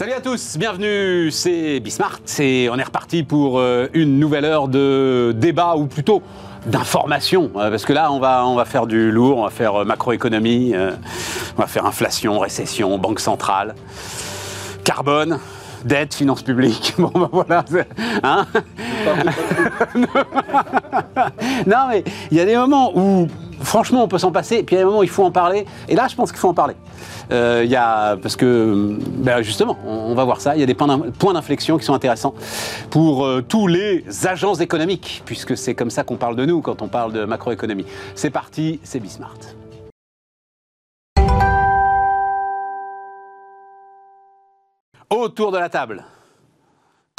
Salut 0.00 0.14
à 0.14 0.22
tous, 0.22 0.56
bienvenue, 0.56 1.30
c'est 1.30 1.78
Bismart 1.78 2.20
et 2.38 2.70
on 2.72 2.78
est 2.78 2.82
reparti 2.82 3.22
pour 3.22 3.58
euh, 3.58 3.86
une 3.92 4.18
nouvelle 4.18 4.46
heure 4.46 4.66
de 4.66 5.34
débat 5.36 5.76
ou 5.76 5.88
plutôt 5.88 6.22
d'information 6.64 7.50
euh, 7.56 7.68
parce 7.68 7.84
que 7.84 7.92
là 7.92 8.10
on 8.10 8.18
va, 8.18 8.46
on 8.46 8.54
va 8.54 8.64
faire 8.64 8.86
du 8.86 9.10
lourd, 9.10 9.36
on 9.36 9.44
va 9.44 9.50
faire 9.50 9.82
euh, 9.82 9.84
macroéconomie, 9.84 10.72
on 10.74 11.60
va 11.60 11.66
faire 11.66 11.84
inflation, 11.84 12.38
récession, 12.38 12.96
banque 12.96 13.20
centrale, 13.20 13.74
carbone, 14.84 15.38
dette, 15.84 16.14
finances 16.14 16.44
publiques. 16.44 16.94
Bon 16.98 17.12
ben 17.14 17.28
voilà, 17.30 17.62
hein? 18.22 18.46
Non 21.66 21.88
mais 21.90 22.04
il 22.30 22.38
y 22.38 22.40
a 22.40 22.46
des 22.46 22.56
moments 22.56 22.90
où 22.96 23.28
franchement 23.70 24.02
on 24.02 24.08
peut 24.08 24.18
s'en 24.18 24.32
passer 24.32 24.56
et 24.56 24.62
puis 24.64 24.74
des 24.74 24.84
moments 24.84 24.98
où 24.98 25.04
il 25.04 25.08
faut 25.08 25.22
en 25.24 25.30
parler 25.30 25.64
et 25.88 25.94
là 25.94 26.08
je 26.08 26.16
pense 26.16 26.32
qu'il 26.32 26.40
faut 26.40 26.48
en 26.48 26.54
parler. 26.54 26.74
Euh, 27.30 27.62
il 27.64 27.70
y 27.70 27.76
a, 27.76 28.16
parce 28.16 28.34
que, 28.34 28.98
ben 28.98 29.40
justement, 29.42 29.78
on, 29.86 30.12
va 30.14 30.24
voir 30.24 30.40
ça, 30.40 30.56
il 30.56 30.60
y 30.60 30.64
a 30.64 30.66
des 30.66 30.74
points 30.74 31.32
d'inflexion 31.32 31.78
qui 31.78 31.84
sont 31.84 31.94
intéressants 31.94 32.34
pour 32.90 33.24
euh, 33.24 33.40
tous 33.40 33.68
les 33.68 34.04
agents 34.26 34.54
économiques, 34.54 35.22
puisque 35.24 35.56
c'est 35.56 35.74
comme 35.76 35.90
ça 35.90 36.02
qu'on 36.02 36.16
parle 36.16 36.34
de 36.34 36.44
nous 36.44 36.60
quand 36.60 36.82
on 36.82 36.88
parle 36.88 37.12
de 37.12 37.24
macroéconomie. 37.24 37.86
C'est 38.16 38.30
parti, 38.30 38.80
c'est 38.82 38.98
Bismart. 38.98 39.38
Autour 45.10 45.52
de 45.52 45.58
la 45.58 45.68
table, 45.68 46.04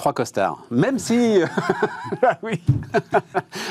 trois 0.02 0.14
costards. 0.14 0.58
Même 0.72 0.98
si. 0.98 1.42
ah 2.24 2.38
oui. 2.42 2.60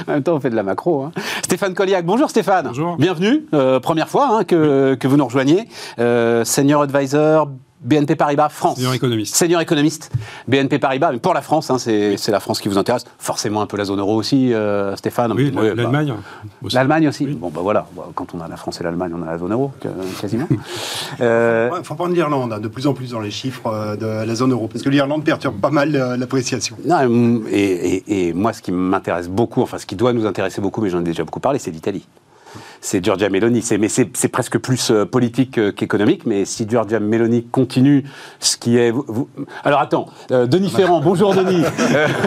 en 0.07 0.12
même 0.12 0.23
temps, 0.23 0.37
on 0.37 0.41
fait 0.41 0.48
de 0.48 0.55
la 0.55 0.62
macro. 0.62 1.02
Hein. 1.02 1.12
Stéphane 1.43 1.75
Colliac. 1.75 2.07
Bonjour 2.07 2.30
Stéphane. 2.30 2.69
Bonjour. 2.69 2.97
Bienvenue. 2.98 3.47
Euh, 3.52 3.80
première 3.80 4.09
fois 4.09 4.29
hein, 4.30 4.45
que, 4.45 4.95
que, 4.95 5.09
vous 5.09 5.16
nous 5.16 5.24
rejoignez. 5.24 5.68
Euh, 5.99 6.45
senior 6.45 6.82
advisor, 6.82 7.49
BNP 7.83 8.15
Paribas 8.17 8.51
France. 8.51 8.77
Senior 8.77 8.95
économiste. 8.95 9.35
Senior 9.35 9.61
économiste. 9.61 10.11
BNP 10.49 10.79
Paribas, 10.79 11.13
mais 11.13 11.19
pour 11.19 11.33
la 11.33 11.41
France, 11.41 11.71
hein, 11.71 11.79
c'est 11.79 12.29
la 12.29 12.41
France 12.41 12.61
qui 12.61 12.69
vous 12.69 12.79
intéresse. 12.79 13.05
Forcément 13.19 13.63
un 13.63 13.67
peu 13.67 13.77
la 13.77 13.85
zone 13.85 14.01
euro 14.01 14.15
aussi, 14.17 14.53
euh, 14.53 14.95
Stéphane. 14.97 15.33
Oui, 15.33 15.51
l'Allemagne. 15.51 16.15
Bah, 16.61 16.69
L'Allemagne 16.73 17.09
aussi. 17.09 17.27
Bon, 17.27 17.49
ben 17.49 17.55
bah, 17.57 17.61
voilà, 17.63 17.87
quand 18.15 18.35
on 18.35 18.41
a 18.41 18.49
la 18.49 18.57
France 18.57 18.81
et 18.81 18.85
l'Allemagne, 18.85 19.13
on 19.17 19.23
a 19.23 19.27
la 19.27 19.39
zone 19.39 19.53
euro, 19.53 19.73
quasiment. 20.21 20.47
Il 21.19 21.25
euh... 21.25 21.83
faut 21.83 21.95
prendre 21.95 22.15
l'Irlande, 22.15 22.53
hein, 22.53 22.61
de 22.61 22.69
plus 22.69 22.87
en 22.87 22.93
plus 22.93 23.11
dans 23.11 23.21
les 23.21 23.31
chiffres 23.31 23.67
euh, 23.67 23.97
de 23.97 24.27
la 24.27 24.35
zone 24.35 24.53
euro, 24.53 24.69
parce 24.69 24.83
que 24.83 24.91
l'Irlande 24.91 25.25
perturbe 25.25 25.59
pas 25.59 25.71
mal 25.71 25.97
euh, 25.97 26.17
l'appréciation. 26.17 26.77
Et, 27.51 27.57
et, 27.57 28.29
et 28.29 28.33
moi, 28.33 28.53
ce 28.53 28.61
qui 28.61 28.73
m'intéresse 28.73 29.29
beaucoup, 29.29 29.63
enfin 29.63 29.79
ce 29.79 29.87
qui 29.87 29.97
doit 29.97 30.13
nous 30.13 30.27
intéresser 30.27 30.61
beaucoup, 30.61 30.83
mais 30.83 30.91
j'en 30.91 31.01
ai 31.01 31.05
déjà 31.05 31.25
beaucoup 31.25 31.41
parlé, 31.41 31.59
c'est 31.59 31.71
l'Italie 31.71 32.07
c'est 32.81 33.05
Giorgia 33.05 33.29
Meloni. 33.29 33.63
Mais 33.79 33.89
c'est 33.89 34.29
presque 34.29 34.59
plus 34.59 34.91
euh, 34.91 35.05
politique 35.05 35.75
qu'économique. 35.75 36.27
Mais 36.27 36.45
si 36.45 36.69
Giorgia 36.69 37.01
Meloni 37.01 37.45
continue 37.45 38.05
ce 38.39 38.57
qui 38.57 38.77
est... 38.77 38.93
Alors 39.65 39.81
attends, 39.81 40.07
euh, 40.31 40.47
Denis 40.47 40.71
Ferrand, 40.77 41.01
bonjour 41.01 41.35
Denis, 41.35 41.63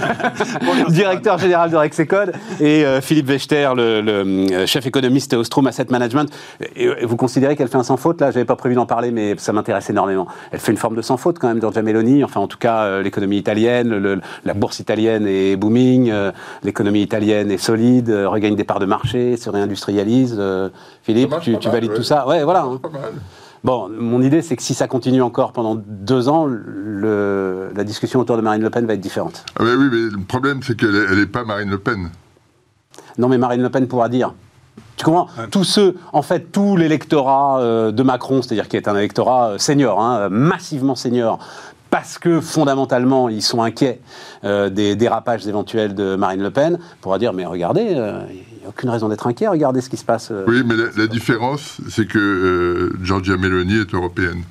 directeur 0.89 1.37
général 1.37 1.71
de 1.71 1.77
Rexecode, 1.77 2.33
et 2.59 2.85
euh, 2.85 3.01
Philippe 3.01 3.27
Wechter, 3.27 3.69
le, 3.75 4.65
chef 4.65 4.85
économiste 4.85 5.33
Ostrom 5.33 5.67
Asset 5.67 5.87
Management. 5.89 6.29
Et, 6.75 7.05
vous 7.05 7.17
considérez 7.17 7.55
qu'elle 7.55 7.67
fait 7.67 7.77
un 7.77 7.83
sans 7.83 7.97
faute 7.97 8.21
Là, 8.21 8.31
j'avais 8.31 8.45
pas 8.45 8.55
prévu 8.55 8.75
d'en 8.75 8.85
parler, 8.85 9.11
mais 9.11 9.35
ça 9.37 9.53
m'intéresse 9.53 9.89
énormément. 9.89 10.27
Elle 10.51 10.59
fait 10.59 10.71
une 10.71 10.77
forme 10.77 10.95
de 10.95 11.01
sans 11.01 11.17
faute 11.17 11.39
quand 11.39 11.47
même, 11.47 11.59
Giorgia 11.59 11.81
Meloni. 11.81 12.23
Enfin, 12.23 12.39
en 12.39 12.47
tout 12.47 12.57
cas, 12.57 13.01
l'économie 13.01 13.37
italienne, 13.37 14.21
la 14.45 14.53
bourse 14.53 14.79
italienne 14.79 15.27
est 15.27 15.55
booming, 15.55 16.13
l'économie 16.63 17.01
italienne 17.01 17.51
est 17.51 17.57
solide, 17.57 18.09
regagne 18.09 18.55
des 18.55 18.63
parts 18.63 18.79
de 18.79 18.85
marché, 18.85 19.37
se 19.37 19.49
réindustrialise. 19.49 20.39
Euh, 20.43 20.69
Philippe, 21.03 21.33
tu, 21.41 21.69
valides 21.69 21.93
tout 21.93 22.03
ça 22.03 22.27
Ouais, 22.27 22.43
voilà. 22.43 22.63
Hein. 22.63 22.79
Bon, 23.63 23.89
mon 23.89 24.21
idée, 24.21 24.41
c'est 24.41 24.57
que 24.57 24.61
si 24.61 24.73
ça 24.73 24.87
continue 24.87 25.21
encore 25.21 25.53
pendant 25.53 25.75
deux 25.75 26.27
ans, 26.27 26.47
la 26.47 27.83
discussion 27.83 28.19
autour 28.19 28.35
de 28.35 28.41
Marine 28.41 28.61
Le 28.61 28.69
Pen 28.69 28.85
va 28.85 28.93
être 28.93 28.99
différente. 28.99 29.45
Ah 29.57 29.63
oui, 29.63 29.89
mais 29.89 30.11
le 30.11 30.23
problème, 30.27 30.61
c'est 30.61 30.75
qu'elle 30.75 31.17
n'est 31.17 31.25
pas 31.25 31.45
Marine 31.45 31.69
Le 31.69 31.77
Pen. 31.77 32.09
Non, 33.17 33.29
mais 33.29 33.37
Marine 33.37 33.61
Le 33.61 33.69
Pen 33.69 33.87
pourra 33.87 34.09
dire. 34.09 34.33
Tu 34.97 35.05
comprends? 35.05 35.27
Tous 35.49 35.63
ceux, 35.63 35.97
en 36.11 36.21
fait, 36.21 36.51
tout 36.51 36.75
l'électorat 36.75 37.59
euh, 37.61 37.91
de 37.91 38.03
Macron, 38.03 38.41
c'est-à-dire 38.41 38.67
qui 38.67 38.75
est 38.75 38.87
un 38.87 38.95
électorat 38.95 39.49
euh, 39.49 39.57
senior, 39.57 39.99
hein, 40.01 40.29
massivement 40.29 40.95
senior, 40.95 41.39
parce 41.89 42.17
que 42.17 42.41
fondamentalement 42.41 43.29
ils 43.29 43.43
sont 43.43 43.61
inquiets 43.61 44.01
des 44.43 44.95
dérapages 44.95 45.45
éventuels 45.47 45.93
de 45.93 46.15
Marine 46.15 46.41
Le 46.41 46.49
Pen, 46.49 46.79
pourra 47.01 47.19
dire 47.19 47.33
mais 47.33 47.45
regardez, 47.45 47.95
n'y 48.63 48.67
a 48.67 48.69
aucune 48.69 48.89
raison 48.89 49.09
d'être 49.09 49.27
inquiet. 49.27 49.47
Regardez 49.47 49.81
ce 49.81 49.89
qui 49.89 49.97
se 49.97 50.05
passe. 50.05 50.29
Euh, 50.31 50.45
oui, 50.47 50.63
mais 50.65 50.75
la, 50.95 51.07
différence, 51.07 51.77
c'est 51.89 52.07
que 52.07 52.19
euh, 52.19 52.93
Giorgia 53.03 53.37
Meloni 53.37 53.79
est 53.79 53.93
européenne. 53.93 54.43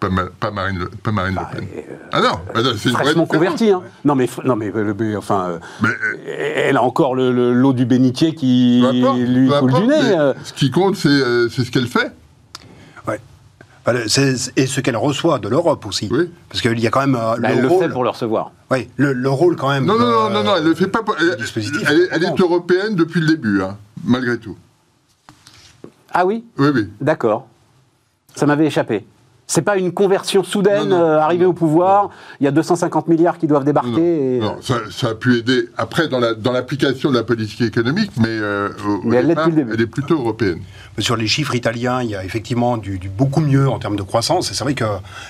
Pas, 0.00 0.08
pas, 0.38 0.52
Marine, 0.52 0.86
pas 1.02 1.10
Marine 1.10 1.34
Le 1.34 1.40
bah, 1.40 1.50
Pen. 1.52 1.66
Euh, 1.76 1.80
ah 2.12 2.20
non, 2.20 2.30
bah, 2.54 2.60
c'est 2.76 2.90
fraîchement 2.90 3.26
convertie. 3.26 3.70
Hein. 3.70 3.82
Non 4.04 4.14
mais 4.14 4.28
non 4.44 4.54
mais, 4.54 4.72
enfin, 5.16 5.58
elle 6.24 6.76
a 6.76 6.82
encore 6.84 7.16
le, 7.16 7.52
l'eau 7.52 7.72
du 7.72 7.84
bénitier 7.84 8.32
qui 8.32 8.84
lui 9.02 9.48
coule 9.48 9.74
du 9.74 9.86
nez. 9.88 10.32
Ce 10.44 10.52
qui 10.52 10.70
compte, 10.70 10.94
c'est 10.96 11.08
ce 11.08 11.70
qu'elle 11.70 11.88
fait 11.88 12.12
et 13.94 14.66
ce 14.66 14.80
qu'elle 14.80 14.96
reçoit 14.96 15.38
de 15.38 15.48
l'Europe 15.48 15.86
aussi. 15.86 16.10
Parce 16.48 16.60
qu'il 16.60 16.78
y 16.78 16.86
a 16.86 16.90
quand 16.90 17.00
même. 17.00 17.14
Euh, 17.14 17.36
bah, 17.38 17.50
le 17.50 17.56
elle 17.56 17.62
le 17.62 17.68
fait 17.68 17.88
pour 17.88 18.04
le 18.04 18.10
recevoir. 18.10 18.52
Oui, 18.70 18.88
le, 18.96 19.28
rôle 19.28 19.56
quand 19.56 19.70
même. 19.70 19.84
Non, 19.84 19.98
non, 19.98 20.30
non, 20.30 20.44
non, 20.44 20.56
elle 20.56 20.64
ne 20.64 20.74
fait 20.74 20.88
pas. 20.88 21.00
Elle, 21.20 22.08
elle, 22.10 22.24
est 22.24 22.40
européenne 22.40 22.94
depuis 22.94 23.20
le 23.20 23.28
début, 23.28 23.62
hein, 23.62 23.76
malgré 24.04 24.38
tout. 24.38 24.56
Ah 26.12 26.26
oui? 26.26 26.44
Oui, 26.58 26.68
oui. 26.74 26.88
D'accord. 27.00 27.46
Ça 28.34 28.46
m'avait 28.46 28.66
échappé. 28.66 29.06
C'est 29.50 29.62
pas 29.62 29.78
une 29.78 29.92
conversion 29.92 30.44
soudaine, 30.44 30.92
euh, 30.92 31.18
arrivée 31.20 31.46
au 31.46 31.54
pouvoir, 31.54 32.10
il 32.38 32.44
y 32.44 32.46
a 32.46 32.50
250 32.50 33.08
milliards 33.08 33.38
qui 33.38 33.46
doivent 33.46 33.64
débarquer. 33.64 34.40
Non, 34.40 34.58
ça, 34.60 35.08
a 35.08 35.14
pu 35.14 35.38
aider 35.38 35.70
après 35.78 36.06
dans 36.06 36.20
l'application 36.20 37.08
dans 37.08 37.14
de 37.14 37.18
la 37.18 37.24
politique 37.24 37.62
économique, 37.62 38.10
mais, 38.18 38.28
euh, 38.28 38.68
mais 39.04 39.16
elle, 39.16 39.34
elle 39.72 39.80
est 39.80 39.86
plutôt 39.86 40.16
européenne 40.16 40.60
sur 40.98 41.16
les 41.16 41.26
chiffres 41.26 41.54
italiens, 41.54 42.02
il 42.02 42.10
y 42.10 42.16
a 42.16 42.24
effectivement 42.24 42.76
du, 42.76 42.98
beaucoup 43.08 43.40
mieux 43.40 43.68
en 43.68 43.78
termes 43.78 43.96
de 43.96 44.02
croissance. 44.02 44.52
C'est 44.52 44.64
vrai 44.64 44.74
que 44.74 44.84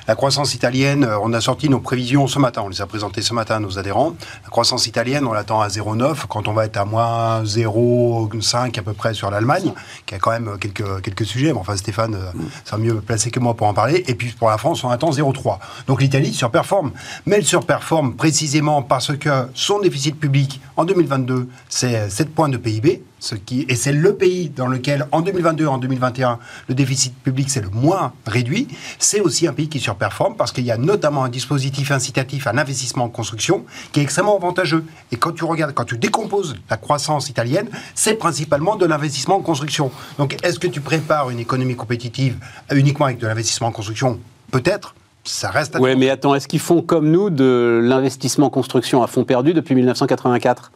la 0.07 0.15
croissance 0.15 0.55
italienne, 0.55 1.05
euh, 1.05 1.19
on 1.23 1.33
a 1.33 1.41
sorti 1.41 1.69
nos 1.69 1.81
prévisions 1.81 2.27
ce 2.27 2.39
matin, 2.39 2.63
on 2.65 2.69
les 2.69 2.81
a 2.81 2.87
présentées 2.87 3.23
ce 3.23 3.35
matin 3.35 3.57
à 3.57 3.61
nos 3.61 3.79
adhérents. 3.79 4.15
La 4.45 4.51
croissance 4.51 4.87
italienne, 4.87 5.27
on 5.27 5.33
l'attend 5.33 5.61
à 5.61 5.69
0,9 5.69 6.27
quand 6.29 6.49
on 6.49 6.53
va 6.53 6.65
être 6.65 6.77
à 6.77 6.85
moins 6.85 7.43
0,5 7.43 8.79
à 8.79 8.83
peu 8.83 8.93
près 8.93 9.15
sur 9.15 9.31
l'Allemagne, 9.31 9.73
qui 10.07 10.15
a 10.15 10.19
quand 10.19 10.31
même 10.31 10.57
quelques, 10.59 11.03
quelques 11.03 11.27
sujets. 11.27 11.53
Mais 11.53 11.59
enfin, 11.59 11.77
Stéphane 11.77 12.15
euh, 12.15 12.31
sera 12.65 12.79
mieux 12.79 13.01
placé 13.01 13.31
que 13.31 13.41
moi 13.41 13.55
pour 13.55 13.67
en 13.67 13.75
parler. 13.75 14.05
Et 14.07 14.15
puis 14.15 14.31
pour 14.31 14.49
la 14.49 14.59
France, 14.59 14.85
on 14.85 14.91
attend 14.91 15.11
0,3. 15.11 15.59
Donc 15.87 16.01
l'Italie 16.01 16.33
surperforme. 16.33 16.93
Mais 17.27 17.37
elle 17.37 17.45
surperforme 17.45 18.15
précisément 18.15 18.83
parce 18.83 19.17
que 19.17 19.49
son 19.55 19.81
déficit 19.81 20.19
public 20.19 20.61
en 20.77 20.85
2022, 20.85 21.49
c'est 21.69 22.09
7 22.11 22.35
points 22.35 22.49
de 22.49 22.57
PIB 22.57 23.03
qui, 23.35 23.67
et 23.69 23.77
c'est 23.77 23.93
le 23.93 24.15
pays 24.15 24.49
dans 24.49 24.67
lequel, 24.67 25.07
en 25.13 25.21
2022, 25.21 25.67
en 25.67 25.79
2021, 25.79 26.39
le 26.69 26.75
déficit 26.75 27.15
public 27.15 27.51
c'est 27.51 27.61
le 27.61 27.71
moins 27.71 28.13
réduit. 28.27 28.69
C'est 28.99 29.21
aussi 29.21 29.47
un 29.47 29.53
pays 29.53 29.69
qui 29.69 29.81
surperforme 29.81 30.37
parce 30.37 30.53
qu'il 30.53 30.65
y 30.65 30.71
a 30.71 30.77
notamment 30.77 31.25
un 31.25 31.29
dispositif 31.29 31.91
incitatif 31.91 32.47
à 32.47 32.53
l'investissement 32.53 33.05
en 33.05 33.09
construction 33.09 33.65
qui 33.93 34.01
est 34.01 34.03
extrêmement 34.03 34.37
avantageux. 34.37 34.85
Et 35.13 35.17
quand 35.17 35.33
tu 35.33 35.45
regardes, 35.45 35.75
quand 35.75 35.85
tu 35.85 35.99
décomposes 35.99 36.55
la 36.71 36.77
croissance 36.77 37.29
italienne, 37.29 37.69
c'est 37.95 38.15
principalement 38.15 38.77
de 38.77 38.87
l'investissement 38.87 39.37
en 39.37 39.43
construction. 39.43 39.91
Donc, 40.19 40.37
est-ce 40.43 40.59
que 40.59 40.69
tu 40.69 40.81
prépares 40.81 41.31
une 41.31 41.39
économie 41.39 41.77
compétitive 41.77 42.37
uniquement 42.73 43.07
avec 43.07 43.19
de 43.19 43.27
l'investissement 43.27 43.69
en 43.69 43.73
construction? 43.73 44.21
Peut-être. 44.51 44.95
Ça 45.25 45.51
reste 45.51 45.77
Oui, 45.81 45.95
mais 45.97 46.11
attends, 46.11 46.35
est-ce 46.35 46.49
qu'ils 46.49 46.61
font 46.61 46.81
comme 46.81 47.11
nous 47.11 47.31
de 47.31 47.81
l'investissement 47.83 48.47
en 48.47 48.51
construction 48.51 49.03
à 49.03 49.07
fond 49.07 49.25
perdu 49.25 49.53
depuis 49.53 49.75
1984 49.75 50.73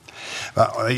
bah, 0.57 0.73
euh, 0.81 0.93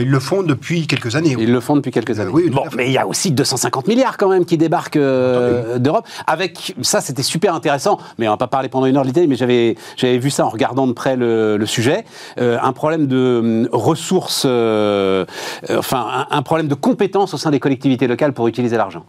ils, 0.00 0.10
le 0.10 0.20
font 0.20 0.42
depuis 0.42 0.86
quelques 0.86 1.16
années. 1.16 1.36
Ils 1.38 1.52
le 1.52 1.60
font 1.60 1.76
depuis 1.76 1.90
quelques 1.90 2.18
années. 2.20 2.30
Oui, 2.32 2.50
bon, 2.50 2.64
mais 2.76 2.86
il 2.86 2.92
y 2.92 2.98
a 2.98 3.06
aussi 3.06 3.30
250 3.30 3.86
milliards 3.88 4.16
quand 4.16 4.28
même 4.28 4.44
qui 4.44 4.58
débarquent 4.58 4.96
euh, 4.96 5.78
d'Europe. 5.78 6.06
Avec 6.26 6.74
ça, 6.82 7.00
c'était 7.00 7.22
super 7.22 7.54
intéressant. 7.54 7.98
Mais 8.18 8.28
on 8.28 8.32
va 8.32 8.36
pas 8.36 8.46
parler 8.46 8.68
pendant 8.68 8.86
une 8.86 8.96
heure 8.96 9.02
de 9.02 9.08
l'idée. 9.08 9.26
Mais 9.26 9.36
j'avais 9.36 9.76
j'avais 9.96 10.18
vu 10.18 10.30
ça 10.30 10.46
en 10.46 10.48
regardant 10.48 10.86
de 10.86 10.92
près 10.92 11.16
le, 11.16 11.64
sujet. 11.66 12.04
Euh, 12.38 12.58
un 12.62 12.72
problème 12.72 13.06
de 13.06 13.68
ressources, 13.72 14.44
enfin 14.44 16.26
un, 16.30 16.42
problème 16.42 16.68
de 16.68 16.74
compétences 16.74 17.34
au 17.34 17.38
sein 17.38 17.50
des 17.50 17.60
collectivités 17.60 18.06
locales 18.06 18.32
pour 18.32 18.48
utiliser 18.48 18.76
l'argent. 18.76 19.04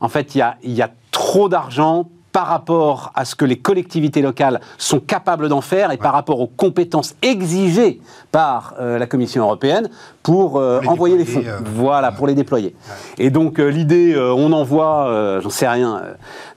En 0.00 0.08
fait, 0.08 0.34
il 0.34 0.38
y 0.38 0.42
a, 0.42 0.56
y 0.64 0.82
a 0.82 0.90
trop 1.10 1.48
d'argent 1.48 2.08
par 2.32 2.46
rapport 2.46 3.12
à 3.14 3.24
ce 3.24 3.34
que 3.34 3.44
les 3.44 3.58
collectivités 3.58 4.22
locales 4.22 4.60
sont 4.78 5.00
capables 5.00 5.48
d'en 5.48 5.60
faire 5.60 5.90
et 5.90 5.96
par 5.96 6.12
rapport 6.12 6.40
aux 6.40 6.46
compétences 6.46 7.14
exigées 7.22 8.00
par 8.30 8.74
euh, 8.78 8.98
la 8.98 9.06
Commission 9.06 9.42
européenne 9.42 9.88
pour, 10.22 10.58
euh, 10.58 10.80
envoyer 10.86 11.16
les 11.16 11.24
fonds. 11.24 11.42
Euh, 11.44 11.58
voilà, 11.74 12.12
pour 12.12 12.26
les 12.26 12.34
déployer. 12.34 12.74
Et 13.18 13.30
donc 13.30 13.58
l'idée, 13.58 14.16
on 14.16 14.52
envoie, 14.52 15.40
j'en 15.40 15.50
sais 15.50 15.68
rien, 15.68 16.02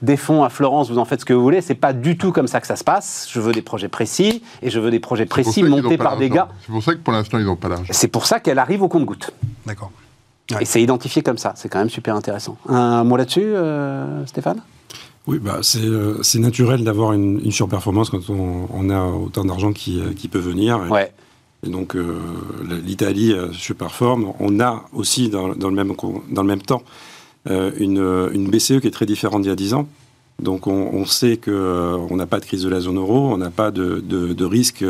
des 0.02 0.18
fonds 0.18 0.44
à 0.44 0.50
Florence, 0.50 0.90
vous 0.90 0.98
en 1.00 1.06
faites 1.06 1.22
ce 1.22 1.26
que 1.26 1.34
vous 1.34 1.42
voulez, 1.42 1.62
c'est 1.62 1.76
pas 1.76 1.94
du 1.94 2.18
tout 2.18 2.32
comme 2.32 2.48
ça 2.48 2.62
que 2.62 2.68
ça 2.68 2.76
se 2.76 2.84
passe. 2.84 3.28
Je 3.32 3.40
veux 3.40 3.54
des 3.54 3.62
projets 3.62 3.88
précis 3.88 4.44
et 4.62 4.70
je 4.70 4.80
veux 4.80 4.92
des 4.92 5.00
projets 5.00 5.26
précis 5.26 5.64
montés 5.64 5.98
par 5.98 6.18
des 6.18 6.30
gars. 6.30 6.50
C'est 6.66 6.72
pour 6.72 6.84
ça 6.84 6.94
que 6.94 7.00
pour 7.00 7.14
l'instant 7.14 7.40
ils 7.40 7.46
n'ont 7.46 7.56
pas 7.56 7.70
l'argent. 7.70 7.86
C'est 7.90 8.08
pour 8.08 8.26
ça 8.26 8.40
qu'elle 8.40 8.60
arrive 8.60 8.84
au 8.84 8.88
compte-goutte. 8.88 9.32
D'accord. 9.66 9.92
Et 10.60 10.66
c'est 10.66 10.82
identifié 10.82 11.24
comme 11.24 11.38
ça, 11.38 11.54
c'est 11.56 11.70
quand 11.70 11.80
même 11.80 11.90
super 11.90 12.16
intéressant. 12.16 12.58
Un 12.68 13.04
mot 13.04 13.18
là-dessus, 13.18 13.54
Stéphane? 14.28 14.62
Oui, 15.28 15.40
bah, 15.40 15.60
c'est 15.62 15.86
euh, 15.86 16.22
c'est 16.22 16.40
naturel 16.40 16.84
d'avoir 16.84 17.14
une, 17.14 17.40
une 17.44 17.52
surperformance 17.52 18.10
quand 18.10 18.30
on, 18.30 18.68
on 18.74 18.90
a 18.90 19.06
autant 19.06 19.46
d'argent 19.46 19.72
qui, 19.72 20.02
euh, 20.02 20.14
qui 20.14 20.28
peut 20.28 20.40
venir. 20.40 20.86
Et- 20.86 20.90
Ouais. 20.90 21.12
Et 21.66 21.70
donc 21.70 21.96
euh, 21.96 22.20
l'Italie 22.84 23.32
euh, 23.32 23.54
surperforme. 23.54 24.34
On 24.42 24.60
a 24.60 24.84
aussi 24.92 25.30
dans, 25.30 25.56
dans 25.56 25.70
le, 25.70 25.76
même, 25.76 25.96
co- 25.96 26.22
dans 26.30 26.42
le 26.42 26.48
même 26.50 26.62
temps 26.62 26.84
euh, 27.50 27.72
une, 27.78 28.00
une 28.34 28.50
BCE 28.50 28.82
qui 28.82 28.88
est 28.88 28.92
très 28.92 29.06
différente 29.06 29.44
d'il 29.44 29.48
y 29.50 29.52
a 29.52 29.56
10 29.56 29.74
ans. 29.74 29.88
Donc 30.42 30.68
on, 30.68 30.90
on 30.92 31.06
sait 31.06 31.38
qu'on 31.38 32.16
n'a 32.18 32.26
pas 32.26 32.42
de 32.42 32.46
crise 32.46 32.64
de 32.64 32.70
la 32.70 32.82
zone 32.82 32.98
euro, 32.98 33.32
on 33.32 33.38
n'a 33.38 33.50
pas 33.50 33.72
de, 33.72 34.04
de, 34.06 34.34
de 34.34 34.46
risque 34.46 34.84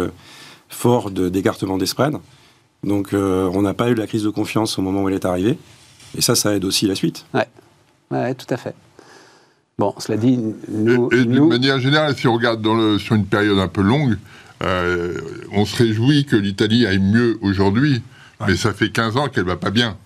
fort 0.67 1.11
de- 1.11 1.29
d'écartement 1.29 1.77
des 1.77 1.85
spreads. 1.85 2.19
Donc 2.83 3.09
on 3.13 3.61
n'a 3.61 3.75
pas 3.75 3.89
eu 3.91 3.93
la 3.93 4.07
crise 4.07 4.23
de 4.23 4.29
confiance 4.31 4.79
au 4.79 4.81
moment 4.81 5.03
où 5.03 5.09
elle 5.09 5.15
est 5.15 5.25
arrivée. 5.25 5.59
Et 6.17 6.21
ça, 6.21 6.33
ça 6.33 6.55
aide 6.55 6.65
aussi 6.65 6.87
la 6.87 6.95
suite. 6.95 7.25
Ouais. 7.35 7.47
Ouais, 8.09 8.33
tout 8.33 8.47
à 8.49 8.57
fait. 8.57 8.73
Bon, 9.83 9.93
cela 9.97 10.17
dit, 10.17 10.39
nous, 10.69 11.09
et 11.11 11.15
et 11.17 11.21
d'une 11.25 11.31
nous- 11.35 11.49
manière 11.49 11.77
générale, 11.77 12.15
si 12.15 12.25
on 12.25 12.33
regarde 12.35 12.61
dans 12.61 12.73
le- 12.73 12.97
sur 12.99 13.15
une 13.15 13.25
période 13.25 13.59
un 13.59 13.67
peu 13.67 13.81
longue, 13.81 14.15
euh, 14.63 15.17
on 15.51 15.65
se 15.65 15.75
réjouit 15.75 16.23
que 16.23 16.37
l'Italie 16.37 16.85
aille 16.85 16.99
mieux 16.99 17.37
aujourd'hui, 17.41 18.01
mais 18.47 18.55
ça 18.55 18.71
fait 18.71 18.89
15 18.91 19.17
ans 19.17 19.27
qu'elle 19.27 19.43
va 19.43 19.57
pas 19.57 19.71
bien. 19.71 19.97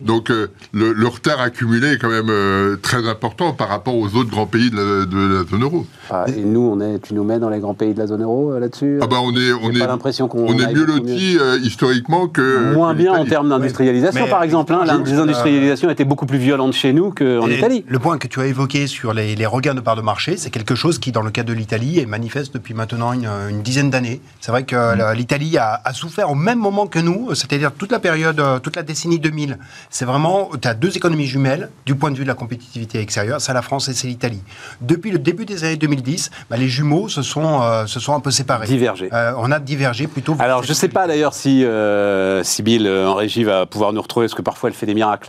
Donc 0.00 0.30
euh, 0.30 0.48
le, 0.72 0.92
le 0.92 1.06
retard 1.06 1.40
accumulé 1.40 1.92
est 1.92 1.98
quand 1.98 2.10
même 2.10 2.28
euh, 2.28 2.76
très 2.76 3.08
important 3.08 3.52
par 3.52 3.68
rapport 3.68 3.94
aux 3.96 4.16
autres 4.16 4.30
grands 4.30 4.46
pays 4.46 4.70
de 4.70 4.76
la, 4.76 5.06
de 5.06 5.34
la 5.38 5.44
zone 5.50 5.62
euro. 5.62 5.86
Ah, 6.10 6.24
et 6.28 6.40
nous, 6.42 6.60
on 6.60 6.80
est, 6.80 6.98
tu 6.98 7.14
nous 7.14 7.22
mets 7.24 7.38
dans 7.38 7.48
les 7.48 7.60
grands 7.60 7.74
pays 7.74 7.94
de 7.94 7.98
la 7.98 8.06
zone 8.08 8.22
euro 8.22 8.52
euh, 8.52 8.58
là-dessus 8.60 8.98
Ah 9.02 9.06
bah 9.06 9.16
on 9.22 9.30
est 9.36 9.52
on 9.52 9.70
J'ai 9.70 9.76
est 9.76 9.80
pas 9.80 9.86
l'impression 9.86 10.26
qu'on 10.28 10.46
on 10.48 10.58
est 10.58 10.72
mieux 10.74 10.84
loti 10.84 11.38
euh, 11.40 11.58
historiquement 11.62 12.26
que 12.28 12.74
Moins 12.74 12.92
que 12.92 12.98
bien 12.98 13.12
en 13.12 13.24
termes 13.24 13.48
d'industrialisation, 13.48 14.26
par 14.28 14.42
exemple. 14.42 14.72
Hein, 14.74 14.80
je- 14.82 14.86
la 14.88 14.98
désindustrialisation 14.98 15.88
était 15.90 16.04
beaucoup 16.04 16.26
plus 16.26 16.38
violente 16.38 16.72
chez 16.74 16.92
nous 16.92 17.10
qu'en 17.12 17.48
Italie. 17.48 17.84
Le 17.86 17.98
point 17.98 18.18
que 18.18 18.26
tu 18.26 18.40
as 18.40 18.46
évoqué 18.46 18.86
sur 18.86 19.14
les, 19.14 19.36
les 19.36 19.46
regains 19.46 19.74
de 19.74 19.80
parts 19.80 19.96
de 19.96 20.02
marché, 20.02 20.36
c'est 20.36 20.50
quelque 20.50 20.74
chose 20.74 20.98
qui, 20.98 21.12
dans 21.12 21.22
le 21.22 21.30
cas 21.30 21.44
de 21.44 21.52
l'Italie, 21.52 22.00
est 22.00 22.06
manifeste 22.06 22.52
depuis 22.54 22.74
maintenant 22.74 23.12
une, 23.12 23.28
une 23.50 23.62
dizaine 23.62 23.90
d'années. 23.90 24.20
C'est 24.40 24.50
vrai 24.50 24.64
que 24.64 24.74
Mm. 24.74 25.14
l'Italie 25.16 25.56
a, 25.56 25.80
a 25.84 25.92
souffert 25.92 26.30
au 26.30 26.34
même 26.34 26.58
moment 26.58 26.86
que 26.86 26.98
nous, 26.98 27.34
c'est-à-dire 27.34 27.70
toute 27.72 27.92
la 27.92 28.00
période, 28.00 28.42
toute 28.62 28.76
la 28.76 28.82
décennie 28.82 29.18
2000. 29.18 29.56
C'est 29.90 30.04
vraiment, 30.04 30.50
tu 30.60 30.68
as 30.68 30.74
deux 30.74 30.96
économies 30.96 31.26
jumelles 31.26 31.70
du 31.86 31.94
point 31.94 32.10
de 32.10 32.16
vue 32.16 32.24
de 32.24 32.28
la 32.28 32.34
compétitivité 32.34 33.00
extérieure, 33.00 33.40
c'est 33.40 33.52
la 33.52 33.62
France 33.62 33.88
et 33.88 33.94
c'est 33.94 34.08
l'Italie. 34.08 34.42
Depuis 34.80 35.10
le 35.10 35.18
début 35.18 35.44
des 35.44 35.64
années 35.64 35.76
2010, 35.76 36.30
bah, 36.50 36.56
les 36.56 36.68
jumeaux 36.68 37.08
se 37.08 37.22
sont, 37.22 37.62
euh, 37.62 37.86
se 37.86 38.00
sont 38.00 38.14
un 38.14 38.20
peu 38.20 38.30
séparés. 38.30 38.66
Divergés. 38.66 39.08
Euh, 39.12 39.32
on 39.38 39.50
a 39.50 39.58
divergé 39.58 40.06
plutôt. 40.06 40.36
Alors, 40.38 40.62
je 40.62 40.70
ne 40.70 40.74
sais 40.74 40.88
pas 40.88 41.06
d'ailleurs 41.06 41.34
si 41.34 41.64
euh, 41.64 42.42
Sybille 42.42 42.86
euh, 42.86 43.08
en 43.08 43.14
régie 43.14 43.44
va 43.44 43.66
pouvoir 43.66 43.92
nous 43.92 44.02
retrouver, 44.02 44.26
parce 44.26 44.34
que 44.34 44.42
parfois 44.42 44.70
elle 44.70 44.74
fait 44.74 44.86
des 44.86 44.94
miracles. 44.94 45.28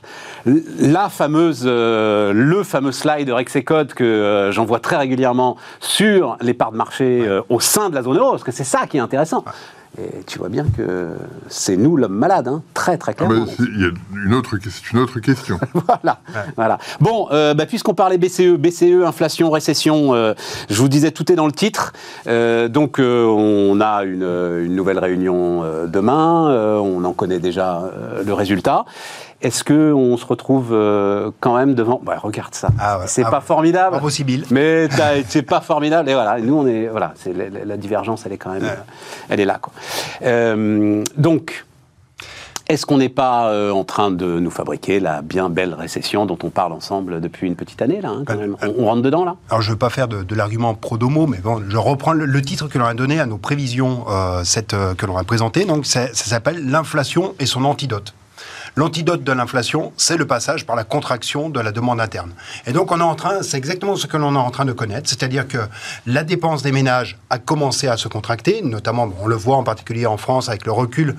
La 0.79 1.09
fameuse, 1.09 1.65
le 1.65 2.61
fameux 2.63 2.91
slide 2.91 3.29
Rexecode 3.29 3.93
que 3.93 4.03
euh, 4.03 4.51
j'envoie 4.51 4.79
très 4.79 4.97
régulièrement 4.97 5.57
sur 5.79 6.37
les 6.41 6.53
parts 6.53 6.71
de 6.71 6.77
marché 6.77 7.41
au 7.49 7.59
sein 7.59 7.89
de 7.89 7.95
la 7.95 8.03
zone 8.03 8.17
euro, 8.17 8.31
parce 8.31 8.43
que 8.43 8.51
c'est 8.51 8.63
ça 8.63 8.87
qui 8.87 8.97
est 8.97 9.01
intéressant. 9.01 9.43
Et 9.97 10.23
tu 10.27 10.39
vois 10.39 10.49
bien 10.49 10.65
que 10.75 11.09
c'est 11.47 11.77
nous 11.77 11.95
l'homme 11.95 12.15
malade, 12.15 12.49
hein, 12.49 12.63
très 12.73 12.97
très 12.97 13.13
Ah 13.13 13.15
clairement. 13.25 13.45
c'est- 13.45 13.63
il 13.63 13.81
y 13.81 13.85
a 13.85 13.89
une 14.25 14.33
autre, 14.33 14.57
c'est 14.61 14.91
une 14.91 14.99
autre 14.99 15.19
question. 15.21 15.57
voilà, 15.73 16.19
voilà. 16.57 16.77
Bon, 16.99 17.27
euh, 17.31 17.53
bah, 17.53 17.65
puisqu'on 17.65 17.93
parlait 17.93 18.17
BCE, 18.17 18.57
BCE, 18.57 19.03
inflation, 19.05 19.49
récession, 19.49 20.13
euh, 20.13 20.33
je 20.69 20.81
vous 20.81 20.89
disais 20.89 21.11
tout 21.11 21.31
est 21.31 21.35
dans 21.35 21.45
le 21.45 21.53
titre. 21.53 21.93
Euh, 22.27 22.67
donc 22.67 22.99
euh, 22.99 23.25
on 23.25 23.79
a 23.79 24.03
une, 24.03 24.23
une 24.65 24.75
nouvelle 24.75 24.99
réunion 24.99 25.63
euh, 25.63 25.87
demain. 25.87 26.49
euh, 26.49 26.75
on 26.77 27.03
en 27.05 27.13
connaît 27.13 27.39
déjà 27.39 27.83
euh, 27.83 28.23
le 28.25 28.33
résultat. 28.33 28.83
Est-ce 29.45 29.63
que 29.63 29.93
on 29.93 30.17
se 30.17 30.25
retrouve 30.25 30.69
euh, 30.71 31.29
quand 31.39 31.55
même 31.55 31.75
devant? 31.75 32.01
Bah, 32.03 32.17
Regarde 32.19 32.55
ça. 32.55 32.69
Ah 32.79 32.97
ouais, 32.97 33.05
c'est 33.07 33.23
ah 33.23 33.29
pas 33.29 33.37
ouais. 33.37 33.45
formidable. 33.45 34.11
Sybille. 34.11 34.43
Mais 34.49 34.89
c'est 35.27 35.43
pas 35.43 35.61
formidable. 35.61 36.09
Et 36.09 36.15
voilà, 36.15 36.39
nous 36.39 36.55
on 36.55 36.65
est 36.65 36.87
voilà, 36.87 37.13
c'est 37.15 37.31
la, 37.31 37.77
divergence, 37.77 38.23
elle 38.25 38.33
est 38.33 38.37
quand 38.37 38.53
même, 38.53 38.63
euh, 38.63 38.75
elle 39.29 39.39
est 39.39 39.45
là 39.45 39.59
quoi. 39.61 39.71
Euh, 40.23 41.03
donc. 41.15 41.65
Est-ce 42.67 42.87
qu'on 42.87 42.97
n'est 42.97 43.09
pas 43.09 43.49
euh, 43.49 43.69
en 43.69 43.83
train 43.83 44.09
de 44.09 44.39
nous 44.39 44.49
fabriquer 44.49 44.99
la 44.99 45.21
bien 45.21 45.51
belle 45.51 45.75
récession 45.75 46.25
dont 46.25 46.39
on 46.41 46.49
parle 46.49 46.73
ensemble 46.73 47.21
depuis 47.21 47.45
une 47.45 47.55
petite 47.55 47.79
année 47.83 48.01
là 48.01 48.09
hein, 48.09 48.23
quand 48.25 48.37
même? 48.37 48.55
on, 48.63 48.73
on 48.79 48.85
rentre 48.85 49.03
dedans 49.03 49.23
là? 49.23 49.35
Alors, 49.51 49.61
je 49.61 49.69
ne 49.69 49.73
veux 49.73 49.77
pas 49.77 49.91
faire 49.91 50.07
de, 50.07 50.23
de 50.23 50.33
l'argument 50.33 50.73
pro-domo, 50.73 51.27
mais 51.27 51.37
bon, 51.37 51.61
je 51.69 51.77
reprends 51.77 52.13
le, 52.13 52.25
le 52.25 52.41
titre 52.41 52.67
que 52.67 52.79
l'on 52.79 52.85
a 52.85 52.95
donné 52.95 53.19
à 53.19 53.27
nos 53.27 53.37
prévisions 53.37 54.05
euh, 54.09 54.43
cette, 54.43 54.73
euh, 54.73 54.95
que 54.95 55.05
l'on 55.05 55.15
a 55.15 55.23
présentées. 55.23 55.65
Donc, 55.65 55.85
ça, 55.85 56.07
ça 56.07 56.25
s'appelle 56.25 56.67
L'inflation 56.67 57.35
et 57.39 57.45
son 57.45 57.65
antidote. 57.65 58.15
L'antidote 58.77 59.23
de 59.23 59.31
l'inflation, 59.31 59.93
c'est 59.95 60.17
le 60.17 60.27
passage 60.27 60.65
par 60.65 60.75
la 60.75 60.83
contraction 60.83 61.49
de 61.49 61.61
la 61.61 61.71
demande 61.71 62.01
interne. 62.01 62.33
Et 62.67 62.73
donc, 62.73 62.91
on 62.91 62.99
est 62.99 63.03
en 63.03 63.15
train, 63.15 63.41
c'est 63.41 63.57
exactement 63.57 63.95
ce 63.95 64.05
que 64.05 64.17
l'on 64.17 64.35
est 64.35 64.37
en 64.37 64.51
train 64.51 64.65
de 64.65 64.73
connaître, 64.73 65.09
c'est-à-dire 65.09 65.47
que 65.47 65.59
la 66.05 66.23
dépense 66.23 66.61
des 66.61 66.73
ménages 66.73 67.17
a 67.29 67.37
commencé 67.37 67.87
à 67.87 67.95
se 67.95 68.09
contracter, 68.09 68.61
notamment, 68.61 69.09
on 69.21 69.27
le 69.27 69.35
voit 69.35 69.55
en 69.55 69.63
particulier 69.63 70.05
en 70.05 70.17
France 70.17 70.49
avec 70.49 70.65
le 70.65 70.73
recul 70.73 71.15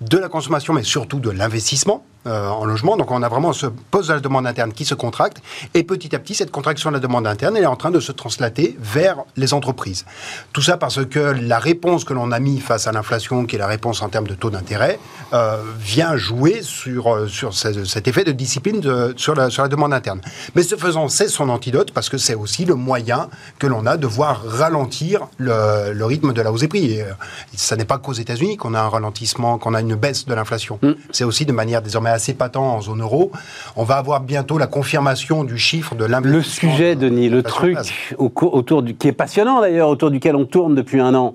de 0.00 0.18
la 0.18 0.28
consommation, 0.28 0.72
mais 0.72 0.84
surtout 0.84 1.18
de 1.18 1.30
l'investissement 1.30 2.04
euh, 2.26 2.48
en 2.48 2.64
logement. 2.64 2.96
Donc, 2.96 3.10
on 3.10 3.22
a 3.22 3.28
vraiment 3.28 3.52
ce 3.52 3.66
poste 3.66 4.08
de 4.08 4.14
la 4.14 4.20
demande 4.20 4.46
interne 4.46 4.72
qui 4.72 4.84
se 4.84 4.94
contracte, 4.94 5.38
et 5.74 5.82
petit 5.84 6.14
à 6.14 6.18
petit, 6.18 6.34
cette 6.34 6.50
contraction 6.50 6.90
de 6.90 6.94
la 6.96 7.00
demande 7.00 7.26
interne, 7.26 7.56
elle 7.56 7.62
est 7.64 7.66
en 7.66 7.76
train 7.76 7.90
de 7.90 8.00
se 8.00 8.12
translater 8.12 8.76
vers 8.80 9.16
les 9.36 9.54
entreprises. 9.54 10.04
Tout 10.52 10.62
ça 10.62 10.76
parce 10.76 11.04
que 11.06 11.18
la 11.18 11.58
réponse 11.58 12.04
que 12.04 12.12
l'on 12.14 12.32
a 12.32 12.38
mis 12.40 12.58
face 12.60 12.86
à 12.86 12.92
l'inflation, 12.92 13.46
qui 13.46 13.56
est 13.56 13.58
la 13.58 13.66
réponse 13.66 14.02
en 14.02 14.08
termes 14.08 14.26
de 14.26 14.34
taux 14.34 14.50
d'intérêt, 14.50 14.98
euh, 15.32 15.56
vient 15.78 16.16
jouer 16.16 16.60
sur, 16.62 17.14
euh, 17.14 17.26
sur 17.28 17.54
ce- 17.54 17.84
cet 17.84 18.08
effet 18.08 18.24
de 18.24 18.32
discipline 18.32 18.80
de- 18.80 19.14
sur, 19.16 19.34
la, 19.34 19.48
sur 19.50 19.62
la 19.62 19.68
demande 19.68 19.92
interne. 19.94 20.20
Mais 20.54 20.62
ce 20.62 20.76
faisant, 20.76 21.08
c'est 21.08 21.28
son 21.28 21.48
antidote 21.48 21.92
parce 21.92 22.08
que 22.08 22.18
c'est 22.18 22.34
aussi 22.34 22.64
le 22.64 22.74
moyen 22.74 23.28
que 23.58 23.66
l'on 23.66 23.86
a 23.86 23.96
de 23.96 24.06
voir 24.06 24.42
ralentir 24.44 25.26
le, 25.38 25.92
le 25.92 26.04
rythme 26.04 26.32
de 26.32 26.42
la 26.42 26.52
hausse 26.52 26.60
des 26.60 26.68
prix. 26.68 26.92
Et, 26.92 27.04
ça 27.54 27.76
n'est 27.76 27.84
pas 27.84 27.98
qu'aux 27.98 28.12
États-Unis 28.12 28.56
qu'on 28.56 28.74
a 28.74 28.80
un 28.80 28.88
ralentissement, 28.88 29.58
qu'on 29.58 29.74
a 29.74 29.80
une 29.80 29.94
baisse 29.94 30.26
de 30.26 30.34
l'inflation. 30.34 30.78
C'est 31.12 31.24
aussi 31.24 31.44
de 31.46 31.52
manière 31.52 31.82
désormais 31.82 32.09
assez 32.10 32.34
patent 32.34 32.56
en 32.56 32.80
zone 32.80 33.02
euro. 33.02 33.30
On 33.76 33.84
va 33.84 33.96
avoir 33.96 34.20
bientôt 34.20 34.58
la 34.58 34.66
confirmation 34.66 35.44
du 35.44 35.58
chiffre 35.58 35.94
de 35.94 36.04
Le 36.04 36.10
l'investissement. 36.10 36.70
sujet, 36.72 36.96
Denis, 36.96 37.28
le 37.28 37.42
de 37.42 37.48
truc 37.48 37.78
autour 38.18 38.82
du, 38.82 38.94
qui 38.94 39.08
est 39.08 39.12
passionnant 39.12 39.60
d'ailleurs, 39.60 39.88
autour 39.88 40.10
duquel 40.10 40.36
on 40.36 40.44
tourne 40.44 40.74
depuis 40.74 41.00
un 41.00 41.14
an. 41.14 41.34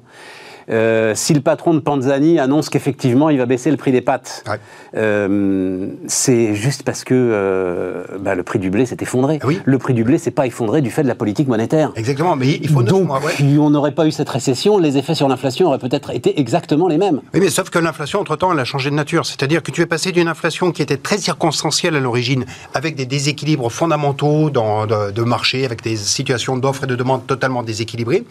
Euh, 0.70 1.14
si 1.16 1.34
le 1.34 1.42
patron 1.42 1.74
de 1.76 1.80
Panzani 1.80 2.40
annonce 2.40 2.70
qu'effectivement 2.70 3.30
il 3.30 3.38
va 3.38 3.46
baisser 3.46 3.70
le 3.70 3.78
prix 3.78 3.92
des 3.92 4.02
pâtes, 4.02 4.44
Ouais. 4.50 4.58
euh, 4.96 5.88
c'est 6.08 6.56
juste 6.56 6.84
parce 6.84 7.04
que 7.04 7.14
euh, 7.14 8.04
bah, 8.20 8.36
le 8.36 8.44
prix 8.44 8.60
du 8.60 8.70
blé 8.70 8.86
s'est 8.86 8.98
effondré. 9.02 9.40
Ah 9.42 9.48
oui. 9.48 9.60
Le 9.64 9.78
prix 9.78 9.94
du 9.94 10.04
blé 10.04 10.18
s'est 10.18 10.32
pas 10.32 10.48
effondré 10.48 10.82
du 10.82 10.90
fait 10.90 11.04
de 11.04 11.08
la 11.08 11.16
politique 11.16 11.48
monétaire. 11.48 11.92
Exactement, 11.96 12.36
mais 12.36 12.48
il 12.62 12.70
faut 12.70 12.82
Donc, 12.84 13.08
mois, 13.08 13.20
ouais. 13.22 13.34
on 13.60 13.70
n'aurait 13.70 13.92
pas 13.94 14.08
eu 14.08 14.12
cette 14.12 14.30
récession, 14.30 14.78
les 14.78 14.98
effets 14.98 15.16
sur 15.16 15.28
l'inflation 15.28 15.68
auraient 15.68 15.78
peut-être 15.78 16.10
été 16.12 16.40
exactement 16.40 16.88
les 16.88 16.98
mêmes. 16.98 17.22
Oui, 17.34 17.40
mais 17.42 17.50
sauf 17.50 17.70
que 17.70 17.78
l'inflation, 17.80 18.20
entre-temps, 18.22 18.52
elle 18.52 18.60
a 18.60 18.66
changé 18.66 18.90
de 18.90 18.96
nature. 18.96 19.26
C'est-à-dire 19.26 19.62
que 19.62 19.72
tu 19.72 19.82
es 19.82 19.86
passé 19.86 20.12
d'une 20.12 20.28
inflation 20.28 20.72
qui 20.72 20.82
était 20.82 20.98
très 20.98 21.18
circonstancielle 21.18 21.96
à 21.96 22.00
l'origine, 22.00 22.46
avec 22.74 22.96
des 22.96 23.06
déséquilibres 23.06 23.72
fondamentaux 23.72 24.50
dans, 24.50 24.88
de, 24.88 25.12
de 25.12 25.22
marché, 25.22 25.64
avec 25.66 25.84
des 25.84 25.96
situations 25.96 26.58
d'offres 26.58 26.86
et 26.86 26.88
de 26.88 26.96
demande 26.96 27.28
totalement 27.28 27.62
déséquilibrées, 27.64 28.24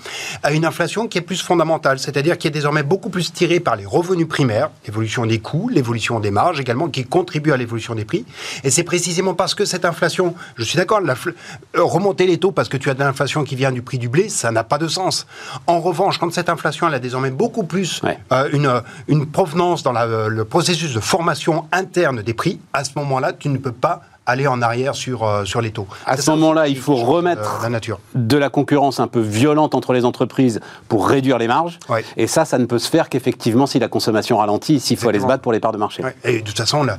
à 0.43 0.53
une 0.53 0.65
inflation 0.65 1.07
qui 1.07 1.19
est 1.19 1.21
plus 1.21 1.41
fondamentale, 1.43 1.99
c'est-à-dire 1.99 2.24
qui 2.33 2.49
est 2.49 2.51
désormais 2.51 2.83
beaucoup 2.83 3.11
plus 3.11 3.33
tirée 3.33 3.61
par 3.61 3.77
les 3.77 3.85
revenus 3.87 4.27
primaires, 4.27 4.71
l'évolution 4.87 5.27
des 5.27 5.39
coûts, 5.39 5.69
l'évolution 5.69 6.19
des 6.21 6.31
marges 6.31 6.59
également, 6.61 6.89
qui 6.89 7.05
contribuent 7.05 7.53
à 7.53 7.57
l'évolution 7.57 7.95
des 7.95 8.05
prix. 8.05 8.25
Et 8.65 8.71
c'est 8.71 8.83
précisément 8.85 9.35
parce 9.35 9.55
que 9.55 9.65
cette 9.65 9.85
inflation, 9.85 10.35
je 10.57 10.65
suis 10.65 10.77
d'accord, 10.77 11.01
euh, 11.05 11.83
remonter 11.83 12.27
les 12.27 12.39
taux 12.39 12.51
parce 12.53 12.69
que 12.69 12.77
tu 12.79 12.89
as 12.91 12.95
de 12.95 13.01
l'inflation 13.01 13.45
qui 13.45 13.55
vient 13.57 13.71
du 13.73 13.83
prix 13.83 13.99
du 13.99 14.09
blé, 14.09 14.29
ça 14.29 14.51
n'a 14.51 14.65
pas 14.65 14.79
de 14.79 14.89
sens. 14.89 15.27
En 15.67 15.81
revanche, 15.81 16.19
quand 16.19 16.33
cette 16.33 16.49
inflation, 16.49 16.89
elle 16.89 16.95
a 16.95 16.99
désormais 16.99 17.31
beaucoup 17.31 17.65
plus 17.65 18.03
Ouais. 18.03 18.19
euh, 18.33 18.49
une, 18.53 18.67
euh, 18.67 18.81
une 19.09 19.27
provenance 19.27 19.83
dans 19.83 19.93
la- 19.93 20.29
le 20.29 20.45
processus 20.45 20.95
de 20.95 21.01
formation 21.01 21.67
interne 21.73 22.23
des 22.23 22.35
prix, 22.35 22.61
à 22.73 22.85
ce 22.85 22.91
moment-là, 22.97 23.33
tu 23.33 23.49
ne 23.51 23.59
peux 23.59 23.73
pas 23.73 24.03
aller 24.27 24.47
en 24.47 24.63
arrière 24.63 24.95
sur, 24.95 25.25
euh, 25.25 25.45
sur 25.45 25.61
les 25.61 25.71
taux. 25.71 25.87
À 26.07 26.17
ce 26.17 26.31
moment-là, 26.31 26.69
il 26.69 26.79
faut 26.79 26.95
remettre 26.97 27.61
la 27.63 27.69
nature. 27.69 28.01
de 28.15 28.37
la 28.37 28.49
concurrence 28.49 29.01
un 29.01 29.07
peu 29.07 29.21
violente 29.21 29.75
entre 29.75 29.93
les 29.93 30.05
entreprises 30.05 30.61
pour 30.89 31.09
réduire 31.09 31.39
les 31.39 31.49
marges. 31.49 31.79
Ouais. 31.89 32.05
Et 32.17 32.27
ça, 32.27 32.45
ça 32.45 32.59
ne 32.59 32.65
peut 32.65 32.79
se 32.79 32.89
faire 32.89 33.09
qu'effectivement 33.09 33.67
si 33.67 33.79
la 33.79 33.89
consommation 33.89 34.39
ralentit, 34.39 34.81
s'il 34.81 34.97
faut 34.97 35.09
aller 35.09 35.21
se 35.21 35.27
battre 35.27 35.43
pour 35.43 35.53
les 35.53 35.61
parts 35.61 35.73
de 35.73 35.79
marché. 35.79 36.03
Ouais. 36.03 36.17
Et 36.25 36.41
de 36.41 36.45
toute 36.45 36.57
façon, 36.57 36.85
là, 36.85 36.99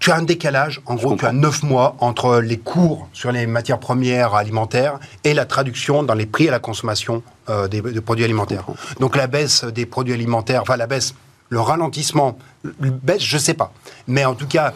tu 0.00 0.10
as 0.10 0.16
un 0.16 0.22
décalage, 0.22 0.80
en 0.86 0.96
gros, 0.96 1.14
tu 1.16 1.26
as 1.26 1.32
9 1.32 1.62
mois 1.62 1.96
entre 2.00 2.38
les 2.40 2.58
cours 2.58 3.08
sur 3.12 3.30
les 3.30 3.46
matières 3.46 3.78
premières 3.78 4.34
alimentaires 4.34 4.98
et 5.24 5.34
la 5.34 5.44
traduction 5.44 6.02
dans 6.02 6.14
les 6.14 6.26
prix 6.26 6.48
à 6.48 6.50
la 6.50 6.58
consommation 6.58 7.22
euh, 7.50 7.68
des, 7.68 7.80
des 7.80 8.00
produits 8.00 8.24
alimentaires. 8.24 8.64
Donc 9.00 9.16
la 9.16 9.26
baisse 9.26 9.64
des 9.64 9.86
produits 9.86 10.14
alimentaires, 10.14 10.62
enfin 10.62 10.76
la 10.76 10.86
baisse, 10.86 11.14
le 11.50 11.60
ralentissement, 11.60 12.36
le 12.62 12.90
baisse, 12.90 13.22
je 13.22 13.38
sais 13.38 13.54
pas. 13.54 13.72
Mais 14.06 14.24
en 14.24 14.34
tout 14.34 14.46
cas, 14.46 14.72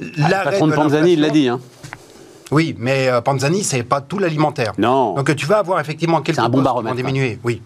Ah, 0.00 0.04
Le 0.44 0.44
patron 0.50 0.66
de 0.66 0.74
Panzani, 0.74 1.12
il 1.14 1.20
l'a 1.20 1.30
dit. 1.30 1.48
Hein. 1.48 1.60
Oui, 2.50 2.76
mais 2.78 3.08
euh, 3.08 3.20
Panzani, 3.20 3.64
c'est 3.64 3.82
pas 3.82 4.00
tout 4.00 4.18
l'alimentaire. 4.18 4.72
Non. 4.78 5.14
Donc 5.14 5.34
tu 5.34 5.46
vas 5.46 5.58
avoir 5.58 5.80
effectivement 5.80 6.20
quelques 6.20 6.36
C'est 6.36 6.42
un 6.42 6.48
bon 6.48 6.58
postes 6.58 6.62
qui 6.62 6.68
vont 6.68 6.82
baromètre, 6.82 6.96
diminuer. 6.96 7.38
Oui. 7.42 7.60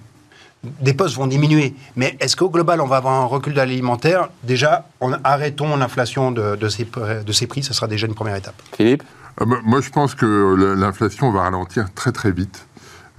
des 0.81 0.95
postes 0.95 1.17
vont 1.17 1.27
diminuer. 1.27 1.75
Mais 1.97 2.17
est-ce 2.21 2.35
qu'au 2.37 2.49
global, 2.49 2.81
on 2.81 2.87
va 2.87 2.97
avoir 2.97 3.15
un 3.21 3.25
recul 3.27 3.53
de 3.53 3.59
l'alimentaire? 3.59 4.29
Déjà, 4.45 4.87
on, 5.01 5.13
arrêtons 5.25 5.77
l'inflation 5.77 6.33
de, 6.33 6.57
de, 6.57 6.69
ces, 6.69 6.87
de 7.27 7.33
ces 7.33 7.47
prix, 7.47 7.63
ce 7.63 7.75
sera 7.75 7.87
déjà 7.89 8.07
une 8.07 8.15
première 8.15 8.37
étape. 8.37 8.55
Philippe? 8.77 9.03
Euh, 9.41 9.47
moi- 9.47 9.61
Moi, 9.65 9.81
je 9.81 9.91
pense 9.91 10.15
que 10.15 10.55
l'inflation 10.79 11.31
va 11.33 11.43
ralentir 11.43 11.93
très 11.95 12.13
très 12.13 12.31
vite. 12.31 12.67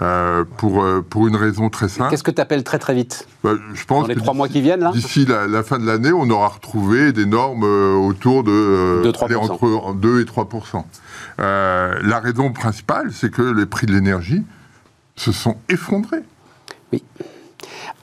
Euh, 0.02 0.44
pour, 0.58 0.84
euh, 0.84 1.06
pour 1.08 1.28
une 1.28 1.36
raison 1.36 1.70
très 1.70 1.88
simple. 1.90 2.10
Qu'est-ce 2.10 2.24
que 2.24 2.32
tu 2.32 2.42
appelles 2.42 2.64
très 2.64 2.80
très 2.80 2.94
vite 2.96 3.28
Bah, 3.44 3.52
je 3.74 3.86
pense 3.86 4.04
Dans 4.04 4.08
les 4.08 4.16
trois 4.16 4.34
mois 4.34 4.48
d'ici- 4.48 4.60
qui 4.60 4.64
viennent, 4.64 4.80
là 4.80 4.92
D'ici 4.92 5.26
la, 5.26 5.48
la 5.48 5.64
fin 5.64 5.78
de 5.80 5.86
l'année, 5.86 6.12
on 6.12 6.30
aura 6.30 6.48
retrouvé 6.48 7.12
des 7.12 7.26
normes 7.26 7.64
euh, 7.64 7.94
autour 7.96 8.44
de 8.44 8.52
euh, 8.52 9.04
2-3%. 9.12 9.26
allez, 9.26 9.36
entre 9.36 9.94
2 9.96 10.22
et 10.22 10.24
3% 10.26 10.84
Euh, 11.40 12.00
La 12.04 12.20
raison 12.20 12.52
principale, 12.52 13.12
c'est 13.14 13.32
que 13.32 13.42
les 13.42 13.66
prix 13.66 13.86
de 13.86 13.94
l'énergie 13.94 14.44
se 15.16 15.32
sont 15.32 15.58
effondrés. 15.70 16.24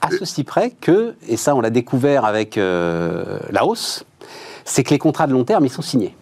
À 0.01 0.11
ceci 0.11 0.45
près 0.45 0.71
que, 0.81 1.15
et 1.27 1.37
ça 1.37 1.55
on 1.57 1.61
l'a 1.61 1.71
découvert 1.71 2.25
avec 2.25 2.55
la 2.57 3.65
hausse, 3.67 4.05
c'est 4.65 4.85
que 4.85 4.91
les 4.91 4.99
contrats 4.99 5.27
de 5.27 5.33
long 5.33 5.45
terme, 5.45 5.65
ils 5.67 5.71
sont 5.71 5.83
signés. 5.83 6.15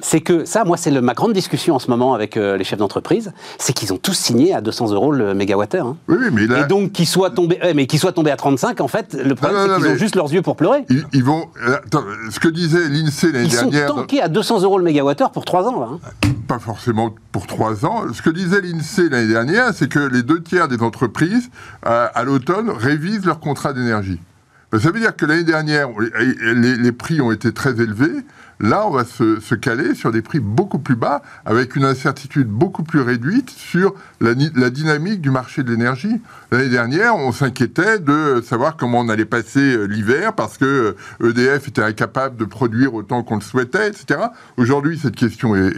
C'est 0.00 0.20
que 0.22 0.44
ça, 0.46 0.64
moi, 0.64 0.76
c'est 0.78 0.90
ma 1.02 1.12
grande 1.12 1.32
discussion 1.34 1.74
en 1.74 1.78
ce 1.78 1.90
moment 1.90 2.14
avec 2.14 2.36
euh, 2.36 2.56
les 2.56 2.64
chefs 2.64 2.78
d'entreprise, 2.78 3.32
c'est 3.58 3.72
qu'ils 3.74 3.92
ont 3.92 3.98
tous 3.98 4.14
signé 4.14 4.54
à 4.54 4.60
200 4.62 4.92
euros 4.92 5.12
le 5.12 5.34
mégawattheure. 5.34 5.86
hein. 5.86 5.96
Oui, 6.08 6.16
mais 6.32 6.46
là, 6.46 6.60
Et 6.60 6.64
donc 6.66 6.92
qu'ils 6.92 7.06
soient 7.06 7.30
tombés, 7.30 7.58
ouais, 7.62 7.74
mais 7.74 7.86
qu'ils 7.86 7.98
soient 7.98 8.12
tombés 8.12 8.30
à 8.30 8.36
35, 8.36 8.80
en 8.80 8.88
fait, 8.88 9.12
le 9.14 9.34
problème 9.34 9.58
c'est 9.68 9.82
qu'ils 9.82 9.92
ont 9.92 9.96
juste 9.96 10.16
leurs 10.16 10.32
yeux 10.32 10.40
pour 10.42 10.56
pleurer. 10.56 10.84
ils, 10.88 11.04
ils 11.12 11.22
vont. 11.24 11.46
euh, 11.66 11.76
attends, 11.76 12.04
ce 12.30 12.40
que 12.40 12.48
disait 12.48 12.88
l'INSEE 12.88 13.32
l'année 13.32 13.44
Ils 13.46 13.52
sont 13.52 13.68
dernière. 13.68 13.94
tankés 13.94 14.22
à 14.22 14.28
200 14.28 14.62
euros 14.62 14.78
le 14.78 14.84
mégawattheure 14.84 15.30
pour 15.30 15.44
3 15.44 15.64
ans. 15.68 15.78
Là, 15.80 15.88
hein. 15.92 16.28
pas 16.48 16.58
forcément 16.58 17.14
pour 17.32 17.46
trois 17.46 17.84
ans. 17.84 18.04
Ce 18.14 18.22
que 18.22 18.30
disait 18.30 18.62
l'INSEE 18.62 19.10
l'année 19.10 19.28
dernière, 19.28 19.74
c'est 19.74 19.88
que 19.90 19.98
les 19.98 20.22
deux 20.22 20.42
tiers 20.42 20.68
des 20.68 20.80
entreprises, 20.82 21.50
euh, 21.86 22.06
à 22.14 22.24
l'automne, 22.24 22.70
révisent 22.70 23.26
leur 23.26 23.40
contrat 23.40 23.74
d'énergie. 23.74 24.20
Ben, 24.72 24.80
Ça 24.80 24.90
veut 24.90 24.98
dire 25.00 25.14
que 25.14 25.26
l'année 25.26 25.44
dernière, 25.44 25.88
les, 26.00 26.54
les- 26.54 26.76
les 26.76 26.92
prix 26.92 27.20
ont 27.20 27.30
été 27.30 27.52
très 27.52 27.72
élevés. 27.80 28.10
Là, 28.60 28.86
on 28.86 28.90
va 28.90 29.04
se, 29.04 29.38
se 29.40 29.54
caler 29.54 29.94
sur 29.94 30.12
des 30.12 30.22
prix 30.22 30.40
beaucoup 30.40 30.78
plus 30.78 30.96
bas, 30.96 31.22
avec 31.44 31.76
une 31.76 31.84
incertitude 31.84 32.48
beaucoup 32.48 32.82
plus 32.82 33.00
réduite 33.00 33.50
sur 33.50 33.94
la, 34.20 34.34
dynamique 34.70 35.20
du 35.20 35.30
marché 35.30 35.62
de 35.62 35.70
l'énergie. 35.70 36.20
L'année 36.50 36.70
dernière, 36.70 37.16
on 37.16 37.32
s'inquiétait 37.32 37.98
de 37.98 38.40
savoir 38.42 38.76
comment 38.76 39.00
on 39.00 39.08
allait 39.10 39.24
passer 39.26 39.60
euh, 39.60 39.84
l'hiver, 39.84 40.32
parce 40.32 40.56
que 40.56 40.96
euh, 41.22 41.30
EDF 41.30 41.68
était 41.68 41.82
incapable 41.82 42.36
de 42.36 42.44
produire 42.44 42.94
autant 42.94 43.22
qu'on 43.22 43.36
le 43.36 43.40
souhaitait, 43.42 43.88
etc. 43.88 44.20
Aujourd'hui, 44.56 44.98
cette 44.98 45.16
question 45.16 45.54
est, 45.54 45.72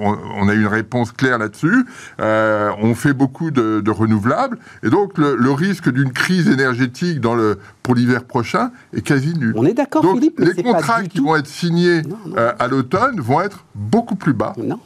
on, 0.00 0.48
a 0.48 0.54
une 0.54 0.66
réponse 0.66 1.10
claire 1.12 1.38
là-dessus. 1.38 1.84
Euh, 2.20 2.70
on 2.80 2.94
fait 2.94 3.12
beaucoup 3.12 3.50
de, 3.50 3.80
de 3.80 3.90
renouvelables, 3.90 4.58
et 4.82 4.90
donc 4.90 5.18
le, 5.18 5.36
le 5.36 5.50
risque 5.50 5.90
d'une 5.90 6.12
crise 6.12 6.48
énergétique 6.48 7.20
dans 7.20 7.34
le, 7.34 7.58
pour 7.82 7.94
l'hiver 7.94 8.24
prochain 8.24 8.70
est 8.92 9.02
quasi 9.02 9.34
nul. 9.36 9.52
On 9.56 9.64
est 9.64 9.74
d'accord, 9.74 10.04
Philippe, 10.14 10.38
mais 10.38 10.46
les 10.46 10.52
c'est 10.54 10.62
pas 10.62 10.72
contrats 10.74 11.02
du 11.02 11.08
qui 11.08 11.18
tout- 11.18 11.23
vont 11.24 11.36
être 11.36 11.46
signés 11.46 12.02
Non, 12.02 12.16
non. 12.26 12.36
euh, 12.36 12.52
à 12.58 12.68
l'automne 12.68 13.20
vont 13.20 13.40
être 13.40 13.64
beaucoup 13.74 14.14
plus 14.16 14.32
bas, 14.34 14.52
Non. 14.56 14.78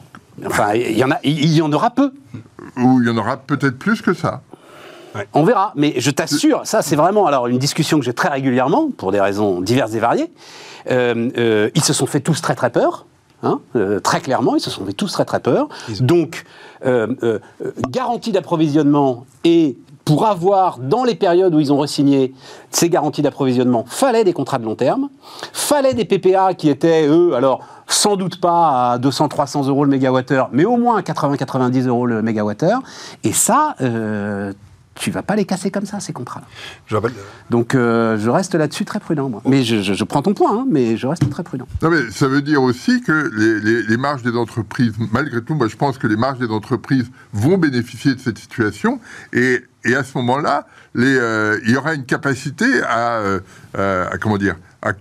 Enfin, 0.45 0.73
il 0.73 0.97
y 0.97 1.03
en 1.03 1.11
a, 1.11 1.17
il 1.23 1.51
y 1.53 1.61
en 1.61 1.71
aura 1.73 1.89
peu. 1.91 2.13
ou 2.77 3.01
il 3.01 3.07
y 3.07 3.11
en 3.11 3.17
aura 3.17 3.37
peut-être 3.37 3.77
plus 3.77 4.01
que 4.01 4.13
ça. 4.13 4.41
On 5.33 5.43
verra, 5.43 5.73
mais 5.75 5.95
je 5.97 6.11
t'assure, 6.11 6.61
ça 6.65 6.81
c'est 6.81 6.95
vraiment 6.95 7.25
alors 7.25 7.47
une 7.47 7.57
discussion 7.57 7.99
que 7.99 8.05
j'ai 8.05 8.13
très 8.13 8.29
régulièrement 8.29 8.89
pour 8.95 9.11
des 9.11 9.19
raisons 9.19 9.59
diverses 9.59 9.93
et 9.95 9.99
variées. 9.99 10.31
Euh, 10.91 11.29
euh, 11.37 11.69
ils 11.75 11.83
se 11.83 11.91
sont 11.93 12.05
fait 12.05 12.21
tous 12.21 12.41
très 12.41 12.55
très 12.55 12.69
peur. 12.69 13.05
hein, 13.43 13.59
euh, 13.75 13.99
très 13.99 14.21
clairement, 14.21 14.55
ils 14.55 14.61
se 14.61 14.69
sont 14.69 14.85
fait 14.85 14.93
tous 14.93 15.11
très 15.11 15.25
très 15.25 15.39
peur. 15.41 15.67
Donc, 15.99 16.45
euh, 16.85 17.07
euh, 17.23 17.39
euh, 17.65 17.71
garantie 17.89 18.31
d'approvisionnement 18.31 19.25
et 19.43 19.77
pour 20.09 20.25
avoir, 20.25 20.79
dans 20.79 21.03
les 21.03 21.13
périodes 21.13 21.53
où 21.53 21.59
ils 21.59 21.71
ont 21.71 21.77
re-signé 21.77 22.33
ces 22.71 22.89
garanties 22.89 23.21
d'approvisionnement, 23.21 23.85
fallait 23.87 24.23
des 24.23 24.33
contrats 24.33 24.57
de 24.57 24.65
long 24.65 24.73
terme, 24.73 25.09
fallait 25.53 25.93
des 25.93 26.03
PPA 26.03 26.55
qui 26.55 26.67
étaient, 26.67 27.05
eux, 27.07 27.35
alors 27.35 27.59
sans 27.85 28.15
doute 28.15 28.41
pas 28.41 28.93
à 28.93 28.97
200-300 28.97 29.67
euros 29.67 29.83
le 29.83 29.91
mégawattheure, 29.91 30.49
mais 30.51 30.65
au 30.65 30.77
moins 30.77 30.97
à 30.97 31.01
80-90 31.01 31.87
euros 31.87 32.07
le 32.07 32.23
mégawattheure. 32.23 32.81
Et 33.23 33.33
ça, 33.33 33.75
euh, 33.81 34.51
tu 34.99 35.11
vas 35.11 35.23
pas 35.23 35.35
les 35.35 35.45
casser 35.45 35.71
comme 35.71 35.85
ça, 35.85 35.99
ces 35.99 36.11
contrats-là. 36.13 36.45
Je 36.87 36.95
rappelle, 36.95 37.13
Donc 37.49 37.73
euh, 37.73 38.17
je 38.19 38.29
reste 38.29 38.53
là-dessus 38.53 38.83
très 38.85 38.99
prudent, 38.99 39.29
moi. 39.29 39.41
Mais 39.45 39.63
je, 39.63 39.81
je- 39.81 39.93
je 39.93 40.03
prends 40.03 40.21
ton 40.21 40.33
point, 40.33 40.51
hein, 40.59 40.65
mais 40.69 40.97
je 40.97 41.07
reste 41.07 41.27
très 41.29 41.41
prudent. 41.43 41.67
Non, 41.81 41.89
mais 41.89 42.11
ça 42.11 42.27
veut 42.27 42.41
dire 42.41 42.61
aussi 42.61 43.01
que 43.01 43.31
les, 43.35 43.59
les- 43.61 43.83
les 43.83 43.97
marges 43.97 44.23
des 44.23 44.35
entreprises, 44.35 44.93
malgré 45.11 45.41
tout, 45.41 45.55
moi 45.55 45.67
je 45.67 45.75
pense 45.77 45.97
que 45.97 46.05
les 46.07 46.17
marges 46.17 46.39
des 46.39 46.49
entreprises 46.49 47.09
vont 47.33 47.57
bénéficier 47.57 48.13
de 48.13 48.19
cette 48.19 48.37
situation. 48.37 48.99
Et, 49.33 49.63
et 49.85 49.95
à 49.95 50.03
ce 50.03 50.17
moment-là, 50.17 50.67
euh, 50.97 51.57
il 51.65 51.71
y 51.71 51.77
aura 51.77 51.93
une 51.93 52.05
capacité 52.05 52.65
à, 52.83 53.19
euh, 53.19 53.39
euh, 53.77 54.05
à, 54.11 54.17
comment 54.17 54.37
dire, 54.37 54.55
à 54.81 54.91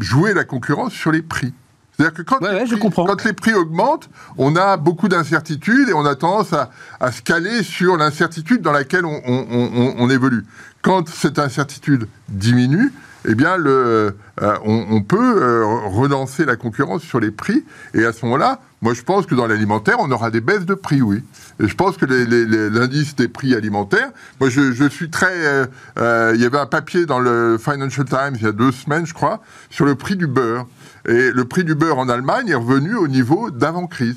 jouer 0.00 0.34
la 0.34 0.44
concurrence 0.44 0.92
sur 0.92 1.12
les 1.12 1.22
prix. 1.22 1.54
C'est-à-dire 1.96 2.14
que 2.14 2.22
quand, 2.22 2.40
Ouais, 2.42 2.52
les 2.52 2.58
ouais, 2.60 2.64
prix, 2.66 2.78
comprends. 2.78 3.06
quand 3.06 3.24
les 3.24 3.32
prix 3.32 3.54
augmentent, 3.54 4.08
on 4.36 4.54
a 4.56 4.76
beaucoup 4.76 5.08
d'incertitudes 5.08 5.88
et 5.88 5.94
on 5.94 6.04
a 6.04 6.14
tendance 6.14 6.52
à, 6.52 6.70
à 7.00 7.10
se 7.10 7.22
caler 7.22 7.62
sur 7.62 7.96
l'incertitude 7.96 8.60
dans 8.60 8.72
laquelle 8.72 9.06
on, 9.06 9.20
on- 9.26 9.46
on- 9.50 9.94
on 9.98 10.10
évolue. 10.10 10.44
Quand 10.82 11.08
cette 11.08 11.38
incertitude 11.38 12.06
diminue, 12.28 12.92
eh 13.28 13.34
bien, 13.34 13.56
le, 13.56 14.14
euh, 14.42 14.54
on, 14.64 15.02
peut 15.02 15.42
euh, 15.42 15.64
relancer 15.86 16.44
la 16.44 16.54
concurrence 16.54 17.02
sur 17.02 17.18
les 17.18 17.32
prix. 17.32 17.64
Et 17.92 18.04
à 18.04 18.12
ce 18.12 18.24
moment-là, 18.24 18.60
moi, 18.82 18.94
je 18.94 19.02
pense 19.02 19.26
que 19.26 19.34
dans 19.34 19.48
l'alimentaire, 19.48 19.96
on 19.98 20.08
aura 20.12 20.30
des 20.30 20.40
baisses 20.40 20.64
de 20.64 20.74
prix, 20.74 21.02
oui. 21.02 21.24
Et 21.58 21.66
je 21.66 21.74
pense 21.74 21.96
que 21.96 22.04
l'indice 22.06 23.16
des 23.16 23.26
prix 23.26 23.54
alimentaires, 23.56 24.10
moi, 24.40 24.48
je, 24.48 24.70
je 24.72 24.84
suis 24.88 25.10
très. 25.10 25.32
euh, 25.44 25.66
euh, 25.98 26.32
il 26.36 26.40
y 26.40 26.44
avait 26.44 26.58
un 26.58 26.66
papier 26.66 27.04
dans 27.06 27.18
le 27.18 27.58
Financial 27.58 28.04
Times 28.06 28.34
il 28.36 28.42
y 28.42 28.46
a 28.46 28.52
deux 28.52 28.70
semaines, 28.70 29.06
je 29.06 29.14
crois, 29.14 29.40
sur 29.70 29.86
le 29.86 29.96
prix 29.96 30.14
du 30.16 30.26
beurre. 30.28 30.66
Et 31.08 31.30
le 31.30 31.44
prix 31.44 31.64
du 31.64 31.74
beurre 31.74 31.98
en 31.98 32.08
Allemagne 32.08 32.48
est 32.48 32.54
revenu 32.54 32.96
au 32.96 33.08
niveau 33.08 33.50
d'avant-crise. 33.50 34.16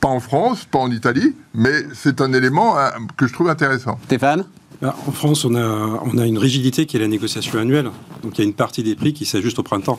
Pas 0.00 0.08
en 0.08 0.20
France, 0.20 0.64
pas 0.64 0.78
en 0.78 0.90
Italie, 0.90 1.34
mais 1.54 1.84
c'est 1.94 2.20
un 2.20 2.32
élément 2.32 2.78
euh, 2.78 2.90
que 3.16 3.26
je 3.26 3.32
trouve 3.32 3.48
intéressant. 3.48 3.98
Stéphane? 4.04 4.44
En 4.82 5.12
France, 5.12 5.44
on 5.44 5.54
a, 5.54 6.00
on 6.04 6.18
a 6.18 6.26
une 6.26 6.38
rigidité 6.38 6.84
qui 6.84 6.96
est 6.96 7.00
la 7.00 7.08
négociation 7.08 7.58
annuelle. 7.58 7.90
Donc 8.22 8.36
il 8.36 8.42
y 8.42 8.44
a 8.44 8.44
une 8.44 8.54
partie 8.54 8.82
des 8.82 8.94
prix 8.94 9.14
qui 9.14 9.24
s'ajuste 9.24 9.58
au 9.58 9.62
printemps. 9.62 9.98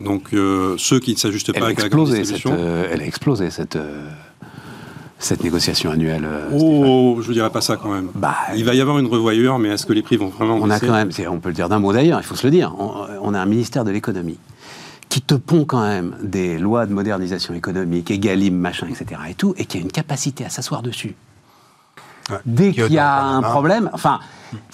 Donc 0.00 0.32
euh, 0.32 0.76
ceux 0.78 0.98
qui 0.98 1.12
ne 1.12 1.18
s'ajustent 1.18 1.52
pas 1.52 1.66
avec 1.66 1.80
la 1.80 1.88
grande 1.88 2.08
cette, 2.08 2.16
distribution. 2.16 2.56
euh, 2.58 2.88
elle 2.90 3.00
a 3.00 3.04
explosé, 3.06 3.50
cette, 3.50 3.76
euh, 3.76 4.08
cette 5.24 5.42
négociation 5.42 5.90
annuelle. 5.90 6.24
euh, 6.24 6.50
Oh, 6.52 7.18
je 7.22 7.28
ne 7.28 7.34
dirais 7.34 7.50
pas 7.50 7.60
ça 7.60 7.76
quand 7.76 7.90
même. 7.90 8.08
Bah, 8.14 8.34
il 8.56 8.64
va 8.64 8.74
y 8.74 8.80
avoir 8.80 8.98
une 8.98 9.06
revoyure, 9.06 9.58
mais 9.58 9.70
est-ce 9.70 9.86
que 9.86 9.92
les 9.92 10.02
prix 10.02 10.16
vont 10.16 10.28
vraiment 10.28 10.58
On 10.60 10.70
a 10.70 10.78
quand 10.78 10.92
même, 10.92 11.10
c'est- 11.12 11.26
on 11.26 11.40
peut 11.40 11.48
le 11.48 11.54
dire 11.54 11.68
d'un 11.68 11.78
mot 11.78 11.92
d'ailleurs, 11.92 12.20
il 12.20 12.24
faut 12.24 12.34
se 12.36 12.46
le 12.46 12.50
dire, 12.50 12.74
on, 12.78 12.92
on 13.22 13.34
a 13.34 13.40
un 13.40 13.46
ministère 13.46 13.84
de 13.84 13.90
l'économie 13.90 14.38
qui 15.08 15.20
te 15.22 15.34
pond 15.34 15.64
quand 15.64 15.82
même 15.82 16.16
des 16.22 16.58
lois 16.58 16.86
de 16.86 16.92
modernisation 16.92 17.54
économique, 17.54 18.10
Egalim, 18.10 18.54
machin, 18.54 18.86
etc. 18.88 19.20
et 19.30 19.34
tout, 19.34 19.54
et 19.56 19.64
qui 19.64 19.78
a 19.78 19.80
une 19.80 19.92
capacité 19.92 20.44
à 20.44 20.48
s'asseoir 20.48 20.82
dessus. 20.82 21.14
Ouais. 22.30 22.36
Dès 22.46 22.70
Qui 22.72 22.82
qu'il 22.82 22.92
y 22.94 22.98
a 22.98 23.22
un 23.22 23.42
problème, 23.42 23.90
enfin, 23.92 24.18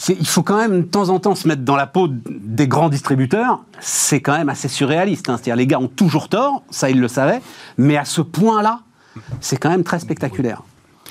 il 0.08 0.26
faut 0.26 0.42
quand 0.42 0.56
même 0.56 0.82
de 0.82 0.86
temps 0.86 1.08
en 1.10 1.18
temps 1.18 1.34
se 1.34 1.46
mettre 1.48 1.62
dans 1.62 1.76
la 1.76 1.86
peau 1.86 2.08
des 2.08 2.68
grands 2.68 2.88
distributeurs. 2.88 3.60
C'est 3.80 4.20
quand 4.20 4.36
même 4.36 4.48
assez 4.48 4.68
surréaliste. 4.68 5.28
hein. 5.28 5.34
C'est-à-dire, 5.36 5.56
les 5.56 5.66
gars 5.66 5.78
ont 5.80 5.88
toujours 5.88 6.28
tort, 6.28 6.62
ça 6.70 6.90
ils 6.90 7.00
le 7.00 7.08
savaient, 7.08 7.40
mais 7.76 7.96
à 7.96 8.04
ce 8.04 8.20
point-là, 8.20 8.80
c'est 9.40 9.56
quand 9.56 9.70
même 9.70 9.84
très 9.84 9.98
spectaculaire. 10.00 10.62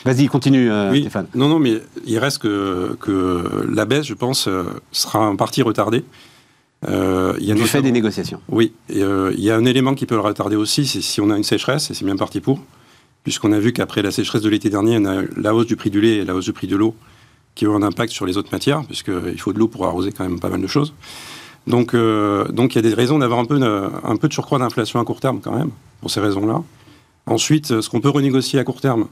Vas-y, 0.05 0.27
continue, 0.27 0.71
euh, 0.71 0.91
Oui. 0.91 1.01
Stéphane. 1.01 1.27
Non, 1.35 1.49
non, 1.49 1.59
mais 1.59 1.81
il 2.05 2.17
reste 2.19 2.37
que, 2.39 2.95
que 3.01 3.65
la 3.69 3.85
baisse, 3.85 4.05
je 4.05 4.13
pense, 4.13 4.47
euh, 4.47 4.63
sera 4.91 5.19
en 5.19 5.35
partie 5.35 5.61
retardée. 5.61 6.03
Euh, 6.87 7.33
il 7.39 7.45
y 7.45 7.51
a 7.51 7.55
Du 7.55 7.63
fait 7.63 7.81
des 7.81 7.91
négociations. 7.91 8.39
Oui, 8.47 8.71
et, 8.89 9.03
euh, 9.03 9.33
il 9.37 9.43
y 9.43 9.51
a 9.51 9.55
un 9.57 9.65
élément 9.65 9.95
qui 9.95 10.05
peut 10.05 10.15
le 10.15 10.21
retarder 10.21 10.55
aussi, 10.55 10.87
c'est 10.87 11.01
si 11.01 11.19
on 11.19 11.29
a 11.29 11.35
une 11.37 11.43
sécheresse, 11.43 11.91
et 11.91 11.93
c'est 11.93 12.05
bien 12.05 12.15
parti 12.15 12.39
pour, 12.39 12.61
puisqu'on 13.23 13.51
a 13.51 13.59
vu 13.59 13.73
qu'après 13.73 14.01
la 14.01 14.11
sécheresse 14.11 14.41
de 14.41 14.49
l'été 14.49 14.69
dernier, 14.69 14.97
on 14.97 15.05
a 15.05 15.21
la 15.35 15.53
hausse 15.53 15.65
du 15.65 15.75
prix 15.75 15.89
du 15.89 15.99
lait 15.99 16.17
et 16.17 16.25
la 16.25 16.33
hausse 16.33 16.45
du 16.45 16.53
prix 16.53 16.67
de 16.67 16.77
l'eau 16.77 16.95
qui 17.55 17.67
ont 17.67 17.75
un 17.75 17.83
impact 17.83 18.13
sur 18.13 18.25
les 18.25 18.37
autres 18.37 18.49
matières, 18.53 18.85
puisqu'il 18.85 19.37
faut 19.41 19.51
de 19.51 19.59
l'eau 19.59 19.67
pour 19.67 19.85
arroser 19.85 20.13
quand 20.13 20.23
même 20.23 20.39
pas 20.39 20.47
mal 20.47 20.61
de 20.61 20.67
choses. 20.67 20.93
Donc, 21.67 21.93
euh, 21.93 22.45
donc 22.47 22.73
il 22.73 22.77
y 22.77 22.79
a 22.79 22.81
des 22.89 22.93
raisons 22.93 23.19
d'avoir 23.19 23.39
un 23.41 23.45
peu, 23.45 23.59
de- 23.59 23.89
un 24.05 24.15
peu 24.15 24.29
de 24.29 24.33
surcroît 24.33 24.59
d'inflation 24.59 25.01
à 25.01 25.03
court 25.03 25.19
terme 25.19 25.41
quand 25.43 25.51
même, 25.53 25.71
pour 25.99 26.09
ces 26.09 26.21
raisons-là. 26.21 26.63
Ensuite, 27.29 27.71
euh, 27.71 27.81
ce 27.81 27.89
qu'on 27.89 28.01
peut 28.01 28.09
renégocier 28.09 28.59
à 28.59 28.63
court 28.63 28.81
terme, 28.81 29.07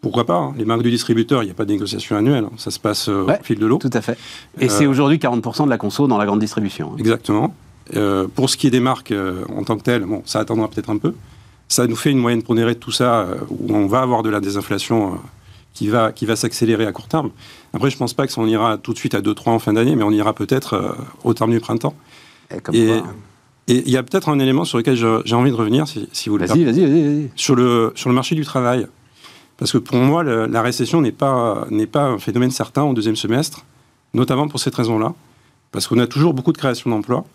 pourquoi 0.00 0.24
pas 0.24 0.36
hein. 0.36 0.54
Les 0.56 0.64
marques 0.64 0.82
du 0.82 0.90
distributeur, 0.90 1.42
il 1.42 1.46
n'y 1.46 1.50
a 1.50 1.54
pas 1.54 1.64
de 1.64 1.72
négociation 1.72 2.16
annuelle, 2.16 2.44
hein. 2.44 2.52
ça 2.56 2.70
se 2.70 2.78
passe 2.78 3.08
euh, 3.08 3.24
Ouais. 3.24 3.38
au 3.40 3.44
fil 3.44 3.58
de 3.58 3.66
l'eau. 3.66 3.78
Tout 3.78 3.90
à 3.92 4.00
fait. 4.00 4.16
Et 4.60 4.66
Euh, 4.66 4.68
c'est 4.68 4.86
aujourd'hui 4.86 5.18
40% 5.18 5.64
de 5.64 5.70
la 5.70 5.78
conso 5.78 6.06
dans 6.06 6.18
la 6.18 6.26
grande 6.26 6.40
distribution. 6.40 6.92
hein. 6.92 6.96
Exactement. 6.98 7.54
Euh, 7.96 8.28
pour 8.32 8.48
ce 8.50 8.56
qui 8.56 8.66
est 8.66 8.70
des 8.70 8.80
marques 8.80 9.14
en 9.56 9.64
tant 9.64 9.76
que 9.76 9.82
telles, 9.82 10.04
bon, 10.04 10.22
ça 10.26 10.40
attendra 10.40 10.68
peut-être 10.68 10.90
un 10.90 10.98
peu. 10.98 11.14
Ça 11.68 11.86
nous 11.86 11.96
fait 11.96 12.10
une 12.10 12.18
moyenne 12.18 12.42
pondérée 12.42 12.74
de 12.74 12.78
tout 12.78 12.92
ça, 12.92 13.26
où 13.50 13.74
on 13.74 13.86
va 13.86 14.00
avoir 14.00 14.22
de 14.22 14.30
la 14.30 14.40
désinflation 14.40 15.18
qui 15.74 15.88
va, 15.88 16.12
qui 16.12 16.26
va 16.26 16.34
s'accélérer 16.36 16.86
à 16.86 16.92
court 16.92 17.08
terme. 17.08 17.30
Après, 17.74 17.90
je 17.90 17.96
pense 17.96 18.14
pas 18.14 18.26
que 18.26 18.32
ça 18.32 18.40
on 18.40 18.46
ira 18.46 18.78
tout 18.78 18.92
de 18.92 18.98
suite 18.98 19.14
à 19.14 19.20
2-3 19.20 19.50
en 19.50 19.58
fin 19.58 19.72
d'année, 19.74 19.96
mais 19.96 20.02
on 20.02 20.10
ira 20.10 20.32
peut-être 20.34 20.96
au 21.24 21.34
terme 21.34 21.50
du 21.50 21.60
printemps. 21.60 21.94
Et 22.54 22.60
comme 22.60 22.74
Et 22.74 22.86
quoi, 22.86 23.06
et 23.68 23.82
il 23.86 23.90
y 23.90 23.96
a 23.96 24.02
peut-être 24.02 24.30
un 24.30 24.38
élément 24.38 24.64
sur 24.64 24.78
lequel 24.78 24.96
j'ai 24.96 25.34
envie 25.34 25.50
de 25.50 25.56
revenir, 25.56 25.86
si, 25.86 26.08
si 26.12 26.30
vous 26.30 26.38
le 26.38 26.46
Vas-y, 26.46 26.64
vas-y, 26.64 26.80
vas-y. 26.80 27.02
vas-y. 27.02 27.30
sur 27.36 27.54
le, 27.54 27.92
sur 27.94 28.08
le 28.08 28.14
marché 28.14 28.34
du 28.34 28.44
travail. 28.44 28.86
Parce 29.58 29.72
que 29.72 29.78
pour 29.78 29.96
moi, 29.96 30.22
la 30.22 30.62
récession 30.62 31.02
n'est 31.02 31.12
pas, 31.12 31.66
pas 31.92 32.04
un 32.04 32.18
phénomène 32.18 32.50
certain 32.50 32.84
au 32.84 32.94
deuxième 32.94 33.16
semestre, 33.16 33.64
notamment 34.14 34.48
pour 34.48 34.60
cette 34.60 34.74
raison-là, 34.74 35.14
parce 35.72 35.86
qu'on 35.86 35.98
a 35.98 36.06
toujours 36.06 36.32
beaucoup 36.32 36.52
de 36.52 36.58
créations 36.58 36.88
d'emplois. 36.90 37.26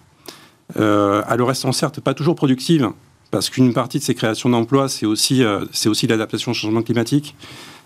Euh, 0.80 1.22
alors, 1.28 1.50
restant 1.50 1.72
certes 1.72 2.00
pas 2.00 2.14
toujours 2.14 2.36
productive, 2.36 2.90
parce 3.30 3.50
qu'une 3.50 3.74
partie 3.74 4.00
de 4.00 4.04
ces 4.04 4.16
créations 4.16 4.50
d'emplois, 4.50 4.88
c'est 4.88 5.06
aussi, 5.06 5.44
euh, 5.44 5.66
c'est 5.72 5.90
aussi 5.90 6.08
l'adaptation 6.08 6.52
au 6.52 6.54
changement 6.54 6.82
climatique. 6.82 7.36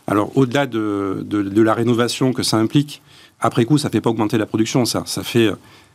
Alors, 0.05 0.31
au-delà 0.37 0.67
de, 0.67 1.25
de, 1.25 1.61
la 1.61 1.73
rénovation 1.73 2.31
que 2.31 2.43
ça 2.43 2.57
implique, 2.57 3.01
après 3.41 3.65
coup, 3.65 3.77
ça 3.77 3.89
ne 3.89 3.91
fait 3.91 4.01
pas 4.01 4.11
augmenter 4.11 4.37
la 4.37 4.45
production, 4.45 4.85
ça. 4.85 5.03
Ça, 5.05 5.23
fait, 5.23 5.49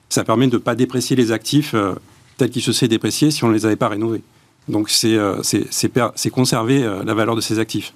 ça 0.09 0.25
permet 0.25 0.49
de 0.49 0.56
ne 0.56 0.59
pas 0.59 0.75
déprécier 0.75 1.16
les 1.16 1.32
actifs 1.32 1.75
euh, 1.75 1.94
tels 2.36 2.50
qu'ils 2.50 2.62
se 2.62 2.72
seraient 2.72 2.88
dépréciés 2.88 3.30
si 3.30 3.44
on 3.44 3.48
ne 3.48 3.54
les 3.54 3.66
avait 3.66 3.76
pas 3.76 3.88
rénovés. 3.88 4.22
Donc, 4.68 4.90
c'est, 4.90 5.18
c'est, 5.42 6.30
conserver 6.30 6.80
la 7.04 7.14
valeur 7.14 7.34
de 7.34 7.40
ces 7.40 7.58
actifs. 7.58 7.92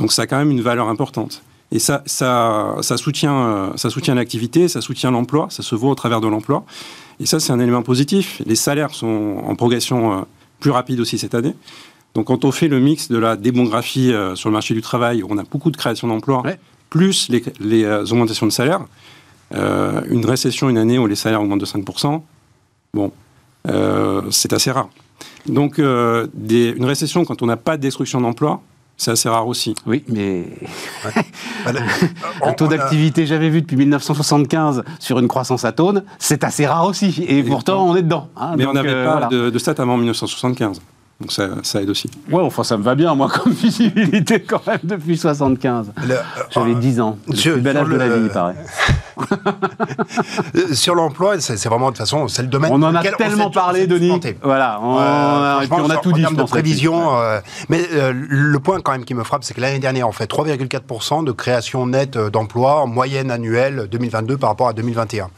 Donc 0.00 0.12
ça 0.12 0.22
a 0.22 0.26
quand 0.26 0.38
même 0.38 0.50
une 0.50 0.62
valeur 0.62 0.88
importante. 0.88 1.42
Et 1.72 1.78
ça, 1.78 2.02
ça, 2.06 2.76
ça 2.80 2.96
soutient, 2.96 3.34
euh, 3.34 3.70
ça 3.76 3.90
soutient 3.90 4.14
l'activité, 4.14 4.66
ça 4.66 4.80
soutient 4.80 5.10
l'emploi, 5.10 5.46
ça 5.50 5.62
se 5.62 5.74
voit 5.74 5.90
au 5.90 5.94
travers 5.94 6.20
de 6.20 6.26
l'emploi. 6.26 6.64
Et 7.20 7.26
ça, 7.26 7.38
c'est 7.38 7.52
un 7.52 7.60
élément 7.60 7.82
positif. 7.82 8.42
Les 8.44 8.56
salaires 8.56 8.92
sont 8.92 9.42
en 9.46 9.54
progression 9.54 10.12
euh, 10.12 10.22
plus 10.58 10.70
rapide 10.70 10.98
aussi 11.00 11.18
cette 11.18 11.34
année. 11.34 11.54
Donc 12.14 12.26
quand 12.26 12.44
on 12.44 12.50
fait 12.50 12.66
le 12.66 12.80
mix 12.80 13.08
de 13.08 13.18
la 13.18 13.36
démographie 13.36 14.12
euh, 14.12 14.34
sur 14.34 14.48
le 14.48 14.54
marché 14.54 14.74
du 14.74 14.82
travail, 14.82 15.22
où 15.22 15.28
on 15.30 15.38
a 15.38 15.44
beaucoup 15.44 15.70
de 15.70 15.76
création 15.76 16.08
d'emplois, 16.08 16.42
plus 16.88 17.28
les, 17.28 17.44
les 17.60 17.86
augmentations 18.10 18.46
de 18.46 18.52
salaires, 18.52 18.80
une 19.52 20.24
récession 20.26 20.68
une 20.68 20.78
année 20.78 20.98
où 20.98 21.06
les 21.06 21.14
salaires 21.16 21.40
augmentent 21.40 21.60
de 21.60 21.66
5%, 21.66 22.22
bon, 22.94 23.12
c'est 24.30 24.52
assez 24.52 24.70
rare. 24.70 24.88
Donc 25.46 25.80
des, 25.80 26.68
une 26.70 26.84
récession 26.84 27.24
quand 27.24 27.42
on 27.42 27.46
n'a 27.46 27.56
pas 27.56 27.76
de 27.76 27.82
destruction 27.82 28.20
d'emplois, 28.20 28.60
c'est 29.00 29.12
assez 29.12 29.30
rare 29.30 29.48
aussi. 29.48 29.74
Oui, 29.86 30.04
mais 30.08 30.44
un 32.44 32.52
taux 32.56 32.66
d'activité 32.66 33.24
jamais 33.24 33.48
vu 33.48 33.62
depuis 33.62 33.76
1975 33.76 34.84
sur 34.98 35.18
une 35.18 35.26
croissance 35.26 35.64
atone, 35.64 36.04
c'est 36.18 36.44
assez 36.44 36.66
rare 36.66 36.84
aussi. 36.84 37.24
Et, 37.26 37.42
pourtant, 37.42 37.88
on 37.88 37.96
est 37.96 38.02
dedans. 38.02 38.28
Hein, 38.36 38.56
mais 38.58 38.66
on 38.66 38.74
n'avait 38.74 38.90
euh, 38.90 39.10
pas 39.10 39.26
de, 39.28 39.48
de 39.48 39.58
stats 39.58 39.76
avant 39.78 39.96
1975. 39.96 40.82
Donc 41.20 41.32
ça, 41.32 41.82
aide 41.82 41.90
aussi. 41.90 42.08
Ouais, 42.30 42.42
enfin 42.42 42.64
ça 42.64 42.78
me 42.78 42.82
va 42.82 42.94
bien, 42.94 43.14
moi, 43.14 43.28
comme 43.32 43.52
visibilité 43.52 44.40
quand 44.40 44.66
même 44.66 44.78
depuis 44.82 45.18
75. 45.18 45.92
J'avais 46.50 46.74
10 46.74 46.98
euh, 46.98 47.02
ans. 47.02 47.18
C'est 47.34 47.50
le 47.50 47.56
bel 47.56 47.76
âge 47.76 47.88
de 47.88 47.96
la 47.96 48.08
vie, 48.08 48.22
il 48.24 48.30
paraît. 48.30 48.56
sur 50.72 50.94
l'emploi, 50.94 51.38
c'est 51.40 51.62
vraiment 51.68 51.90
de 51.90 51.90
toute 51.90 51.98
façon, 51.98 52.26
c'est 52.28 52.40
le 52.40 52.48
domaine. 52.48 52.72
On 52.72 52.82
en 52.82 52.94
a 52.94 53.02
tellement 53.02 53.50
parlé, 53.50 53.86
Denis. 53.86 54.18
Voilà, 54.42 54.80
on, 54.82 54.96
a, 54.96 55.60
et 55.62 55.68
puis 55.68 55.78
on 55.78 55.90
a 55.90 55.96
tout 55.98 56.12
dit. 56.12 56.20
En 56.20 56.28
termes 56.28 56.36
de 56.36 56.50
prévision, 56.50 57.18
euh, 57.18 57.40
mais 57.68 57.86
euh, 57.92 58.14
le 58.14 58.58
point 58.58 58.80
quand 58.80 58.92
même 58.92 59.04
qui 59.04 59.12
me 59.12 59.22
frappe, 59.22 59.44
c'est 59.44 59.52
que 59.52 59.60
l'année 59.60 59.78
dernière, 59.78 60.08
on 60.08 60.12
fait 60.12 60.30
3,4% 60.30 61.24
de 61.24 61.32
création 61.32 61.86
nette 61.86 62.16
d'emplois 62.16 62.80
en 62.80 62.86
moyenne 62.86 63.30
annuelle 63.30 63.88
2022 63.90 64.38
par 64.38 64.48
rapport 64.48 64.68
à 64.68 64.72
2021. 64.72 65.28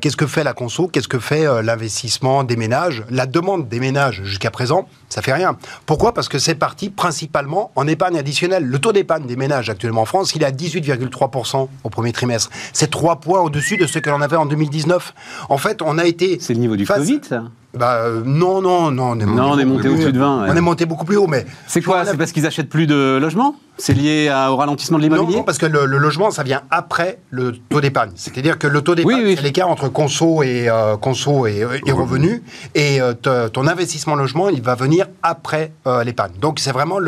Qu'est-ce 0.00 0.16
que 0.16 0.26
fait 0.26 0.44
la 0.44 0.52
conso? 0.52 0.88
Qu'est-ce 0.88 1.08
que 1.08 1.18
fait 1.18 1.62
l'investissement 1.62 2.44
des 2.44 2.56
ménages? 2.56 3.04
La 3.10 3.26
demande 3.26 3.68
des 3.68 3.80
ménages 3.80 4.22
jusqu'à 4.24 4.50
présent 4.50 4.86
ça 5.08 5.22
fait 5.22 5.32
rien. 5.32 5.56
Pourquoi? 5.86 6.12
Parce 6.14 6.28
que 6.28 6.38
c'est 6.38 6.54
parti 6.54 6.90
principalement 6.90 7.70
en 7.76 7.86
épargne 7.86 8.18
additionnelle. 8.18 8.64
Le 8.64 8.78
taux 8.78 8.92
d'épargne 8.92 9.26
des 9.26 9.36
ménages 9.36 9.70
actuellement 9.70 10.02
en 10.02 10.06
France, 10.06 10.34
il 10.34 10.42
est 10.42 10.46
à 10.46 10.50
18,3% 10.50 11.68
au 11.84 11.90
premier 11.90 12.12
trimestre. 12.12 12.50
C'est 12.72 12.90
3 12.90 13.16
points 13.20 13.40
au-dessus 13.40 13.76
de 13.76 13.86
ce 13.86 13.98
que 13.98 14.10
l'on 14.10 14.20
avait 14.20 14.36
en 14.36 14.46
2019. 14.46 15.14
En 15.48 15.58
fait, 15.58 15.82
on 15.82 15.98
a 15.98 16.04
été... 16.04 16.38
C'est 16.40 16.54
le 16.54 16.60
niveau 16.60 16.76
du 16.76 16.86
Covid, 16.86 17.20
ça 17.28 17.44
bah, 17.78 18.02
euh, 18.02 18.22
non, 18.24 18.60
non, 18.60 18.90
non. 18.90 19.10
On 19.10 19.18
est 19.18 19.24
monté, 19.24 19.40
non, 19.40 19.50
on 19.52 19.58
est 19.58 19.64
monté 19.64 19.88
au-dessus 19.88 20.12
de 20.12 20.18
20. 20.18 20.46
On 20.48 20.56
est 20.56 20.60
monté 20.60 20.84
beaucoup 20.84 21.04
plus 21.04 21.16
haut, 21.16 21.26
mais. 21.26 21.46
C'est 21.66 21.82
quoi 21.82 22.04
C'est 22.04 22.16
parce 22.16 22.32
qu'ils 22.32 22.46
achètent 22.46 22.68
plus 22.68 22.86
de 22.86 23.18
logements? 23.20 23.56
C'est 23.78 23.94
lié 23.94 24.28
au 24.50 24.56
ralentissement 24.56 24.98
de 24.98 25.04
l'immobilier? 25.04 25.38
Non, 25.38 25.44
parce 25.44 25.58
que 25.58 25.66
le, 25.66 25.86
logement, 25.86 26.32
ça 26.32 26.42
vient 26.42 26.62
après 26.70 27.20
le 27.30 27.52
taux 27.52 27.80
d'épargne. 27.80 28.10
C'est-à-dire 28.16 28.58
que 28.58 28.66
le 28.66 28.82
taux 28.82 28.96
d'épargne, 28.96 29.36
c'est 29.36 29.42
l'écart 29.42 29.68
entre 29.68 29.88
conso 29.88 30.42
et, 30.42 30.68
euh, 30.68 30.96
conso 30.96 31.46
et, 31.46 31.64
et 31.86 31.92
revenus. 31.92 32.42
Et 32.74 33.00
euh, 33.00 33.14
ton 33.48 33.66
investissement 33.68 34.16
logement, 34.16 34.48
il 34.48 34.62
va 34.62 34.74
venir 34.74 35.06
après 35.22 35.72
l'épargne. 36.04 36.32
Donc, 36.40 36.58
c'est 36.58 36.72
vraiment 36.72 36.98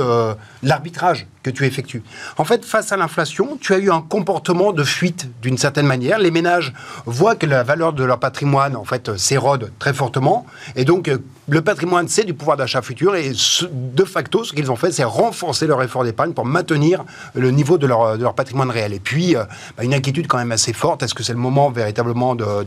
l'arbitrage 0.62 1.26
que 1.42 1.50
tu 1.50 1.64
effectues. 1.64 2.02
En 2.36 2.44
fait, 2.44 2.64
face 2.64 2.92
à 2.92 2.96
l'inflation, 2.96 3.58
tu 3.60 3.72
as 3.72 3.78
eu 3.78 3.90
un 3.90 4.02
comportement 4.02 4.72
de 4.72 4.84
fuite 4.84 5.28
d'une 5.40 5.58
certaine 5.58 5.86
manière. 5.86 6.18
Les 6.18 6.30
ménages 6.30 6.72
voient 7.06 7.36
que 7.36 7.46
la 7.46 7.62
valeur 7.62 7.92
de 7.92 8.04
leur 8.04 8.18
patrimoine, 8.18 8.76
fait, 8.84 9.16
s'érode 9.16 9.72
très 9.78 9.94
fortement. 9.94 10.46
Et 10.76 10.84
donc, 10.84 11.08
euh, 11.08 11.18
le 11.50 11.62
patrimoine, 11.62 12.06
c'est 12.08 12.24
du 12.24 12.32
pouvoir 12.32 12.56
d'achat 12.56 12.80
futur. 12.80 13.16
Et 13.16 13.32
de 13.70 14.04
facto, 14.04 14.44
ce 14.44 14.52
qu'ils 14.52 14.70
ont 14.70 14.76
fait, 14.76 14.92
c'est 14.92 15.04
renforcer 15.04 15.66
leur 15.66 15.82
effort 15.82 16.04
d'épargne 16.04 16.32
pour 16.32 16.46
maintenir 16.46 17.04
le 17.34 17.50
niveau 17.50 17.76
de 17.76 17.86
leur, 17.86 18.16
de 18.16 18.22
leur 18.22 18.34
patrimoine 18.34 18.70
réel. 18.70 18.92
Et 18.92 19.00
puis, 19.00 19.36
euh, 19.36 19.44
bah, 19.76 19.84
une 19.84 19.92
inquiétude 19.92 20.28
quand 20.28 20.38
même 20.38 20.52
assez 20.52 20.72
forte. 20.72 21.02
Est-ce 21.02 21.14
que 21.14 21.24
c'est 21.24 21.32
le 21.32 21.38
moment 21.38 21.70
véritablement 21.70 22.34
de, 22.34 22.64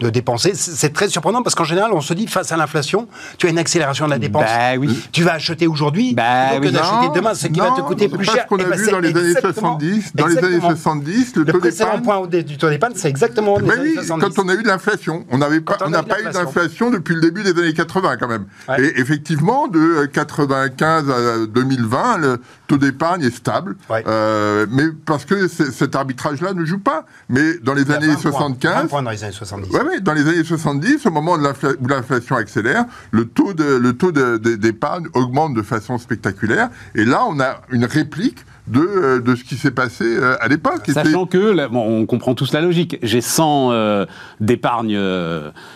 de, 0.00 0.10
dépenser? 0.10 0.52
C'est 0.54 0.92
très 0.92 1.08
surprenant 1.08 1.42
parce 1.42 1.54
qu'en 1.54 1.64
général, 1.64 1.92
on 1.92 2.00
se 2.00 2.14
dit, 2.14 2.26
face 2.26 2.50
à 2.50 2.56
l'inflation, 2.56 3.06
tu 3.38 3.46
as 3.46 3.50
une 3.50 3.58
accélération 3.58 4.06
de 4.06 4.10
la 4.10 4.18
dépense. 4.18 4.44
Bah, 4.44 4.76
oui. 4.78 4.98
Tu 5.12 5.22
vas 5.22 5.34
acheter 5.34 5.68
aujourd'hui 5.68 6.14
bah, 6.14 6.48
plutôt 6.50 6.68
que 6.68 6.74
d'acheter 6.74 7.08
demain, 7.14 7.34
ce 7.34 7.46
qui 7.46 7.60
va 7.60 7.70
te 7.70 7.80
coûter 7.82 8.08
plus 8.08 8.24
cher. 8.24 8.42
ce 8.42 8.48
qu'on 8.48 8.58
a 8.58 8.64
eh 8.66 8.70
ben, 8.70 8.76
vu 8.76 8.90
dans 8.90 9.00
les 9.00 9.16
années 9.16 9.40
70. 9.40 10.16
Dans 10.16 10.26
les 10.26 10.38
années 10.38 10.60
70, 10.60 11.36
le, 11.36 11.44
taux 11.44 11.60
d'épargne... 11.60 12.02
point 12.02 12.26
du 12.26 12.56
taux 12.56 12.68
d'épargne, 12.68 12.94
c'est 12.96 13.08
exactement 13.08 13.58
les 13.58 13.70
années 13.70 13.94
70. 13.94 14.34
Quand 14.34 14.42
on 14.44 14.48
a 14.48 14.54
eu 14.54 14.62
de 14.62 14.68
l'inflation. 14.68 15.24
On 15.30 15.38
n'a 15.38 15.46
pas, 15.60 15.78
on 15.86 15.90
pas 15.90 16.20
eu 16.20 16.32
d'inflation 16.32 16.90
depuis 16.90 17.14
le 17.14 17.20
début 17.20 17.42
des 17.44 17.50
années 17.50 17.72
80 17.72 18.15
quand 18.16 18.28
même. 18.28 18.46
Et 18.78 19.00
effectivement, 19.00 19.68
de 19.68 20.06
95 20.06 21.10
à 21.10 21.46
2020, 21.46 22.18
le 22.18 22.40
taux 22.66 22.78
d'épargne 22.78 23.22
est 23.22 23.34
stable. 23.34 23.76
Euh, 23.90 24.66
mais 24.70 24.84
parce 25.04 25.24
que 25.24 25.48
cet 25.48 25.94
arbitrage-là 25.94 26.52
ne 26.52 26.64
joue 26.64 26.78
pas. 26.78 27.04
Mais 27.28 27.58
dans 27.62 27.74
les 27.74 27.90
années 27.90 28.14
75... 28.16 28.90
dans 28.90 29.10
les 29.10 29.24
années 29.24 29.32
70. 29.32 29.70
Ouais, 29.70 30.00
dans 30.00 30.12
les 30.12 30.28
années 30.28 30.44
70, 30.44 31.06
au 31.06 31.10
moment 31.10 31.34
où 31.34 31.88
l'inflation 31.88 32.36
accélère, 32.36 32.84
le 33.10 33.26
taux 33.26 33.52
d'épargne 33.52 35.04
de, 35.04 35.18
augmente 35.18 35.54
de 35.54 35.62
façon 35.62 35.98
spectaculaire. 35.98 36.70
Et 36.94 37.04
là, 37.04 37.24
on 37.26 37.40
a 37.40 37.60
une 37.70 37.84
réplique 37.84 38.44
de, 38.66 38.80
euh, 38.80 39.20
de 39.20 39.34
ce 39.34 39.44
qui 39.44 39.56
s'est 39.56 39.70
passé 39.70 40.04
euh, 40.04 40.36
à 40.40 40.48
l'époque. 40.48 40.82
Sachant 40.88 41.26
que, 41.26 41.68
bon, 41.68 41.80
on 41.80 42.06
comprend 42.06 42.34
tous 42.34 42.52
la 42.52 42.60
logique, 42.60 42.98
j'ai 43.02 43.20
100 43.20 43.70
euh, 43.72 44.06
d'épargne 44.40 44.98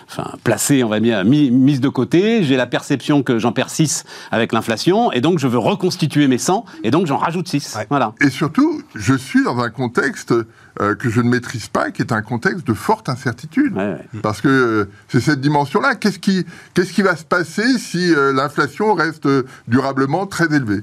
enfin, 0.08 0.32
placées, 0.44 0.82
on 0.84 0.88
va 0.88 1.00
dire, 1.00 1.24
mis, 1.24 1.50
mises 1.50 1.80
de 1.80 1.88
côté, 1.88 2.42
j'ai 2.42 2.56
la 2.56 2.66
perception 2.66 3.22
que 3.22 3.38
j'en 3.38 3.52
perds 3.52 3.70
6 3.70 4.04
avec 4.30 4.52
l'inflation, 4.52 5.12
et 5.12 5.20
donc 5.20 5.38
je 5.38 5.46
veux 5.46 5.58
reconstituer 5.58 6.26
mes 6.26 6.38
100, 6.38 6.64
et 6.82 6.90
donc 6.90 7.06
j'en 7.06 7.16
rajoute 7.16 7.48
6. 7.48 7.78
Voilà. 7.88 8.14
Et 8.20 8.30
surtout, 8.30 8.82
je 8.94 9.14
suis 9.14 9.42
dans 9.44 9.58
un 9.58 9.70
contexte 9.70 10.34
que 10.76 11.10
je 11.10 11.20
ne 11.20 11.28
maîtrise 11.28 11.68
pas, 11.68 11.90
qui 11.90 12.02
est 12.02 12.12
un 12.12 12.22
contexte 12.22 12.66
de 12.66 12.74
forte 12.74 13.08
incertitude. 13.08 13.74
Parce 14.22 14.40
que 14.40 14.88
c'est 15.08 15.20
cette 15.20 15.40
dimension-là. 15.40 15.94
Qu'est-ce 15.94 16.18
qui, 16.18 16.46
qu'est-ce 16.74 16.92
qui 16.92 17.02
va 17.02 17.16
se 17.16 17.24
passer 17.24 17.78
si 17.78 18.12
l'inflation 18.34 18.94
reste 18.94 19.28
durablement 19.68 20.26
très 20.26 20.46
élevée? 20.46 20.82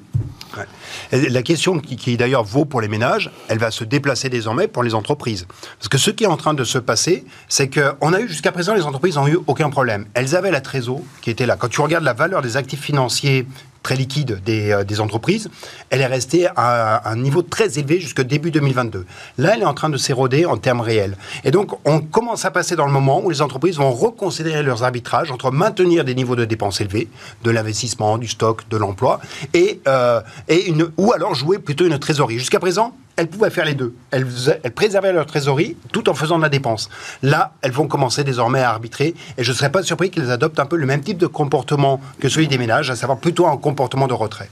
La 1.11 1.41
question 1.41 1.79
qui, 1.79 2.17
d'ailleurs 2.17 2.43
vaut 2.43 2.65
pour 2.65 2.81
les 2.81 2.87
ménages, 2.87 3.31
elle 3.47 3.59
va 3.59 3.71
se 3.71 3.83
déplacer 3.83 4.29
désormais 4.29 4.67
pour 4.67 4.83
les 4.83 4.93
entreprises. 4.93 5.45
Parce 5.77 5.89
que 5.89 5.97
ce 5.97 6.11
qui 6.11 6.23
est 6.23 6.27
en 6.27 6.37
train 6.37 6.53
de 6.53 6.63
se 6.63 6.77
passer, 6.77 7.25
c'est 7.47 7.69
qu'on 7.69 8.13
a 8.13 8.19
eu 8.19 8.27
jusqu'à 8.27 8.51
présent, 8.51 8.73
les 8.73 8.83
entreprises 8.83 9.15
n'ont 9.15 9.27
eu 9.27 9.37
aucun 9.47 9.69
problème. 9.69 10.05
Elles 10.13 10.35
avaient 10.35 10.51
la 10.51 10.61
trésor 10.61 11.01
qui 11.21 11.29
était 11.29 11.45
là. 11.45 11.55
Quand 11.57 11.69
tu 11.69 11.81
regardes 11.81 12.03
la 12.03 12.13
valeur 12.13 12.41
des 12.41 12.57
actifs 12.57 12.81
financiers 12.81 13.47
très 13.87 13.95
liquide 13.95 14.41
euh, 14.49 14.83
des, 14.83 14.99
entreprises, 14.99 15.49
elle 15.91 16.01
est 16.01 16.07
restée 16.07 16.47
à, 16.57 17.09
un 17.09 17.15
niveau 17.15 17.41
très 17.41 17.79
élevé 17.79 18.01
jusqu'au 18.01 18.23
début 18.23 18.51
2022. 18.51 19.05
Là, 19.37 19.51
elle 19.53 19.61
est 19.61 19.65
en 19.65 19.73
train 19.73 19.87
de 19.87 19.95
s'éroder 19.95 20.45
en 20.45 20.57
termes 20.57 20.81
réels. 20.81 21.15
Et 21.45 21.51
donc, 21.51 21.71
on 21.85 22.01
commence 22.01 22.43
à 22.43 22.51
passer 22.51 22.75
dans 22.75 22.85
le 22.85 22.91
moment 22.91 23.23
où 23.23 23.29
les 23.29 23.41
entreprises 23.41 23.77
vont 23.77 23.91
reconsidérer 23.91 24.61
leurs 24.61 24.83
arbitrages 24.83 25.31
entre 25.31 25.51
maintenir 25.51 26.03
des 26.03 26.15
niveaux 26.15 26.35
de 26.35 26.43
dépenses 26.43 26.81
élevés, 26.81 27.07
de 27.45 27.49
l'investissement, 27.49 28.17
du 28.17 28.27
stock, 28.27 28.67
de 28.67 28.75
l'emploi, 28.75 29.21
et, 29.53 29.79
euh, 29.87 30.19
et 30.49 30.67
une, 30.67 30.89
ou 30.97 31.13
alors 31.13 31.33
jouer 31.33 31.57
plutôt 31.57 31.85
une 31.85 31.97
trésorerie. 31.97 32.39
Jusqu'à 32.39 32.59
présent, 32.59 32.93
elles 33.17 33.27
pouvaient 33.27 33.49
faire 33.49 33.65
les 33.65 33.73
deux. 33.73 33.93
Elles, 34.11 34.25
préservaient 34.73 35.11
leur 35.11 35.25
trésorerie 35.25 35.75
tout 35.91 36.07
en 36.09 36.13
faisant 36.13 36.37
de 36.37 36.43
la 36.43 36.49
dépense. 36.49 36.89
Là, 37.23 37.53
elles 37.61 37.71
vont 37.71 37.87
commencer 37.87 38.23
désormais 38.23 38.61
à 38.61 38.69
arbitrer 38.69 39.15
et 39.37 39.43
je 39.43 39.51
ne 39.51 39.55
serais 39.55 39.71
pas 39.71 39.83
surpris 39.83 40.09
qu'elles 40.11 40.31
adoptent 40.31 40.59
un 40.59 40.65
peu 40.65 40.77
le 40.77 40.85
même 40.85 41.01
type 41.01 41.17
de 41.17 41.27
comportement 41.27 41.99
que 42.19 42.29
celui 42.29 42.47
des 42.47 42.57
ménages, 42.57 42.89
à 42.89 42.95
savoir 42.95 43.17
plutôt 43.17 43.47
un 43.47 43.57
comportement 43.57 44.07
de 44.07 44.13
retrait. 44.13 44.49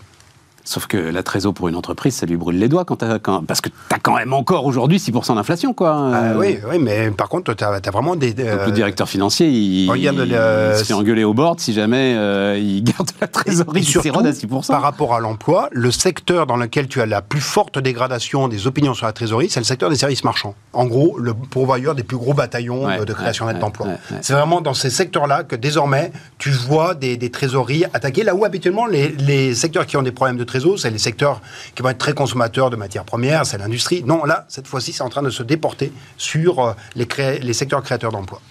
Sauf 0.67 0.88
que 0.88 0.97
la 0.97 1.21
trésor 1.21 1.54
pour 1.54 1.67
une 1.67 1.75
entreprise, 1.75 2.15
ça 2.15 2.25
lui 2.25 2.38
brûle 2.38 2.58
les 2.58 2.67
doigts 2.67 2.86
quand, 2.86 2.97
parce 3.45 3.62
que 3.62 3.69
tu 3.69 3.95
as 3.95 3.99
quand 3.99 4.15
même 4.15 4.34
encore 4.34 4.65
aujourd'hui 4.65 4.97
6% 4.97 5.36
d'inflation. 5.36 5.75
quoi. 5.75 5.95
Ah 6.12 6.34
oui, 6.36 6.58
oui, 6.67 6.80
mais 6.80 7.12
par 7.12 7.30
contre, 7.30 7.54
tu 7.54 7.63
as, 7.63 7.80
vraiment 7.91 8.15
des. 8.15 8.34
le 8.34 8.71
directeur 8.71 9.08
financier, 9.08 9.47
il, 9.47 9.88
se 9.88 10.84
fait 10.84 10.93
engueuler 10.93 11.23
au 11.23 11.36
board 11.36 11.60
si 11.60 11.71
jamais 11.71 12.15
euh, 12.15 12.58
il 12.58 12.84
garde 12.84 13.12
la 13.21 13.28
trésorerie 13.28 13.82
qui 13.82 13.91
s'érode 13.91 14.25
à 14.25 14.32
6%. 14.32 14.67
Par 14.67 14.82
rapport 14.82 15.13
à 15.13 15.19
l'emploi, 15.19 15.69
le 15.71 15.91
secteur 15.91 16.47
dans 16.47 16.58
lequel 16.58 16.88
tu 16.88 16.99
as 16.99 17.06
la 17.06 17.21
plus 17.21 17.41
forte 17.41 17.78
dégradation 17.78 18.47
des 18.47 18.65
opinions 18.65 18.95
sur 18.95 19.06
la 19.06 19.13
trésorerie, 19.13 19.49
c'est 19.51 19.60
le 19.60 19.65
secteur 19.65 19.91
des 19.91 19.97
services 19.97 20.23
marchands. 20.23 20.56
En 20.73 20.86
gros, 20.86 21.19
le 21.19 21.36
pourvoyeur 21.36 21.93
des 21.93 22.04
plus 22.04 22.17
gros 22.17 22.34
bataillons 22.34 22.88
de 23.06 23.13
création 23.13 23.45
nette 23.45 23.60
d'emplois. 23.60 23.88
C'est 24.21 24.34
vraiment 24.34 24.62
dans 24.62 24.73
ces 24.73 24.89
secteurs-là 24.89 25.43
que 25.43 25.56
désormais, 25.56 26.12
tu 26.39 26.49
vois 26.49 26.95
des, 26.95 27.30
trésoreries 27.30 27.86
attaquées, 27.93 28.23
là 28.23 28.34
où 28.34 28.45
habituellement 28.45 28.88
les, 28.88 29.10
les 29.10 29.54
secteurs 29.54 29.86
qui 29.86 29.95
ont 29.97 30.01
des 30.01 30.12
problèmes 30.12 30.38
de 30.38 30.43
trésorerie 30.43 30.55
c'est 30.78 30.91
les 30.91 30.98
secteurs 30.98 31.41
qui 31.74 31.82
vont 31.82 31.89
être 31.89 31.98
très 31.98 32.13
consommateurs 32.13 32.70
de 32.70 32.76
matières 32.76 33.06
premières, 33.06 33.46
c'est 33.46 33.58
l'industrie. 33.58 34.04
Non, 34.04 34.26
là, 34.26 34.46
cette 34.48 34.68
fois-ci, 34.68 34.94
c'est 34.94 35.04
en 35.04 35.10
train 35.10 35.24
de 35.24 35.30
se 35.30 35.44
déporter 35.44 35.91
sur 36.18 36.60
euh, 36.60 36.74
les, 36.96 37.08
les 37.41 37.54
secteurs 37.54 37.84
créateurs 37.84 38.12
d'emplois. 38.12 38.41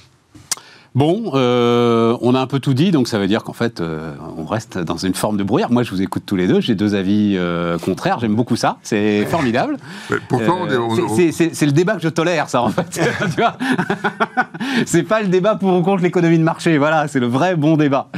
Bon, 0.94 1.32
euh, 1.34 2.16
on 2.20 2.36
a 2.36 2.40
un 2.40 2.46
peu 2.46 2.60
tout 2.60 2.72
dit, 2.72 2.92
donc 2.92 3.08
ça 3.08 3.18
veut 3.18 3.26
dire 3.26 3.42
qu'en 3.42 3.52
fait, 3.52 3.80
euh, 3.80 4.14
on 4.36 4.44
reste 4.44 4.78
dans 4.78 4.96
une 4.96 5.14
forme 5.14 5.36
de 5.36 5.42
brouillard. 5.42 5.72
Moi, 5.72 5.82
je 5.82 5.90
vous 5.90 6.00
écoute 6.00 6.22
tous 6.24 6.36
les 6.36 6.46
deux, 6.46 6.60
j'ai 6.60 6.76
deux 6.76 6.94
avis 6.94 7.34
euh, 7.36 7.78
contraires, 7.78 8.20
j'aime 8.20 8.36
beaucoup 8.36 8.54
ça, 8.54 8.78
c'est 8.84 9.26
formidable. 9.26 9.76
pourtant, 10.28 10.68
c'est 11.32 11.66
le 11.66 11.72
débat 11.72 11.96
que 11.96 12.02
je 12.02 12.08
tolère, 12.08 12.48
ça, 12.48 12.62
en 12.62 12.68
fait. 12.68 13.00
c'est 14.86 15.02
pas 15.02 15.20
le 15.20 15.26
débat 15.26 15.56
pour 15.56 15.76
ou 15.76 15.82
contre 15.82 16.04
l'économie 16.04 16.38
de 16.38 16.44
marché, 16.44 16.78
voilà, 16.78 17.08
c'est 17.08 17.18
le 17.18 17.26
vrai 17.26 17.56
bon 17.56 17.76
débat. 17.76 18.08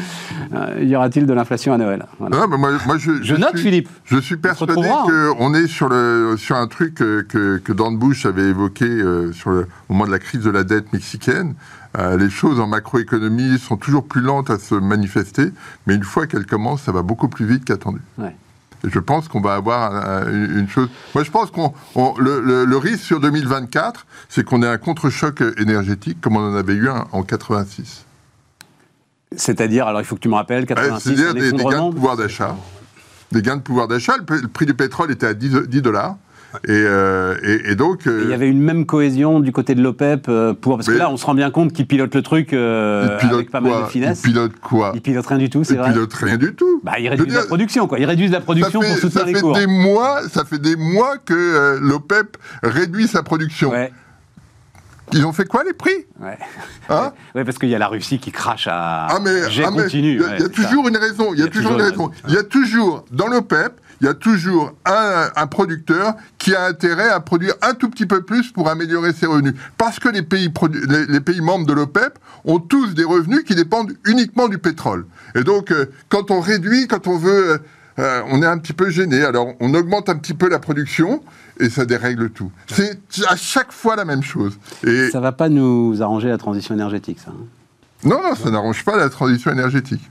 y 0.78 0.94
aura-t-il 0.94 1.24
de 1.24 1.32
l'inflation 1.32 1.72
à 1.72 1.78
Noël? 1.78 2.04
Non, 2.20 2.46
mais 2.46 2.58
moi, 2.58 2.98
je, 2.98 3.36
note, 3.36 3.58
Philippe. 3.58 3.88
Je 4.04 4.18
suis 4.18 4.36
persuadé 4.36 4.74
qu'on 4.74 5.54
est 5.54 5.66
sur, 5.66 5.88
le, 5.88 6.34
sur 6.36 6.56
un 6.56 6.66
truc 6.66 6.96
que, 6.96 7.22
que 7.56 7.72
Dan 7.72 7.96
Bush 7.96 8.26
avait 8.26 8.50
évoqué 8.50 8.86
sur 9.32 9.48
le, 9.48 9.66
au 9.88 9.94
moment 9.94 10.04
de 10.04 10.12
la 10.12 10.18
crise 10.18 10.42
de 10.42 10.50
la 10.50 10.62
dette 10.62 10.92
mexicaine. 10.92 11.54
Euh, 11.96 12.16
les 12.16 12.28
choses 12.28 12.61
en 12.61 12.66
macroéconomie 12.66 13.59
sont 13.59 13.76
toujours 13.76 14.06
plus 14.06 14.20
lentes 14.20 14.50
à 14.50 14.59
se 14.59 14.74
manifester, 14.74 15.52
mais 15.87 15.94
une 15.94 16.04
fois 16.04 16.26
qu'elles 16.26 16.46
commencent, 16.46 16.82
ça 16.82 16.92
va 16.92 17.02
beaucoup 17.02 17.28
plus 17.28 17.46
vite 17.46 17.64
qu'attendu. 17.64 18.00
Je 18.85 18.98
pense 18.98 19.26
qu'on 19.28 19.40
va 19.40 19.54
avoir 19.54 20.28
une, 20.28 20.68
chose. 20.68 20.88
Moi, 21.14 21.24
je 21.24 21.30
pense 21.30 21.50
qu'on 21.50 21.72
le, 22.18 22.76
risque 22.76 23.02
sur 23.02 23.20
2024, 23.20 24.06
c'est 24.28 24.44
qu'on 24.44 24.62
ait 24.62 24.68
un 24.68 24.78
contre-choc 24.78 25.42
énergétique 25.59 26.20
comme 26.20 26.37
on 26.37 26.52
en 26.52 26.54
avait 26.54 26.74
eu 26.74 26.88
un 26.88 27.06
en 27.12 27.22
86. 27.22 28.04
C'est-à-dire, 29.35 29.88
alors 29.88 30.00
il 30.00 30.04
faut 30.04 30.14
que 30.14 30.20
tu 30.20 30.28
me 30.28 30.35
rappelles, 30.35 30.66
86, 30.66 31.02
C'est-à-dire 31.02 31.35
des, 31.35 31.64
gains 31.64 31.88
de 31.88 31.94
pouvoir 31.94 32.16
d'achat. 32.16 32.56
Des 33.32 33.42
gains 33.42 33.56
de 33.56 33.62
pouvoir 33.62 33.88
d'achat. 33.88 34.14
Le, 34.18 34.46
prix 34.46 34.66
du 34.66 34.74
pétrole 34.74 35.11
était 35.11 35.26
à 35.26 35.35
10 35.35 35.82
dollars. 35.82 36.16
Euh, 36.69 37.37
et, 37.42 37.75
donc. 37.75 38.03
il 38.07 38.31
y 38.31 38.35
avait 38.35 38.49
une 38.49 38.61
même 38.61 38.87
cohésion 38.87 39.40
du 39.40 39.53
côté 39.53 39.75
de 39.75 39.83
l'OPEP 39.83 40.27
euh, 40.29 40.55
pour. 40.55 40.77
Parce 40.77 40.88
que 40.88 40.95
là, 40.95 41.11
on 41.11 41.16
se 41.16 41.27
rend 41.27 41.35
bien 41.35 41.51
compte 41.51 41.73
qu'il 41.73 41.87
pilote 41.87 42.14
le 42.14 42.23
truc 42.23 42.53
euh, 42.53 43.19
avec 43.21 43.51
pas 43.51 43.61
mal 43.61 43.85
de 43.85 43.88
finesse. 43.88 44.23
Il 44.25 44.33
pilote 44.33 44.53
quoi 44.61 44.92
Il 44.95 45.01
pilote 45.01 45.27
rien 45.27 45.38
du 45.38 45.51
tout, 45.51 45.64
c'est 45.64 45.77
vrai. 45.77 45.88
Il 45.88 45.92
pilote 45.92 46.14
rien 46.14 46.37
du 46.37 46.55
tout. 46.55 46.81
Bah, 46.85 46.99
il 46.99 47.09
réduit 47.09 47.31
la 47.31 47.42
production, 47.42 47.87
quoi. 47.87 47.99
Il 47.99 48.05
réduit 48.05 48.29
la 48.29 48.40
production 48.40 48.81
pour 48.81 48.97
soutenir 48.97 49.27
les 49.27 49.35
cours. 49.35 49.55
Des 49.55 49.66
mois, 49.66 50.21
ça 50.29 50.45
fait 50.45 50.61
des 50.61 50.77
mois 50.77 51.19
que 51.19 51.79
l'OPEP 51.81 52.37
réduit 52.62 53.09
sa 53.09 53.23
production. 53.23 53.73
Ils 55.12 55.25
ont 55.25 55.33
fait 55.33 55.45
quoi 55.45 55.62
les 55.64 55.73
prix 55.73 56.07
ouais. 56.21 56.38
Hein 56.88 57.12
ouais, 57.35 57.45
parce 57.45 57.59
qu'il 57.59 57.69
y 57.69 57.75
a 57.75 57.79
la 57.79 57.88
Russie 57.88 58.19
qui 58.19 58.33
crache 58.33 58.66
à. 58.66 59.07
Ah 59.09 59.19
mais, 59.23 59.42
ah, 59.64 59.71
continue. 59.71 60.21
Il 60.37 60.42
y 60.42 60.45
a, 60.45 60.49
toujours 60.49 60.88
une 60.88 60.97
raison. 60.97 61.33
Il 61.33 61.40
y 61.40 61.42
a, 61.42 61.47
toujours 61.47 61.73
une 61.73 61.83
raison. 61.83 62.11
Il 62.29 62.35
y 62.35 62.38
a 62.38 62.42
toujours 62.42 63.05
dans 63.12 63.29
l'OPEP 63.29 63.81
il 64.00 64.06
y 64.06 64.11
a 64.11 64.14
toujours 64.14 64.72
un, 64.85 65.46
producteur 65.46 66.14
qui 66.38 66.54
a 66.54 66.66
intérêt 66.66 67.09
à 67.09 67.20
produire 67.20 67.54
un 67.62 67.74
tout 67.74 67.88
petit 67.88 68.06
peu 68.06 68.22
plus 68.22 68.50
pour 68.50 68.68
améliorer 68.68 69.12
ses 69.12 69.26
revenus. 69.26 69.54
Parce 69.78 69.98
que 69.98 70.09
les 70.09 70.22
pays, 70.22 70.52
les, 71.09 71.20
pays 71.20 71.40
membres 71.40 71.66
de 71.66 71.72
l'OPEP 71.72 72.18
ont 72.44 72.59
tous 72.59 72.94
des 72.94 73.04
revenus 73.04 73.44
qui 73.44 73.54
dépendent 73.54 73.92
uniquement 74.04 74.48
du 74.48 74.59
pétrole. 74.59 75.06
Et 75.35 75.44
donc, 75.44 75.70
euh, 75.70 75.87
quand 76.09 76.30
on 76.30 76.40
réduit, 76.40 76.87
quand 76.88 77.06
on 77.06 77.18
veut... 77.18 77.52
Euh, 77.52 77.59
euh, 77.98 78.20
on 78.30 78.42
est 78.42 78.46
un 78.46 78.59
petit 78.59 78.74
peu 78.74 78.90
gêné. 78.90 79.24
Alors, 79.24 79.54
on 79.59 79.72
augmente 79.72 80.11
un 80.11 80.16
petit 80.16 80.35
peu 80.35 80.50
la 80.50 80.59
production 80.59 81.22
et 81.59 81.70
ça 81.70 81.87
dérègle 81.87 82.28
tout. 82.28 82.52
C'est 82.66 83.00
à 83.26 83.37
chaque 83.37 83.72
fois 83.72 83.96
la 83.96 84.04
même 84.04 84.22
chose. 84.22 84.59
Et... 84.87 85.09
Ça 85.09 85.20
va 85.20 85.32
pas 85.32 85.48
nous 85.48 86.02
arranger 86.02 86.28
la 86.28 86.37
transition 86.37 86.74
énergétique, 86.74 87.18
ça 87.24 87.30
hein? 87.30 87.46
Non, 88.04 88.22
non, 88.22 88.35
ça 88.35 88.50
n'arrange 88.50 88.85
pas 88.85 88.96
la 88.96 89.09
transition 89.09 89.50
énergétique. 89.50 90.02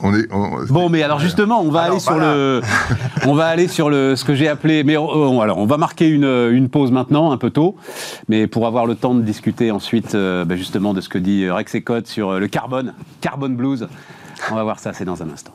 On 0.00 0.14
est, 0.14 0.28
bon, 0.68 0.88
mais 0.88 1.02
alors 1.02 1.18
justement, 1.18 1.60
on 1.60 1.70
va 1.70 1.82
aller 1.82 2.00
sur 2.00 2.18
le, 2.18 2.60
on 3.26 3.34
va 3.34 3.46
aller 3.46 3.68
sur 3.68 3.90
le, 3.90 4.16
ce 4.16 4.24
que 4.24 4.34
j'ai 4.34 4.48
appelé. 4.48 4.84
Mais 4.84 4.96
on, 4.96 5.40
alors, 5.40 5.58
on 5.58 5.66
va 5.66 5.76
marquer 5.76 6.08
une, 6.08 6.24
une, 6.24 6.68
pause 6.68 6.90
maintenant, 6.90 7.32
un 7.32 7.36
peu 7.36 7.50
tôt, 7.50 7.76
mais 8.28 8.46
pour 8.46 8.66
avoir 8.66 8.86
le 8.86 8.94
temps 8.94 9.14
de 9.14 9.22
discuter 9.22 9.70
ensuite, 9.70 10.14
euh, 10.14 10.44
bah, 10.44 10.56
justement, 10.56 10.94
de 10.94 11.00
ce 11.00 11.08
que 11.08 11.18
dit 11.18 11.48
Rex 11.50 11.74
et 11.74 11.82
Code 11.82 12.06
sur 12.06 12.38
le 12.38 12.48
carbone, 12.48 12.94
carbone 13.20 13.56
blues. 13.56 13.88
On 14.50 14.54
va 14.54 14.62
voir 14.62 14.78
ça, 14.78 14.92
c'est 14.92 15.04
dans 15.04 15.22
un 15.22 15.30
instant. 15.30 15.52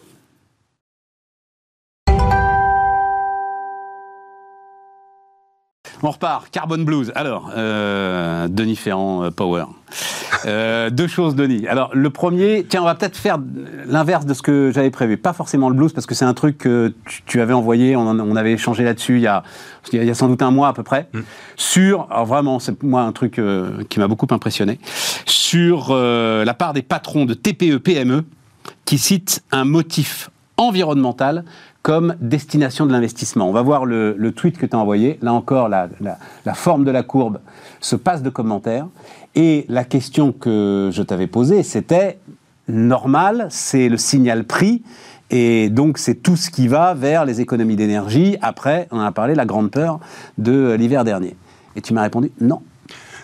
On 6.08 6.12
repart, 6.12 6.52
Carbon 6.52 6.78
Blues. 6.78 7.12
Alors, 7.16 7.50
euh, 7.58 8.48
Denis 8.48 8.76
Ferrand, 8.76 9.24
euh, 9.24 9.32
Power. 9.32 9.66
Euh, 10.46 10.92
deux 10.92 11.08
choses, 11.08 11.34
Denis. 11.34 11.68
Alors, 11.68 11.90
le 11.96 12.12
premier, 12.12 12.64
tiens, 12.70 12.84
on 12.84 12.86
va 12.86 12.94
peut-être 12.94 13.18
faire 13.18 13.40
l'inverse 13.88 14.28
de 14.28 14.36
ce 14.36 14.44
que 14.44 14.72
j'avais 14.72 14.92
prévu. 14.92 15.18
Pas 15.18 15.34
forcément 15.34 15.68
le 15.68 15.74
blues, 15.76 15.94
parce 15.94 16.06
que 16.06 16.14
c'est 16.14 16.26
un 16.26 16.36
truc 16.36 16.60
que 16.60 16.94
tu, 17.26 17.42
avais 17.42 17.54
envoyé, 17.54 17.96
on, 17.96 18.36
avait 18.36 18.54
échangé 18.54 18.84
là-dessus 18.84 19.16
il, 19.16 19.22
y 19.22 19.28
a, 19.28 19.42
il 19.94 20.04
y 20.04 20.10
a 20.12 20.14
sans 20.14 20.28
doute 20.28 20.44
un 20.44 20.52
mois 20.52 20.68
à 20.68 20.74
peu 20.74 20.84
près, 20.84 21.10
mm. 21.12 21.22
sur, 21.56 22.08
alors 22.12 22.28
vraiment, 22.28 22.60
c'est 22.60 22.84
moi 22.84 23.02
un 23.02 23.12
truc 23.12 23.42
qui 23.90 24.00
m'a 24.00 24.08
beaucoup 24.08 24.28
impressionné, 24.30 24.80
sur 25.26 25.92
la 25.96 26.54
part 26.54 26.74
des 26.74 26.84
patrons 26.84 27.26
de 27.26 27.34
TPE-PME 27.34 28.26
qui 28.86 29.00
citent 29.00 29.44
un 29.52 29.66
motif 29.66 30.30
environnemental 30.58 31.46
comme 31.86 32.16
destination 32.20 32.88
de 32.88 32.92
l'investissement. 32.92 33.48
On 33.48 33.52
va 33.52 33.62
voir 33.62 33.86
le, 33.86 34.32
tweet 34.32 34.58
que 34.58 34.66
tu 34.66 34.76
as 34.76 34.80
envoyé. 34.80 35.20
Là 35.22 35.34
encore, 35.34 35.70
la, 35.70 35.88
forme 36.56 36.84
de 36.84 36.90
la 36.90 37.04
courbe 37.04 37.38
se 37.80 37.96
passe 37.96 38.24
de 38.24 38.32
commentaires. 38.32 38.88
Et 39.36 39.68
la 39.70 39.84
question 39.84 40.32
que 40.32 40.90
je 40.92 41.04
t'avais 41.04 41.28
posée, 41.28 41.62
c'était 41.62 42.18
normal, 42.68 43.46
c'est 43.52 43.88
le 43.88 43.98
signal 43.98 44.46
prix. 44.46 44.82
Et 45.30 45.70
donc, 45.70 46.00
c'est 46.00 46.16
tout 46.16 46.36
ce 46.36 46.50
qui 46.50 46.68
va 46.68 46.96
vers 46.96 47.24
les 47.24 47.40
économies 47.40 47.76
d'énergie. 47.76 48.36
Après, 48.42 48.88
on 48.90 49.00
a 49.00 49.12
parlé, 49.12 49.36
la 49.36 49.46
grande 49.46 49.70
peur 49.70 50.00
de 50.40 50.74
l'hiver 50.74 51.04
dernier. 51.04 51.36
Et 51.76 51.82
tu 51.82 51.94
m'as 51.94 52.02
répondu 52.02 52.32
non. 52.42 52.64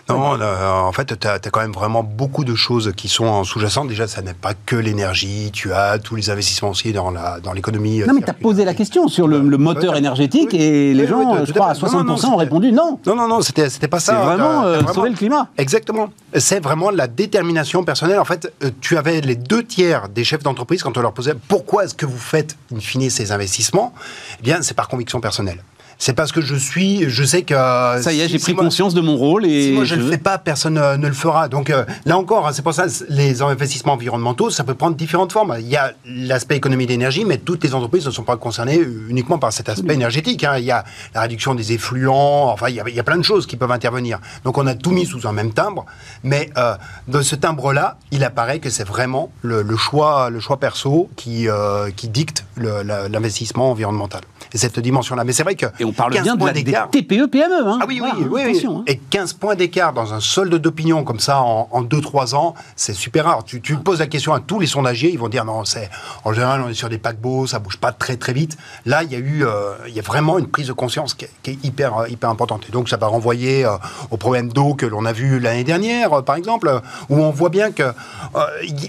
Non, 0.08 0.38
en 0.40 0.92
fait, 0.92 1.18
tu 1.18 1.26
as, 1.26 1.38
quand 1.38 1.60
même 1.60 1.72
vraiment 1.72 2.02
beaucoup 2.02 2.44
de 2.44 2.54
choses 2.54 2.92
qui 2.96 3.08
sont 3.08 3.24
en 3.24 3.44
sous-jacent. 3.44 3.84
Déjà, 3.84 4.06
ça 4.06 4.22
n'est 4.22 4.34
pas 4.34 4.54
que 4.54 4.76
l'énergie, 4.76 5.50
tu 5.52 5.72
as 5.72 5.98
tous 5.98 6.16
les 6.16 6.30
investissements 6.30 6.70
aussi 6.70 6.92
dans 6.92 7.52
l'économie. 7.54 8.00
Dans 8.00 8.08
non, 8.08 8.14
mais 8.14 8.22
tu 8.22 8.30
as 8.30 8.34
posé 8.34 8.64
la 8.64 8.74
question 8.74 9.08
sur 9.08 9.28
le, 9.28 9.40
moteur 9.40 9.96
énergétique 9.96 10.54
et 10.54 10.92
les 10.94 11.06
gens, 11.06 11.44
je 11.44 11.52
crois, 11.52 11.70
à 11.70 11.74
60% 11.74 12.26
ont 12.26 12.36
répondu 12.36 12.72
non. 12.72 12.98
Non, 13.06 13.16
non, 13.16 13.28
non, 13.28 13.40
c'était 13.42 13.88
pas 13.88 14.00
ça. 14.00 14.12
C'est 14.12 14.24
vraiment, 14.24 14.64
euh, 14.64 14.80
sauver 14.92 15.10
le 15.10 15.16
climat. 15.16 15.48
Exactement. 15.58 16.10
C'est 16.36 16.60
vraiment 16.60 16.90
la 16.90 17.06
détermination 17.06 17.84
personnelle. 17.84 18.18
En 18.18 18.24
fait, 18.24 18.52
euh, 18.62 18.70
tu 18.80 18.96
avais 18.96 19.20
les 19.20 19.36
deux 19.36 19.64
tiers 19.64 20.08
des 20.08 20.24
chefs 20.24 20.42
d'entreprise 20.42 20.82
quand 20.82 20.96
on 20.96 21.00
leur 21.00 21.12
posait 21.12 21.34
pourquoi 21.48 21.84
est-ce 21.84 21.94
que 21.94 22.06
vous 22.06 22.18
faites, 22.18 22.56
in 22.74 22.80
fine, 22.80 23.08
ces 23.10 23.32
investissements? 23.32 23.92
Eh 24.40 24.42
bien, 24.42 24.62
c'est 24.62 24.74
par 24.74 24.88
conviction 24.88 25.20
personnelle 25.20 25.62
c'est 26.02 26.14
parce 26.14 26.32
que 26.32 26.40
je 26.40 26.56
suis, 26.56 27.08
je 27.08 27.22
sais 27.22 27.42
que... 27.42 27.54
Ça 27.54 28.12
y 28.12 28.20
est, 28.20 28.28
j'ai 28.28 28.40
pris 28.40 28.56
conscience 28.56 28.92
de 28.92 29.00
mon 29.00 29.16
rôle 29.16 29.46
et... 29.46 29.68
Si 29.68 29.70
moi 29.70 29.84
je 29.84 29.94
ne 29.94 30.02
le 30.02 30.10
fais 30.10 30.18
pas, 30.18 30.36
personne 30.36 30.76
euh, 30.76 30.96
ne 30.96 31.06
le 31.06 31.12
fera. 31.12 31.48
Donc 31.48 31.70
euh, 31.70 31.84
là 32.06 32.18
encore, 32.18 32.48
hein, 32.48 32.50
c'est 32.52 32.62
pour 32.62 32.74
ça, 32.74 32.86
les 33.08 33.40
investissements 33.40 33.92
environnementaux, 33.92 34.50
ça 34.50 34.64
peut 34.64 34.74
prendre 34.74 34.96
différentes 34.96 35.30
formes. 35.30 35.54
Il 35.60 35.68
y 35.68 35.76
a 35.76 35.92
l'aspect 36.04 36.56
économie 36.56 36.86
d'énergie, 36.86 37.24
mais 37.24 37.38
toutes 37.38 37.62
les 37.62 37.72
entreprises 37.72 38.04
ne 38.04 38.10
sont 38.10 38.24
pas 38.24 38.36
concernées 38.36 38.80
uniquement 39.08 39.38
par 39.38 39.52
cet 39.52 39.68
aspect 39.68 39.94
énergétique. 39.94 40.42
Hein. 40.42 40.58
Il 40.58 40.64
y 40.64 40.72
a 40.72 40.82
la 41.14 41.20
réduction 41.20 41.54
des 41.54 41.72
effluents, 41.72 42.50
enfin 42.50 42.68
il 42.68 42.74
y, 42.74 42.80
a, 42.80 42.84
il 42.88 42.96
y, 42.96 43.00
a, 43.00 43.04
plein 43.04 43.16
de 43.16 43.22
choses 43.22 43.46
qui 43.46 43.54
peuvent 43.54 43.70
intervenir. 43.70 44.18
Donc 44.42 44.58
on 44.58 44.66
a 44.66 44.74
tout 44.74 44.90
mis 44.90 45.06
sous 45.06 45.28
un 45.28 45.32
même 45.32 45.52
timbre, 45.52 45.86
mais 46.24 46.50
euh, 46.56 46.74
de 47.06 47.22
ce 47.22 47.36
timbre-là, 47.36 47.96
il 48.10 48.24
apparaît 48.24 48.58
que 48.58 48.70
c'est 48.70 48.82
vraiment 48.88 49.30
le, 49.42 49.76
choix, 49.76 50.30
le 50.30 50.40
choix 50.40 50.58
perso 50.58 51.08
qui, 51.14 51.46
qui 51.94 52.08
dicte 52.08 52.44
l'investissement 52.56 53.70
environnemental. 53.70 54.22
Et 54.52 54.58
cette 54.58 54.80
dimension-là. 54.80 55.22
Mais 55.22 55.32
c'est 55.32 55.44
vrai 55.44 55.54
que 55.54 55.66
on 55.91 55.91
parle 55.92 56.12
bien 56.12 56.36
de 56.36 56.44
la, 56.44 56.52
des 56.52 56.64
TPE, 56.64 57.26
PME. 57.26 57.66
Hein. 57.66 57.78
Ah 57.80 57.84
oui, 57.86 58.00
oui, 58.02 58.26
oui, 58.30 58.64
hein. 58.66 58.82
Et 58.86 58.96
15 58.96 59.34
points 59.34 59.54
d'écart 59.54 59.92
dans 59.92 60.14
un 60.14 60.20
solde 60.20 60.54
d'opinion 60.54 61.04
comme 61.04 61.20
ça 61.20 61.40
en, 61.40 61.82
2-3 61.82 62.34
ans, 62.34 62.54
c'est 62.76 62.94
super 62.94 63.24
rare. 63.24 63.44
Tu, 63.44 63.60
tu, 63.60 63.76
poses 63.76 64.00
la 64.00 64.06
question 64.06 64.32
à 64.32 64.40
tous 64.40 64.60
les 64.60 64.66
sondagiers, 64.66 65.10
ils 65.10 65.18
vont 65.18 65.28
dire 65.28 65.44
non, 65.44 65.64
c'est 65.64 65.90
en 66.24 66.32
général 66.32 66.62
on 66.62 66.68
est 66.68 66.74
sur 66.74 66.88
des 66.88 66.98
paquebots, 66.98 67.46
ça 67.46 67.58
bouge 67.58 67.78
pas 67.78 67.92
très 67.92 68.16
très 68.16 68.32
vite. 68.32 68.56
Là, 68.86 69.02
il 69.02 69.12
y 69.12 69.16
a 69.16 69.18
eu, 69.18 69.44
euh, 69.44 69.74
il 69.88 69.94
y 69.94 69.98
a 69.98 70.02
vraiment 70.02 70.38
une 70.38 70.48
prise 70.48 70.68
de 70.68 70.72
conscience 70.72 71.14
qui 71.14 71.24
est, 71.24 71.64
hyper 71.64 71.98
euh, 71.98 72.08
hyper 72.08 72.30
importante. 72.30 72.64
Et 72.68 72.72
donc 72.72 72.88
ça 72.88 72.96
va 72.96 73.06
renvoyer 73.06 73.64
euh, 73.64 73.76
au 74.10 74.16
problème 74.16 74.52
d'eau 74.52 74.74
que 74.74 74.86
l'on 74.86 75.04
a 75.04 75.12
vu 75.12 75.38
l'année 75.38 75.64
dernière, 75.64 76.22
par 76.24 76.36
exemple, 76.36 76.80
où 77.08 77.16
on 77.16 77.30
voit 77.30 77.50
bien 77.50 77.72
que 77.72 77.92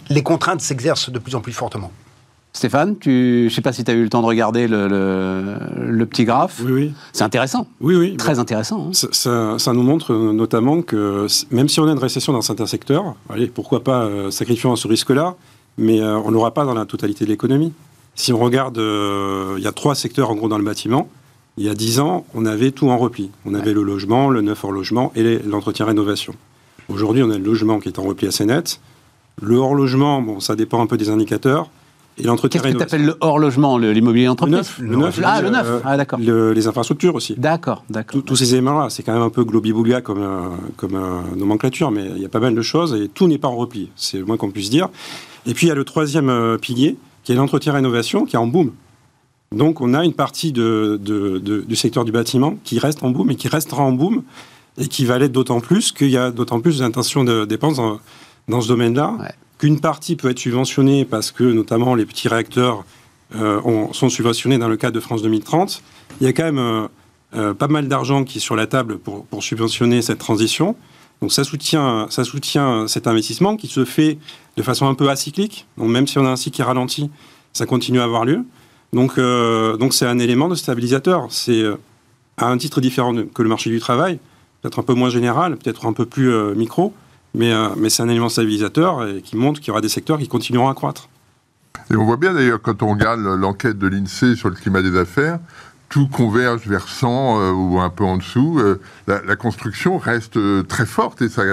les 0.10 0.24
contraintes 0.24 0.62
s'exercent 0.62 1.10
de 1.10 1.20
plus 1.20 1.36
en 1.36 1.42
plus 1.42 1.54
fortement. 1.54 1.92
Stéphane, 2.56 3.00
tu, 3.00 3.40
je 3.40 3.44
ne 3.46 3.50
sais 3.50 3.62
pas 3.62 3.74
si 3.74 3.84
tu 3.84 3.90
as 3.90 3.96
eu 3.96 4.04
le 4.04 4.10
temps 4.10 4.22
de 4.22 4.28
regarder 4.28 4.68
le, 4.68 4.88
le, 4.88 6.06
petit 6.06 6.24
graphe. 6.24 6.62
Oui, 6.64 6.72
oui. 6.72 6.94
C'est 7.12 7.24
intéressant. 7.24 7.66
Oui, 7.82 7.96
oui. 7.96 8.16
Très 8.16 8.38
intéressant. 8.38 8.90
Hein. 8.90 8.94
Ça, 9.12 9.58
ça, 9.58 9.74
nous 9.74 9.82
montre 9.82 10.14
notamment 10.14 10.84
que 10.84 11.26
même 11.50 11.68
si 11.68 11.80
on 11.80 11.88
a 11.88 11.92
une 11.92 11.98
récession 11.98 12.32
dans 12.32 12.44
certains 12.44 12.68
secteurs, 12.68 13.16
allez, 13.28 13.48
pourquoi 13.48 13.84
pas 13.84 14.04
euh, 14.04 14.30
sacrifier 14.30 14.70
ce 14.76 14.88
risque-là, 14.88 15.36
mais 15.80 16.00
euh, 16.00 16.16
on 16.20 16.30
n'aura 16.30 16.54
pas 16.54 16.64
dans 16.64 16.76
la 16.76 16.86
totalité 16.86 17.26
de 17.26 17.32
l'économie. 17.32 17.74
Si 18.14 18.32
on 18.32 18.38
regarde, 18.38 18.78
euh, 18.78 19.56
il 19.58 19.64
y 19.64 19.68
a 19.68 19.72
trois 19.72 19.96
secteurs 19.96 20.30
en 20.30 20.36
gros 20.36 20.48
dans 20.48 20.60
le 20.60 20.64
bâtiment. 20.64 21.10
Il 21.58 21.66
y 21.66 21.70
a 21.70 21.74
dix 21.74 22.00
ans, 22.00 22.24
on 22.36 22.46
avait 22.46 22.70
tout 22.70 22.88
en 22.88 23.00
repli. 23.00 23.32
On 23.46 23.56
avait 23.56 23.74
le 23.74 23.82
logement, 23.82 24.30
le 24.30 24.42
neuf 24.42 24.64
hors 24.64 24.72
logement 24.72 25.12
et 25.16 25.40
l'entretien 25.40 25.88
rénovation. 25.88 26.36
Aujourd'hui, 26.88 27.24
on 27.24 27.32
a 27.32 27.38
le 27.38 27.44
logement 27.44 27.80
qui 27.80 27.90
est 27.90 27.98
en 27.98 28.04
repli 28.04 28.28
assez 28.28 28.46
net. 28.46 28.80
Le 29.42 29.56
hors 29.58 29.74
logement, 29.74 30.22
bon, 30.22 30.40
ça 30.40 30.56
dépend 30.56 30.82
un 30.82 30.88
peu 30.88 30.98
des 30.98 31.10
indicateurs 31.10 31.70
et 32.18 32.24
l'entretien 32.24 32.62
Qu'est-ce 32.62 32.74
que 32.74 32.78
tu 32.78 32.84
appelles 32.84 33.06
le 33.06 33.16
hors 33.22 33.40
logement, 33.40 33.78
le- 33.78 33.92
l'immobilier 33.92 34.26
Le 34.26 34.30
d'entreprise 34.32 34.56
neuf, 34.58 34.80
le 34.80 34.96
neuf, 34.96 35.20
Ah, 35.24 35.42
le- 35.42 35.48
le 35.48 35.54
neuf. 35.54 35.66
euh, 35.68 35.80
Ah, 35.84 35.98
d'accord. 35.98 36.20
le- 36.20 36.54
les 36.54 36.68
infrastructures 36.68 37.16
aussi. 37.16 37.34
D'accord, 37.38 37.84
d'accord. 37.90 38.22
Tous- 38.24 38.36
ces 38.36 38.54
éléments-là, 38.54 38.90
c'est 38.90 39.04
quand 39.04 39.14
même 39.14 39.22
un 39.22 39.30
peu 39.30 39.44
globi-boulga 39.44 40.02
comme, 40.02 40.22
euh, 40.22 40.50
comme 40.78 40.96
euh, 40.96 41.22
nomenclature, 41.36 41.92
mais 41.92 42.06
il 42.16 42.22
y 42.22 42.26
a 42.26 42.30
pas 42.30 42.40
mal 42.40 42.54
de 42.56 42.62
choses 42.62 42.94
et 42.94 43.08
tout 43.08 43.28
n'est 43.28 43.38
pas 43.38 43.48
en 43.48 43.56
repli, 43.56 43.90
c'est 43.96 44.18
le 44.20 44.26
moins 44.26 44.38
qu'on 44.38 44.52
puisse 44.52 44.70
dire. 44.70 44.90
Et 45.46 45.54
puis 45.54 45.66
il 45.66 45.70
y 45.70 45.72
a 45.72 45.76
le 45.76 45.84
troisième 45.84 46.30
euh, 46.30 46.58
pilier, 46.58 46.98
qui 47.24 47.32
est 47.32 47.36
l'entretien-rénovation, 47.36 48.26
qui 48.26 48.36
est 48.36 48.40
en 48.40 48.48
boom. 48.48 48.72
Donc 49.56 49.82
on 49.82 49.94
a 49.94 50.04
une 50.04 50.14
partie 50.14 50.52
de, 50.52 51.00
de- 51.02 51.38
de- 51.38 51.62
du 51.62 51.76
secteur 51.76 52.06
du 52.06 52.12
bâtiment 52.12 52.56
qui 52.64 52.80
reste 52.80 53.04
en 53.04 53.10
boom 53.12 53.30
et 53.32 53.36
qui 53.36 53.48
restera 53.48 53.84
en 53.84 53.92
boom 53.92 54.24
et 54.80 54.88
qui 54.88 55.06
va 55.06 55.20
l'être 55.20 55.32
d'autant 55.32 55.60
plus 55.60 55.92
qu'il 55.92 56.10
y 56.10 56.18
a 56.18 56.32
d'autant 56.32 56.60
plus 56.60 56.80
d'intentions 56.80 57.24
de 57.24 57.46
dépenses 57.46 57.76
dans, 57.78 58.00
dans 58.48 58.62
ce 58.62 58.68
domaine-là. 58.68 59.16
Ouais. 59.20 59.32
Qu'une 59.64 59.80
partie 59.80 60.18
peut 60.18 60.30
être 60.30 60.40
subventionnée 60.40 61.06
parce 61.06 61.32
que 61.32 61.46
notamment 61.46 61.96
les 61.96 62.06
petits 62.06 62.28
réacteurs 62.28 62.84
euh, 63.34 63.62
ont- 63.64 63.94
sont 63.94 64.10
subventionnés 64.10 64.58
dans 64.58 64.68
le 64.68 64.76
cadre 64.76 64.94
de 64.94 65.00
France 65.00 65.22
2030. 65.22 65.82
Il 66.20 66.26
y 66.26 66.30
a 66.30 66.34
quand 66.34 66.44
même 66.44 66.58
euh, 66.58 66.88
euh, 67.34 67.54
pas 67.54 67.70
mal 67.70 67.88
d'argent 67.88 68.26
qui 68.26 68.40
est 68.40 68.42
sur 68.42 68.58
la 68.58 68.68
table 68.68 68.98
pour, 68.98 69.24
pour 69.26 69.42
subventionner 69.42 70.02
cette 70.02 70.18
transition. 70.18 70.76
Donc 71.22 71.32
ça 71.32 71.46
soutient, 71.46 72.08
ça 72.10 72.26
soutient 72.26 72.90
cet 72.90 73.08
investissement 73.08 73.56
qui 73.56 73.68
se 73.68 73.86
fait 73.86 74.18
de 74.58 74.64
façon 74.64 74.86
un 74.86 74.96
peu 74.96 75.08
acyclique. 75.10 75.66
Donc 75.78 75.88
même 75.88 76.08
si 76.08 76.18
on 76.18 76.26
a 76.26 76.30
un 76.32 76.36
cycle 76.36 76.58
qui 76.58 76.62
ralentit, 76.62 77.10
ça 77.54 77.66
continue 77.66 78.02
à 78.02 78.04
avoir 78.04 78.26
lieu. 78.26 78.44
Donc 78.92 79.18
donc 79.18 79.94
c'est 79.94 80.06
un 80.06 80.20
élément 80.20 80.50
de 80.50 80.56
stabilisateur. 80.56 81.28
C'est 81.30 81.64
à 82.36 82.48
un 82.48 82.58
titre 82.58 82.82
différent 82.82 83.14
que 83.34 83.42
le 83.42 83.48
marché 83.48 83.70
du 83.70 83.80
travail, 83.80 84.20
peut-être 84.62 84.80
un 84.80 84.84
peu 84.84 84.94
moins 84.94 85.10
général, 85.10 85.56
peut-être 85.56 85.86
un 85.86 85.94
peu 85.94 86.06
plus 86.06 86.34
micro, 86.54 86.94
mais, 87.34 87.52
euh, 87.52 87.70
mais 87.78 87.90
c'est 87.90 88.04
un 88.04 88.10
élément 88.10 88.30
stabilisateur 88.30 89.08
et 89.08 89.22
qui 89.22 89.36
montre 89.36 89.60
qu'il 89.60 89.70
y 89.70 89.72
aura 89.72 89.82
des 89.82 89.90
secteurs 89.90 90.20
qui 90.20 90.28
continueront 90.28 90.70
à 90.70 90.74
croître. 90.74 91.10
Et 91.92 91.96
on 91.96 92.06
voit 92.06 92.18
bien 92.18 92.34
d'ailleurs 92.34 92.62
quand 92.62 92.84
on 92.84 92.92
regarde 92.92 93.20
l'enquête 93.22 93.78
de 93.78 93.88
l'INSEE 93.88 94.36
sur 94.36 94.50
le 94.50 94.56
climat 94.56 94.82
des 94.82 94.98
affaires, 94.98 95.40
tout 95.90 96.08
converge 96.08 96.68
vers 96.68 96.88
100 96.88 97.40
euh, 97.40 97.52
ou 97.52 97.80
un 97.80 97.90
peu 97.90 98.04
en 98.04 98.18
dessous. 98.18 98.60
Euh, 98.60 98.80
la, 99.08 99.36
construction 99.36 99.98
reste 99.98 100.40
très 100.68 100.86
forte 100.86 101.22
et 101.22 101.30
ça, 101.30 101.44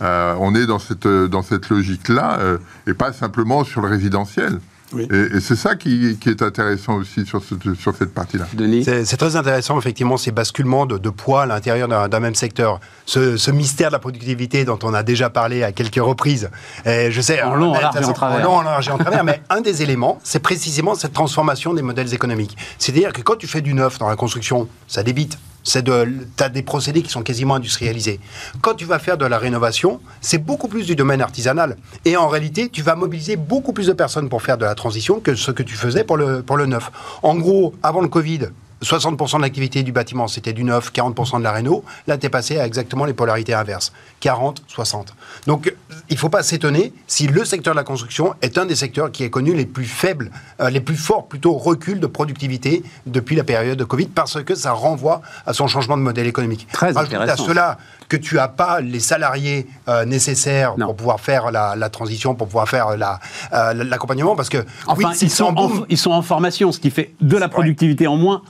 on 0.00 0.54
est 0.54 0.66
dans 0.66 0.78
cette, 0.78 1.68
logique-là 1.68 2.58
et 2.86 2.94
pas 2.94 3.12
simplement 3.12 3.64
sur 3.64 3.82
le 3.82 3.88
résidentiel. 3.88 4.60
Oui. 4.92 5.08
Et, 5.10 5.36
et 5.36 5.40
c'est 5.40 5.56
ça 5.56 5.74
qui, 5.74 6.16
qui 6.20 6.28
est 6.28 6.42
intéressant 6.42 6.94
aussi 6.96 7.26
sur, 7.26 7.42
ce- 7.42 7.74
sur 7.74 7.94
cette 7.96 8.14
partie-là. 8.14 8.46
Denis 8.54 8.84
C'est 8.84 9.16
très 9.16 9.34
intéressant, 9.36 9.78
effectivement, 9.78 10.16
ces 10.16 10.30
basculements 10.30 10.86
de, 10.86 10.96
de 10.98 11.10
poids 11.10 11.42
à 11.42 11.46
l'intérieur 11.46 11.88
d'un 12.08 12.20
même 12.20 12.34
secteur. 12.34 12.80
Ce, 13.04 13.36
ce 13.36 13.50
mystère 13.50 13.88
de 13.88 13.92
la 13.94 13.98
productivité 13.98 14.64
dont 14.64 14.78
on 14.82 14.94
a 14.94 15.02
déjà 15.02 15.28
parlé 15.30 15.62
à 15.64 15.72
quelques 15.72 15.96
reprises. 16.02 16.50
Et 16.84 17.10
je 17.10 17.20
sais, 17.20 17.42
En 17.42 17.54
long, 17.56 17.70
en 17.74 17.80
large 17.80 17.96
et 18.00 18.04
en 18.04 18.12
travers. 18.12 18.38
En 18.40 18.42
long, 18.42 18.56
en 18.58 18.62
large 18.62 18.88
et 18.88 18.92
en 18.92 18.98
travers. 18.98 19.24
mais 19.24 19.42
un 19.50 19.60
des 19.60 19.82
éléments, 19.82 20.18
c'est 20.22 20.40
précisément 20.40 20.94
cette 20.94 21.12
transformation 21.12 21.74
des 21.74 21.82
modèles 21.82 22.14
économiques. 22.14 22.56
C'est-à-dire 22.78 23.12
que 23.12 23.22
quand 23.22 23.36
tu 23.36 23.46
fais 23.46 23.60
du 23.60 23.74
neuf 23.74 23.98
dans 23.98 24.08
la 24.08 24.16
construction, 24.16 24.68
ça 24.86 25.02
débite. 25.02 25.38
C'est 25.68 25.82
de, 25.82 26.08
t'as 26.36 26.48
des 26.48 26.62
procédés 26.62 27.02
qui 27.02 27.10
sont 27.10 27.24
quasiment 27.24 27.56
industrialisés. 27.56 28.20
Quand 28.60 28.74
tu 28.74 28.84
vas 28.84 29.00
faire 29.00 29.18
de 29.18 29.26
la 29.26 29.36
rénovation, 29.36 30.00
c'est 30.20 30.38
beaucoup 30.38 30.68
plus 30.68 30.86
du 30.86 30.94
domaine 30.94 31.20
artisanal. 31.20 31.76
Et 32.04 32.16
en 32.16 32.28
réalité, 32.28 32.68
tu 32.68 32.82
vas 32.82 32.94
mobiliser 32.94 33.34
beaucoup 33.34 33.72
plus 33.72 33.88
de 33.88 33.92
personnes 33.92 34.28
pour 34.28 34.42
faire 34.42 34.58
de 34.58 34.64
la 34.64 34.76
transition 34.76 35.18
que 35.18 35.34
ce 35.34 35.50
que 35.50 35.64
tu 35.64 35.74
faisais 35.74 36.04
pour 36.04 36.18
le, 36.18 36.42
pour 36.42 36.56
le 36.56 36.66
neuf. 36.66 36.92
En 37.24 37.34
gros, 37.34 37.74
avant 37.82 38.00
le 38.00 38.06
Covid, 38.06 38.42
60% 38.82 39.36
de 39.38 39.42
l'activité 39.42 39.82
du 39.82 39.92
bâtiment, 39.92 40.28
c'était 40.28 40.52
du 40.52 40.62
neuf, 40.64 40.92
40% 40.92 41.38
de 41.38 41.42
la 41.44 41.52
réno. 41.52 41.84
Là, 42.06 42.18
tu 42.18 42.26
es 42.26 42.28
passé 42.28 42.58
à 42.58 42.66
exactement 42.66 43.04
les 43.04 43.14
polarités 43.14 43.54
inverses. 43.54 43.92
40, 44.20 44.62
60. 44.66 45.14
Donc, 45.46 45.72
il 46.08 46.14
ne 46.14 46.18
faut 46.18 46.28
pas 46.28 46.42
s'étonner 46.42 46.92
si 47.06 47.26
le 47.26 47.44
secteur 47.44 47.74
de 47.74 47.78
la 47.78 47.84
construction 47.84 48.34
est 48.42 48.58
un 48.58 48.66
des 48.66 48.76
secteurs 48.76 49.10
qui 49.10 49.24
a 49.24 49.28
connu 49.28 49.54
les 49.54 49.66
plus 49.66 49.84
faibles, 49.86 50.30
euh, 50.60 50.68
les 50.70 50.80
plus 50.80 50.96
forts 50.96 51.26
plutôt 51.26 51.54
reculs 51.54 52.00
de 52.00 52.06
productivité 52.06 52.82
depuis 53.06 53.34
la 53.36 53.44
période 53.44 53.78
de 53.78 53.84
Covid, 53.84 54.06
parce 54.06 54.42
que 54.42 54.54
ça 54.54 54.72
renvoie 54.72 55.22
à 55.46 55.52
son 55.52 55.66
changement 55.68 55.96
de 55.96 56.02
modèle 56.02 56.26
économique. 56.26 56.66
Très 56.72 56.92
Rajoute 56.92 57.14
intéressant. 57.14 57.44
à 57.44 57.46
cela 57.46 57.78
que 58.08 58.16
tu 58.16 58.36
n'as 58.36 58.48
pas 58.48 58.80
les 58.80 59.00
salariés 59.00 59.66
euh, 59.88 60.04
nécessaires 60.04 60.74
Non. 60.78 60.86
pour 60.86 60.96
pouvoir 60.96 61.20
faire 61.20 61.50
la, 61.50 61.74
la 61.76 61.88
transition, 61.90 62.34
pour 62.34 62.46
pouvoir 62.46 62.68
faire 62.68 62.96
la, 62.96 63.18
euh, 63.52 63.72
l'accompagnement, 63.84 64.36
parce 64.36 64.48
que 64.48 64.64
Enfin, 64.86 65.10
oui, 65.10 65.16
ils, 65.22 65.30
sont 65.30 65.54
en, 65.56 65.70
ils 65.88 65.98
sont 65.98 66.12
en 66.12 66.22
formation, 66.22 66.70
ce 66.72 66.78
qui 66.78 66.90
fait 66.90 67.14
de 67.20 67.36
la 67.36 67.48
productivité 67.48 68.06
en 68.06 68.16
moins. 68.16 68.42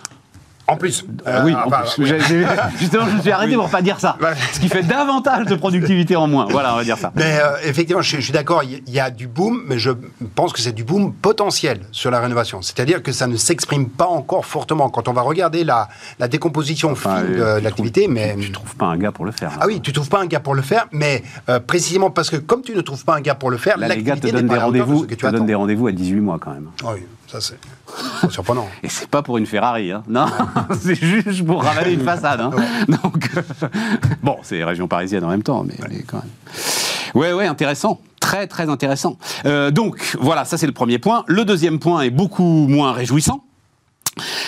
En 0.69 0.77
plus. 0.77 1.05
Euh, 1.29 1.43
oui, 1.45 1.55
en 1.55 1.71
plus. 1.71 2.05
J'ai- 2.07 2.19
justement, 2.79 3.07
je 3.09 3.17
me 3.17 3.21
suis 3.21 3.31
arrêté 3.31 3.55
pour 3.55 3.69
pas 3.71 3.83
dire 3.83 4.01
ça. 4.01 4.17
Ce 4.53 4.59
qui 4.59 4.69
fait 4.69 4.83
davantage 4.83 5.47
de 5.47 5.55
productivité 5.55 6.17
en 6.17 6.27
moins. 6.27 6.47
Voilà, 6.51 6.75
on 6.75 6.77
va 6.79 6.85
dire 6.85 6.99
ça. 6.99 7.13
Mais 7.15 7.39
euh, 7.41 7.57
effectivement, 7.65 8.03
je, 8.03 8.17
je 8.17 8.21
suis 8.21 8.33
d'accord, 8.33 8.63
il 8.65 8.83
y- 8.93 8.99
a 9.01 9.11
du 9.11 9.29
boom, 9.29 9.63
mais 9.69 9.79
je 9.79 9.91
pense 10.35 10.53
que 10.53 10.61
c'est 10.61 10.73
du 10.73 10.83
boom 10.83 11.13
potentiel 11.13 11.81
sur 11.93 12.11
la 12.11 12.19
rénovation. 12.21 12.63
C'est-à-dire 12.63 13.03
que 13.03 13.13
ça 13.13 13.27
ne 13.29 13.37
s'exprime 13.37 13.89
pas 13.89 14.07
encore 14.07 14.45
fortement. 14.47 14.89
Quand 14.89 15.07
on 15.09 15.13
va 15.13 15.23
regarder 15.23 15.63
la, 15.65 15.89
la 16.19 16.27
décomposition 16.29 16.91
Enfin, 16.93 17.19
fine 17.19 17.35
euh, 17.41 17.59
de 17.61 17.65
l'activité, 17.65 18.09
mais... 18.09 18.35
Tu, 18.35 18.47
tu 18.47 18.53
trouves 18.53 18.75
pas 18.77 18.87
un 18.87 18.97
gars 18.97 19.13
pour 19.13 19.25
le 19.25 19.33
faire. 19.33 19.53
hein. 19.53 19.59
Ah 19.61 19.67
oui, 19.67 19.81
tu 19.81 19.93
trouves 19.93 20.09
pas 20.09 20.21
un 20.21 20.27
gars 20.27 20.41
pour 20.41 20.55
le 20.55 20.63
faire, 20.63 20.87
mais 20.93 21.23
euh, 21.49 21.61
précisément 21.61 22.11
parce 22.11 22.31
que 22.31 22.37
comme 22.37 22.63
tu 22.63 22.75
ne 22.75 22.81
trouves 22.81 23.05
pas 23.05 23.15
un 23.15 23.21
gars 23.21 23.35
pour 23.35 23.51
le 23.51 23.57
faire, 23.59 23.79
Là, 23.79 23.89
les 23.89 24.03
gars 24.03 24.17
te 24.17 24.27
donnent 24.27 24.47
pas 24.49 24.55
des 24.55 24.61
rendez-vous 24.61 25.07
te 25.07 25.27
donnent 25.27 25.47
des 25.47 25.55
rendez-vous 25.55 25.87
à 25.87 25.93
18 25.93 26.21
mois 26.21 26.39
quand 26.41 26.51
même. 26.53 26.69
Ah 26.85 26.89
Oui, 26.95 27.01
ça 27.27 27.41
c'est 27.41 27.59
surprenant. 28.31 28.69
Et 28.83 28.89
c'est 28.89 29.09
pas 29.09 29.23
pour 29.23 29.39
une 29.39 29.47
Ferrari, 29.47 29.93
hein. 29.93 30.03
non, 30.09 30.27
c'est 30.81 30.95
juste 30.95 31.45
pour 31.45 31.63
ravaler 31.63 31.93
une 31.95 32.05
façade. 32.05 32.41
hein. 32.41 32.51
Donc, 32.89 33.31
euh, 33.37 33.43
bon, 34.23 34.37
c'est 34.43 34.63
région 34.65 34.89
parisienne 34.89 35.25
en 35.25 35.29
même 35.29 35.43
temps, 35.43 35.65
mais, 35.65 35.75
mais 35.89 36.03
quand 36.03 36.19
même. 36.19 36.31
Ouais, 37.15 37.33
ouais, 37.33 37.47
intéressant. 37.47 38.01
Très, 38.21 38.47
très 38.47 38.69
intéressant. 38.69 39.17
Euh, 39.47 39.71
donc, 39.71 40.17
voilà, 40.21 40.45
ça 40.45 40.59
c'est 40.59 40.67
le 40.67 40.73
premier 40.73 40.99
point. 40.99 41.25
Le 41.29 41.45
deuxième 41.45 41.79
point 41.79 42.03
est 42.03 42.11
beaucoup 42.11 42.67
moins 42.69 42.93
réjouissant. 42.93 43.45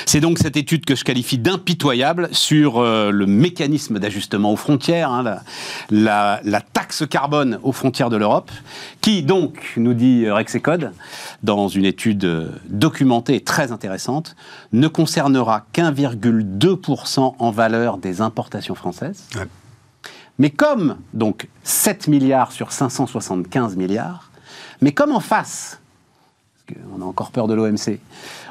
C'est 0.06 0.20
donc 0.20 0.38
cette 0.38 0.56
étude 0.56 0.86
que 0.86 0.94
je 0.94 1.04
qualifie 1.04 1.36
d'impitoyable 1.36 2.28
sur 2.32 2.78
euh, 2.78 3.10
le 3.10 3.26
mécanisme 3.26 3.98
d'ajustement 3.98 4.52
aux 4.52 4.56
frontières, 4.56 5.10
hein, 5.10 5.22
la, 5.22 5.42
la- 5.90 6.40
la 6.44 6.60
taxe 6.62 7.04
carbone 7.08 7.58
aux 7.62 7.72
frontières 7.72 8.08
de 8.08 8.16
l'Europe, 8.16 8.50
qui 9.02 9.22
donc, 9.22 9.74
nous 9.76 9.92
dit 9.92 10.28
Rexecode, 10.30 10.92
dans 11.42 11.68
une 11.68 11.84
étude 11.84 12.24
euh, 12.24 12.48
documentée 12.70 13.34
et 13.34 13.40
très 13.42 13.70
intéressante, 13.70 14.36
ne 14.72 14.88
concernera 14.88 15.66
qu'1,2% 15.74 17.34
en 17.38 17.50
valeur 17.50 17.98
des 17.98 18.20
importations 18.22 18.74
françaises. 18.74 19.24
Ouais. 19.36 19.46
Mais 20.38 20.50
comme, 20.50 20.96
donc, 21.12 21.48
7 21.64 22.08
milliards 22.08 22.52
sur 22.52 22.72
575 22.72 23.76
milliards, 23.76 24.30
mais 24.80 24.92
comme 24.92 25.12
en 25.12 25.20
face, 25.20 25.80
parce 26.66 26.78
qu'on 26.80 27.02
a 27.02 27.04
encore 27.04 27.32
peur 27.32 27.48
de 27.48 27.54
l'OMC, 27.54 27.98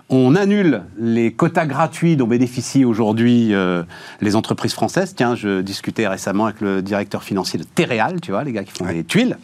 on 0.10 0.36
annule 0.36 0.84
les 0.98 1.34
quotas 1.34 1.65
gratuits 1.65 2.15
dont 2.15 2.28
bénéficient 2.28 2.86
aujourd'hui 2.86 3.54
euh, 3.54 3.84
les 4.22 4.36
entreprises 4.36 4.74
françaises. 4.74 5.13
Tiens, 5.15 5.36
je 5.36 5.62
discutais 5.62 6.08
récemment 6.08 6.46
avec 6.46 6.62
le 6.62 6.82
directeur 6.82 7.24
financier 7.24 7.60
de 7.60 7.65
Terreal, 7.65 8.22
tu 8.22 8.32
vois, 8.32 8.43
les 8.43 8.54
gars 8.54 8.63
qui 8.63 8.72
font 8.72 8.86
des 8.86 9.04
tuiles. 9.04 9.38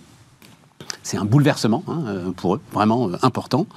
C'est 1.04 1.18
un 1.18 1.26
bouleversement 1.26 1.84
hein, 1.88 2.04
euh, 2.08 2.32
pour 2.32 2.56
eux, 2.56 2.62
vraiment 2.72 3.10
euh, 3.10 3.18
important. 3.24 3.68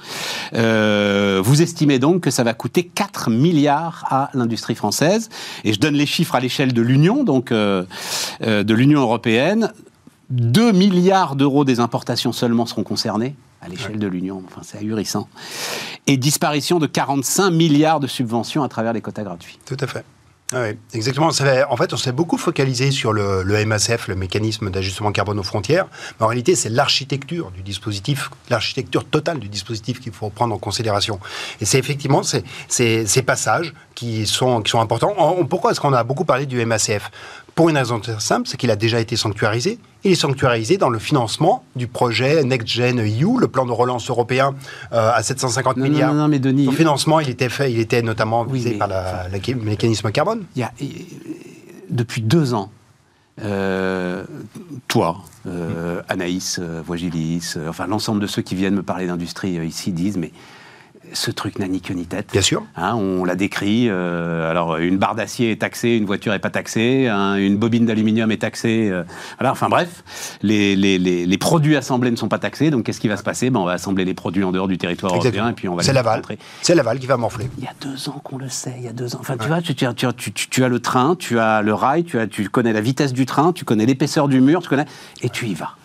Euh, 0.53 1.41
vous 1.43 1.61
estimez 1.61 1.99
donc 1.99 2.21
que 2.21 2.31
ça 2.31 2.43
va 2.43 2.53
coûter 2.53 2.85
4 2.85 3.29
milliards 3.29 4.05
à 4.09 4.29
l'industrie 4.33 4.75
française. 4.75 5.29
Et 5.65 5.73
je 5.73 5.79
donne 5.79 5.95
les 5.95 6.05
chiffres 6.05 6.35
à 6.35 6.39
l'échelle 6.39 6.73
de 6.73 6.81
l'Union, 6.81 7.25
donc 7.25 7.51
euh, 7.51 7.83
de 8.41 8.73
l'Union 8.73 9.01
européenne. 9.01 9.73
2 10.29 10.71
milliards 10.71 11.35
d'euros 11.35 11.65
des 11.65 11.79
importations 11.79 12.31
seulement 12.31 12.65
seront 12.65 12.83
concernés 12.83 13.35
à 13.67 13.69
l'échelle 13.69 13.99
de 13.99 14.07
l'Union. 14.07 14.41
Enfin, 14.47 14.61
c'est 14.63 14.77
ahurissant. 14.79 15.27
Et 16.07 16.17
disparition 16.17 16.79
de 16.79 16.87
45 16.87 17.51
milliards 17.51 17.99
de 17.99 18.07
subventions 18.07 18.63
à 18.63 18.69
travers 18.69 18.93
les 18.93 19.01
quotas 19.01 19.23
gratuits. 19.23 19.59
Tout 19.65 19.77
à 19.79 19.87
fait. 19.87 20.03
Ah 20.53 20.61
oui, 20.61 20.77
exactement. 20.93 21.27
En 21.27 21.75
fait, 21.75 21.91
on 21.91 21.97
s'est 21.97 22.13
beaucoup 22.13 22.37
focalisé 22.37 22.91
sur 22.91 23.11
le, 23.11 23.43
le 23.43 23.65
MACF, 23.65 24.07
le 24.07 24.15
mécanisme 24.15 24.69
d'ajustement 24.69 25.11
carbone 25.11 25.37
aux 25.39 25.43
frontières. 25.43 25.87
Mais 26.17 26.25
en 26.25 26.29
réalité, 26.29 26.55
c'est 26.55 26.69
l'architecture 26.69 27.51
du 27.51 27.61
dispositif, 27.63 28.29
l'architecture 28.49 29.03
totale 29.03 29.39
du 29.39 29.49
dispositif 29.49 29.99
qu'il 29.99 30.13
faut 30.13 30.29
prendre 30.29 30.55
en 30.55 30.57
considération. 30.57 31.19
Et 31.59 31.65
c'est 31.65 31.77
effectivement 31.79 32.23
ces, 32.23 32.45
ces, 32.69 33.05
ces 33.05 33.23
passages 33.23 33.73
qui 33.93 34.25
sont, 34.25 34.61
qui 34.61 34.71
sont 34.71 34.79
importants. 34.79 35.13
En- 35.17 35.43
pourquoi 35.43 35.71
est-ce 35.71 35.81
qu'on 35.81 35.91
a 35.91 36.05
beaucoup 36.05 36.23
parlé 36.23 36.45
du 36.45 36.65
MACF 36.65 37.11
Pour 37.57 37.69
une 37.69 37.77
raison 37.77 37.99
très 37.99 38.19
simple, 38.19 38.47
c'est 38.47 38.55
qu'il 38.55 38.69
a 38.69 38.75
déjà 38.75 38.99
été 38.99 39.15
sanctuarisé. 39.15 39.79
Il 40.03 40.11
est 40.11 40.15
sanctuarisé 40.15 40.77
dans 40.77 40.89
le 40.89 40.99
financement 40.99 41.63
du 41.75 41.87
projet 41.87 42.43
Next 42.43 42.67
Gen 42.67 42.99
EU, 42.99 43.39
le 43.39 43.47
plan 43.47 43.65
de 43.65 43.71
relance 43.71 44.11
européen 44.11 44.53
euh, 44.93 45.11
à 45.11 45.23
750 45.23 45.75
Non, 45.75 45.83
non, 45.85 45.89
milliards. 45.91 46.13
non, 46.13 46.19
non, 46.21 46.27
mais 46.27 46.37
Denis- 46.37 46.65
Son 46.65 46.71
financement, 46.71 47.19
il 47.19 47.29
était 47.29 47.49
fait, 47.49 47.71
il 47.73 47.79
était 47.79 48.03
notamment 48.03 48.43
Oui, 48.43 48.59
visé 48.59 48.69
mais- 48.73 48.77
par 48.77 48.87
la- 48.87 49.27
le 49.27 49.55
mécanisme 49.55 50.11
carbone. 50.11 50.43
Il 50.55 50.59
y 50.59 50.63
a, 50.63 50.71
depuis 51.89 52.21
deux 52.21 52.53
ans, 52.53 52.69
euh, 53.41 54.23
toi, 54.87 55.17
euh, 55.47 56.03
Anaïs, 56.09 56.59
euh, 56.61 56.83
Voigilis, 56.85 57.55
enfin 57.67 57.87
l'ensemble 57.87 58.21
de 58.21 58.27
ceux 58.27 58.43
qui 58.43 58.53
viennent 58.53 58.75
me 58.75 58.83
parler 58.83 59.07
d'industrie 59.07 59.53
ici 59.65 59.91
disent 59.91 60.17
mais 60.17 60.31
ce 61.13 61.31
truc 61.31 61.59
n'a 61.59 61.67
ni 61.67 61.81
queue 61.81 61.93
ni 61.93 62.05
tête. 62.05 62.27
Bien 62.31 62.41
sûr. 62.41 62.63
Hein, 62.75 62.95
on 62.95 63.23
l'a 63.25 63.35
décrit. 63.35 63.87
euh, 63.89 64.49
alors, 64.49 64.77
une 64.77 64.97
barre 64.97 65.15
d'acier 65.15 65.51
est 65.51 65.57
taxée, 65.61 65.95
une 65.97 66.05
voiture 66.05 66.31
n'est 66.31 66.39
pas 66.39 66.49
taxée, 66.49 67.07
hein, 67.07 67.35
une 67.35 67.57
bobine 67.57 67.85
d'aluminium 67.85 68.31
est 68.31 68.37
taxée. 68.41 68.89
euh, 68.91 69.03
voilà, 69.39 69.51
enfin 69.51 69.69
bref, 69.69 70.03
les, 70.41 70.75
les, 70.75 70.97
les, 70.97 71.25
les 71.25 71.37
produits 71.37 71.75
assemblés 71.75 72.11
ne 72.11 72.15
sont 72.15 72.27
pas 72.29 72.39
taxés. 72.39 72.69
Donc, 72.69 72.85
qu'est-ce 72.85 72.99
qui 72.99 73.07
va 73.07 73.17
se 73.17 73.23
passer? 73.23 73.49
Ben, 73.49 73.59
On 73.59 73.65
va 73.65 73.73
assembler 73.73 74.05
les 74.05 74.13
produits 74.13 74.43
en 74.43 74.51
dehors 74.51 74.67
du 74.67 74.77
territoire 74.77 75.13
Exactement. 75.15 75.43
européen 75.45 75.51
et 75.51 75.55
puis 75.55 75.67
on 75.69 75.75
va 75.75 75.83
C'est 75.83 75.89
les 75.91 75.95
l'aval. 75.95 76.21
C'est 76.61 76.75
l'aval 76.75 76.99
qui 76.99 77.07
va 77.07 77.17
morfler. 77.17 77.49
Il 77.57 77.63
y 77.63 77.67
a 77.67 77.73
deux 77.81 78.09
ans 78.09 78.19
qu'on 78.23 78.37
le 78.37 78.49
sait, 78.49 78.75
il 78.77 78.83
y 78.83 78.87
a 78.87 78.93
deux 78.93 79.15
ans. 79.15 79.19
Enfin, 79.21 79.37
tu 79.37 79.47
vois, 79.47 79.61
tu, 79.61 79.75
tu, 79.75 79.85
tu, 79.95 80.07
tu- 80.15 80.31
tu- 80.33 80.49
tu 80.49 80.63
as 80.63 80.67
le 80.69 80.79
train, 80.79 81.15
tu 81.17 81.39
as 81.39 81.61
le 81.61 81.73
rail, 81.73 82.03
tu, 82.03 82.19
as, 82.19 82.27
tu 82.27 82.49
connais 82.49 82.73
la 82.73 82.81
vitesse 82.81 83.13
du 83.13 83.25
train, 83.25 83.53
tu 83.53 83.65
connais 83.65 83.85
l'épaisseur 83.85 84.27
du 84.27 84.41
mur, 84.41 84.61
tu 84.61 84.69
connais, 84.69 84.85
et 85.21 85.29
tu 85.29 85.45
y 85.47 85.53
vas. 85.53 85.75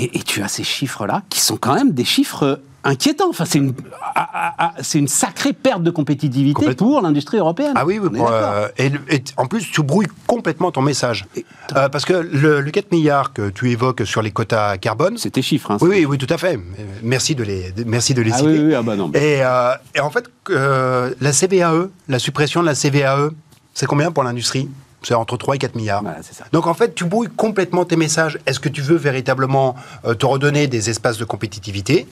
Et, 0.00 0.18
et 0.18 0.22
tu 0.22 0.42
as 0.42 0.48
ces 0.48 0.64
chiffres-là 0.64 1.22
qui 1.28 1.40
sont 1.40 1.56
quand 1.56 1.74
même 1.74 1.90
des 1.92 2.04
chiffres 2.04 2.60
inquiétants. 2.84 3.28
Enfin, 3.30 3.44
c'est 3.44 3.58
une, 3.58 3.74
ah, 4.14 4.28
ah, 4.32 4.54
ah, 4.58 4.74
une 4.94 5.08
sacrée 5.08 5.52
perte 5.52 5.82
de 5.82 5.90
compétitivité 5.90 6.74
pour 6.76 7.00
l'industrie 7.00 7.38
européenne. 7.38 7.72
Ah 7.74 7.84
oui, 7.84 7.98
oui 7.98 8.08
euh, 8.20 8.68
et, 8.78 8.86
et 9.10 9.24
en 9.36 9.46
plus, 9.46 9.68
tu 9.70 9.82
brouilles 9.82 10.06
complètement 10.28 10.70
ton 10.70 10.80
message. 10.82 11.26
Euh, 11.74 11.88
parce 11.88 12.04
que 12.04 12.12
le, 12.12 12.60
le 12.60 12.70
4 12.70 12.92
milliards 12.92 13.32
que 13.32 13.50
tu 13.50 13.70
évoques 13.72 14.06
sur 14.06 14.22
les 14.22 14.30
quotas 14.30 14.78
carbone, 14.78 15.18
C'est 15.18 15.30
tes 15.30 15.42
chiffres. 15.42 15.72
Hein, 15.72 15.78
oui, 15.80 15.88
oui, 15.90 16.04
oui, 16.06 16.18
tout 16.18 16.32
à 16.32 16.38
fait. 16.38 16.58
Merci 17.02 17.34
de 17.34 17.42
les, 17.42 17.72
de- 17.72 17.84
merci 17.84 18.14
de 18.14 18.22
les 18.22 18.30
Ah 18.32 18.36
citer. 18.38 18.48
oui, 18.50 18.58
oui, 18.68 18.74
ah 18.74 18.82
bah 18.82 18.94
non. 18.94 19.10
Et, 19.14 19.42
euh, 19.44 19.72
et 19.96 20.00
en 20.00 20.10
fait, 20.10 20.24
la 20.48 21.32
CVAE, 21.32 21.88
la 22.08 22.18
suppression 22.20 22.60
de 22.62 22.66
la 22.66 22.74
CVAE, 22.76 23.30
c'est 23.74 23.86
combien 23.86 24.12
pour 24.12 24.22
l'industrie? 24.22 24.68
C'est 25.02 25.14
entre 25.14 25.36
3 25.36 25.54
et 25.56 25.58
4 25.58 25.74
milliards. 25.76 26.02
Voilà, 26.02 26.18
c'est 26.22 26.34
ça. 26.34 26.44
Donc 26.52 26.66
en 26.66 26.74
fait, 26.74 26.94
tu 26.94 27.04
brouilles 27.04 27.28
complètement 27.36 27.84
tes 27.84 27.96
messages. 27.96 28.38
Est-ce 28.46 28.60
que 28.60 28.68
tu 28.68 28.82
veux 28.82 28.96
véritablement 28.96 29.76
euh, 30.04 30.14
te 30.14 30.26
redonner 30.26 30.66
des 30.66 30.90
espaces 30.90 31.18
de 31.18 31.24
compétitivité? 31.24 32.06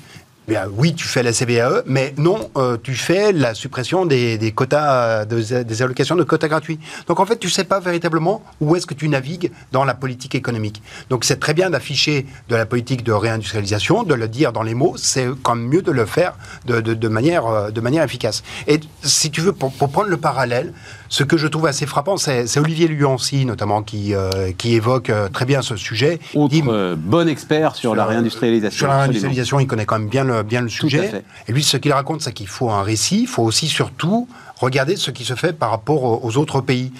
Bien, 0.48 0.66
oui, 0.76 0.94
tu 0.94 1.08
fais 1.08 1.24
la 1.24 1.32
CVAE, 1.32 1.82
mais 1.86 2.14
non, 2.18 2.50
euh, 2.56 2.76
tu 2.80 2.94
fais 2.94 3.32
la 3.32 3.52
suppression 3.52 4.06
des, 4.06 4.38
des 4.38 4.52
quotas, 4.52 5.22
euh, 5.22 5.24
de- 5.24 5.64
des 5.64 5.82
allocations 5.82 6.14
de 6.14 6.22
quotas 6.22 6.46
gratuits. 6.46 6.78
Donc 7.08 7.18
en 7.18 7.26
fait, 7.26 7.36
tu 7.36 7.50
sais 7.50 7.64
pas 7.64 7.80
véritablement 7.80 8.44
où 8.60 8.76
est-ce 8.76 8.86
que 8.86 8.94
tu 8.94 9.08
navigues 9.08 9.50
dans 9.72 9.84
la 9.84 9.94
politique 9.94 10.36
économique. 10.36 10.80
Donc 11.10 11.24
c'est 11.24 11.40
très 11.40 11.52
bien 11.52 11.70
d'afficher 11.70 12.26
de 12.48 12.54
la 12.54 12.64
politique 12.64 13.02
de 13.02 13.10
réindustrialisation, 13.10 14.04
de 14.04 14.14
le 14.14 14.28
dire 14.28 14.52
dans 14.52 14.62
les 14.62 14.74
mots, 14.74 14.94
c'est 14.96 15.26
quand 15.42 15.56
même 15.56 15.66
mieux 15.66 15.82
de 15.82 15.90
le 15.90 16.06
faire 16.06 16.34
de, 16.66 16.80
de- 16.80 16.94
de 16.94 17.08
manière, 17.08 17.72
de 17.72 17.80
manière 17.80 18.04
efficace. 18.04 18.44
Et 18.68 18.78
si 19.02 19.32
tu 19.32 19.40
veux, 19.40 19.52
pour, 19.52 19.72
pour 19.72 19.90
prendre 19.90 20.08
le 20.10 20.16
parallèle, 20.16 20.72
ce 21.08 21.24
que 21.24 21.36
je 21.36 21.46
trouve 21.46 21.66
assez 21.66 21.86
frappant, 21.86 22.16
c'est 22.16 22.58
Olivier 22.58 22.88
Luancy, 22.88 23.44
notamment, 23.46 23.82
qui, 23.82 24.14
euh, 24.14 24.52
qui 24.56 24.74
évoque 24.74 25.10
euh, 25.10 25.28
très 25.28 25.44
bien 25.44 25.62
ce 25.62 25.76
sujet. 25.76 26.18
Autre 26.34 26.54
euh, 26.68 26.96
bon 26.96 27.28
expert 27.28 27.74
sur, 27.74 27.94
la 27.94 28.04
euh, 28.04 28.08
réindustrialisation. 28.08 28.78
Sur 28.78 28.88
la 28.88 29.00
réindustrialisation, 29.00 29.60
il 29.60 29.66
connaît 29.66 29.86
quand 29.86 29.98
même 29.98 30.08
bien 30.08 30.24
le, 30.24 30.42
bien 30.42 30.60
le 30.60 30.66
à 30.66 30.70
sujet. 30.70 31.24
Et 31.48 31.52
lui, 31.52 31.62
ce 31.62 31.76
qu'il 31.76 31.92
raconte, 31.92 32.22
c'est 32.22 32.32
qu'il 32.32 32.48
faut 32.48 32.70
un 32.70 32.82
récit. 32.82 33.22
Il 33.22 33.28
faut 33.28 33.42
aussi, 33.42 33.68
surtout, 33.68 34.28
regarder 34.56 34.96
ce 34.96 35.10
qui 35.10 35.24
se 35.24 35.34
fait 35.34 35.52
par 35.52 35.70
rapport 35.70 36.02
aux, 36.02 36.20
aux 36.22 36.36
autres 36.36 36.60
pays. 36.60 36.92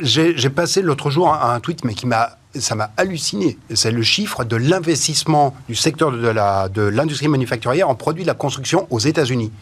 J'ai 0.00 0.50
passé 0.50 0.82
l'autre 0.82 1.10
jour 1.10 1.32
un, 1.32 1.54
un 1.54 1.60
tweet, 1.60 1.84
mais 1.84 1.94
qui 1.94 2.06
m'a 2.06 2.36
ça 2.58 2.74
m'a 2.74 2.90
halluciné. 2.96 3.58
C'est 3.74 3.92
le 3.92 4.02
chiffre 4.02 4.44
de 4.44 4.56
l'investissement 4.56 5.54
du 5.68 5.76
secteur 5.76 6.10
de 6.10 6.82
l'industrie 6.82 7.28
manufacturière 7.28 7.88
en 7.88 7.94
produits 7.94 8.24
de 8.24 8.28
la 8.28 8.34
construction 8.34 8.88
aux 8.90 8.98
États-Unis. 8.98 9.52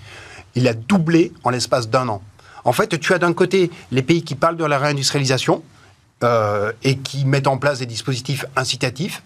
Il 0.55 0.67
a 0.67 0.73
doublé 0.73 1.33
en 1.45 1.51
l'espace 1.51 1.91
d'un 1.91 2.09
an. 2.09 2.23
En 2.65 2.73
fait, 2.73 2.99
tu 2.99 3.13
as 3.13 3.19
d'un 3.19 3.33
côté 3.33 3.71
les 3.91 4.03
pays 4.03 4.23
qui 4.23 4.35
parlent 4.35 4.57
de 4.57 4.65
la 4.65 4.79
réindustrialisation, 4.79 5.63
euh, 6.25 6.73
et 6.83 6.99
qui 6.99 7.25
mettent 7.25 7.47
en 7.47 7.59
place 7.59 7.79
des 7.79 7.87
dispositifs 7.87 8.45
incitatifs. 8.57 9.23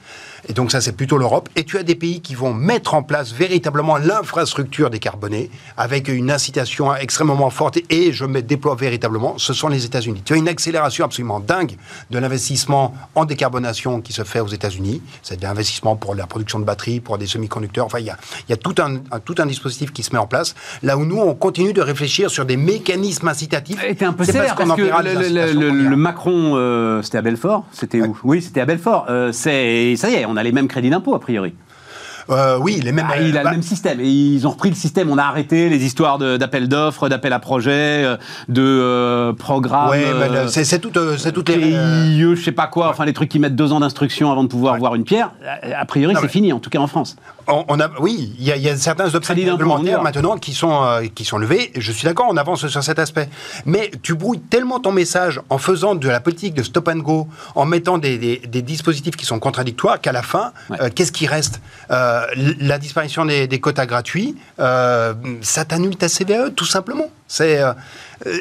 Et 0.48 0.52
donc 0.52 0.72
ça, 0.72 0.80
c'est 0.80 0.92
plutôt 0.96 1.18
l'Europe. 1.18 1.48
Et 1.56 1.64
tu 1.64 1.78
as 1.78 1.82
des 1.82 1.94
pays 1.94 2.20
qui 2.20 2.34
vont 2.34 2.52
mettre 2.52 2.94
en 2.94 3.02
place 3.02 3.32
véritablement 3.32 3.96
l'infrastructure 3.96 4.90
décarbonée 4.90 5.50
avec 5.76 6.08
une 6.08 6.30
incitation 6.30 6.94
extrêmement 6.94 7.50
forte. 7.50 7.78
Et 7.90 8.12
je 8.12 8.24
me 8.24 8.42
déploie 8.42 8.74
véritablement, 8.74 9.34
ce 9.38 9.52
sont 9.52 9.68
les 9.68 9.84
États-Unis. 9.84 10.22
Tu 10.24 10.32
as 10.32 10.36
une 10.36 10.48
accélération 10.48 11.04
absolument 11.04 11.40
dingue 11.40 11.76
de 12.10 12.18
l'investissement 12.18 12.94
en 13.14 13.24
décarbonation 13.24 14.00
qui 14.00 14.12
se 14.12 14.24
fait 14.24 14.40
aux 14.40 14.48
États-Unis. 14.48 15.00
C'est 15.22 15.36
de 15.38 15.42
l'investissement 15.42 15.96
pour 15.96 16.14
la 16.14 16.26
production 16.26 16.58
de 16.58 16.64
batteries, 16.64 17.00
pour 17.00 17.18
des 17.18 17.26
semi-conducteurs. 17.26 17.86
Enfin, 17.86 17.98
il 18.00 18.06
y 18.06 18.10
a, 18.10 18.16
il 18.48 18.50
y 18.50 18.54
a 18.54 18.56
tout, 18.56 18.74
un, 18.82 18.96
un- 19.10 19.20
tout 19.20 19.34
un 19.38 19.46
dispositif 19.46 19.92
qui 19.92 20.02
se 20.02 20.12
met 20.12 20.18
en 20.18 20.26
place. 20.26 20.54
Là 20.82 20.96
où 20.96 21.04
nous, 21.04 21.18
on 21.18 21.34
continue 21.34 21.72
de 21.72 21.80
réfléchir 21.82 22.30
sur 22.30 22.44
des 22.44 22.56
mécanismes 22.56 23.28
incitatifs. 23.28 23.82
était 23.84 24.04
un 24.04 24.12
peu 24.12 24.24
sévère 24.24 24.54
qu'on 24.56 24.66
parce 24.66 24.80
que 24.80 24.82
le, 24.82 25.70
le- 25.70 25.96
Macron, 25.96 26.54
euh, 26.56 27.00
c'était 27.02 27.18
à 27.18 27.22
Belfort 27.22 27.64
C'était 27.72 28.00
où? 28.02 28.18
Oui, 28.24 28.42
c'était 28.42 28.60
à 28.60 28.66
Belfort. 28.66 29.06
Euh, 29.08 29.30
c'est, 29.32 29.94
ça 29.96 30.10
y 30.10 30.14
est, 30.14 30.24
on 30.26 30.31
a 30.36 30.42
les 30.42 30.52
mêmes 30.52 30.68
crédits 30.68 30.90
d'impôt 30.90 31.14
a 31.14 31.20
priori. 31.20 31.54
Euh, 32.30 32.56
oui, 32.60 32.80
les 32.80 32.92
mêmes. 32.92 33.08
Ah, 33.10 33.20
il 33.20 33.36
a 33.36 33.42
bah, 33.42 33.50
le 33.50 33.56
même 33.56 33.62
système. 33.64 33.98
Et 33.98 34.06
ils 34.08 34.46
ont 34.46 34.50
repris 34.50 34.68
le 34.68 34.76
système. 34.76 35.10
On 35.10 35.18
a 35.18 35.24
arrêté 35.24 35.68
les 35.68 35.84
histoires 35.84 36.18
d'appels 36.18 36.68
d'offres, 36.68 37.08
d'appels 37.08 37.32
à 37.32 37.40
projets, 37.40 38.04
euh, 38.04 38.16
de 38.48 38.62
euh, 38.62 39.32
programmes. 39.32 39.90
Ouais, 39.90 40.04
le- 40.30 40.46
c'est 40.46 40.62
c'est 40.62 40.78
tout, 40.78 40.92
c'est 41.18 41.32
toutes 41.32 41.48
les. 41.48 41.56
PIE, 41.58 42.36
je 42.36 42.40
sais 42.40 42.52
pas 42.52 42.68
quoi, 42.68 42.90
enfin 42.90 43.04
les 43.06 43.12
trucs 43.12 43.28
qui 43.28 43.40
mettent 43.40 43.56
deux 43.56 43.72
ans 43.72 43.80
d'instruction 43.80 44.30
avant 44.30 44.44
de 44.44 44.48
pouvoir 44.48 44.74
Ouais. 44.74 44.78
voir 44.78 44.94
une 44.94 45.02
pierre, 45.02 45.32
a 45.76 45.84
priori 45.84 46.14
c'est 46.20 46.28
fini, 46.28 46.52
en 46.52 46.60
tout 46.60 46.70
cas 46.70 46.78
en 46.78 46.86
France. 46.86 47.16
On, 47.48 47.64
on 47.68 47.80
a, 47.80 47.90
oui, 48.00 48.34
il 48.38 48.44
y, 48.44 48.52
a- 48.52 48.56
il 48.56 48.62
y 48.62 48.68
a 48.68 48.76
certains 48.76 49.12
obstacles 49.14 49.40
réglementaires 49.50 50.02
maintenant 50.02 50.36
qui 50.36 50.52
sont, 50.54 50.82
euh, 50.84 51.02
qui 51.14 51.24
sont 51.24 51.38
levés. 51.38 51.72
Je 51.76 51.92
suis 51.92 52.04
d'accord, 52.04 52.26
on 52.30 52.36
avance 52.36 52.66
sur 52.66 52.82
cet 52.82 52.98
aspect. 52.98 53.28
Mais 53.66 53.90
tu 54.02 54.14
brouilles 54.14 54.40
tellement 54.40 54.78
ton 54.80 54.92
message 54.92 55.40
en 55.50 55.58
faisant 55.58 55.94
de 55.94 56.08
la 56.08 56.20
politique 56.20 56.54
de 56.54 56.62
stop 56.62 56.88
and 56.88 56.98
go, 56.98 57.28
en 57.54 57.64
mettant 57.64 57.98
des, 57.98 58.18
des- 58.18 58.38
des 58.46 58.62
dispositifs 58.62 59.16
qui 59.16 59.26
sont 59.26 59.38
contradictoires, 59.38 60.00
qu'à 60.00 60.12
la 60.12 60.22
fin, 60.22 60.52
Ouais. 60.70 60.76
euh, 60.82 60.90
qu'est-ce 60.94 61.12
qui 61.12 61.26
reste? 61.26 61.60
Euh, 61.90 62.22
La 62.60 62.78
disparition 62.78 63.24
des, 63.26 63.46
des 63.46 63.60
quotas 63.60 63.86
gratuits, 63.86 64.36
euh, 64.60 65.14
ça 65.40 65.64
t'annule 65.64 65.96
ta 65.96 66.08
CVAE, 66.08 66.50
tout 66.54 66.64
simplement. 66.64 67.06
C'est 67.28 67.60
euh, 67.62 67.72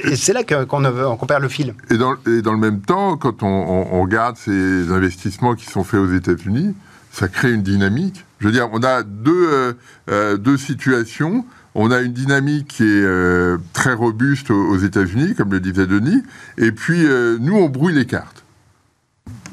et 0.03 0.15
c'est 0.15 0.33
là 0.33 0.43
que- 0.43 0.63
qu'on 0.65 1.25
perd 1.25 1.41
le 1.41 1.49
fil. 1.49 1.73
Et 1.89 1.97
dans, 1.97 2.13
et 2.27 2.41
dans 2.41 2.51
le 2.51 2.57
même 2.59 2.81
temps, 2.81 3.17
quand 3.17 3.41
on, 3.41 3.47
on- 3.47 3.87
on 3.93 4.01
regarde 4.03 4.35
ces 4.37 4.91
investissements 4.91 5.55
qui 5.55 5.65
sont 5.65 5.83
faits 5.83 5.99
aux 5.99 6.13
États-Unis, 6.13 6.75
ça 7.12 7.28
crée 7.28 7.54
une 7.54 7.62
dynamique. 7.63 8.26
Je 8.39 8.47
veux 8.47 8.52
dire, 8.54 8.69
on 8.71 8.82
a 8.84 9.04
deux, 9.04 9.50
euh, 9.52 9.74
euh, 10.10 10.38
deux 10.38 10.58
situations. 10.58 11.45
On 11.76 11.91
a 11.91 12.02
une 12.02 12.13
dynamique 12.13 12.67
qui 12.67 12.84
est 12.84 13.04
euh, 13.04 13.58
très 13.74 13.93
robuste 13.93 14.52
aux, 14.52 14.69
aux 14.71 14.78
États-Unis, 14.78 15.36
comme 15.36 15.52
le 15.52 15.60
disait 15.60 15.88
Denis, 15.88 16.21
et 16.58 16.71
puis 16.71 17.06
euh, 17.06 17.38
nous, 17.39 17.56
on 17.56 17.69
brouille 17.69 17.93
les 17.93 18.06
cartes. 18.06 18.43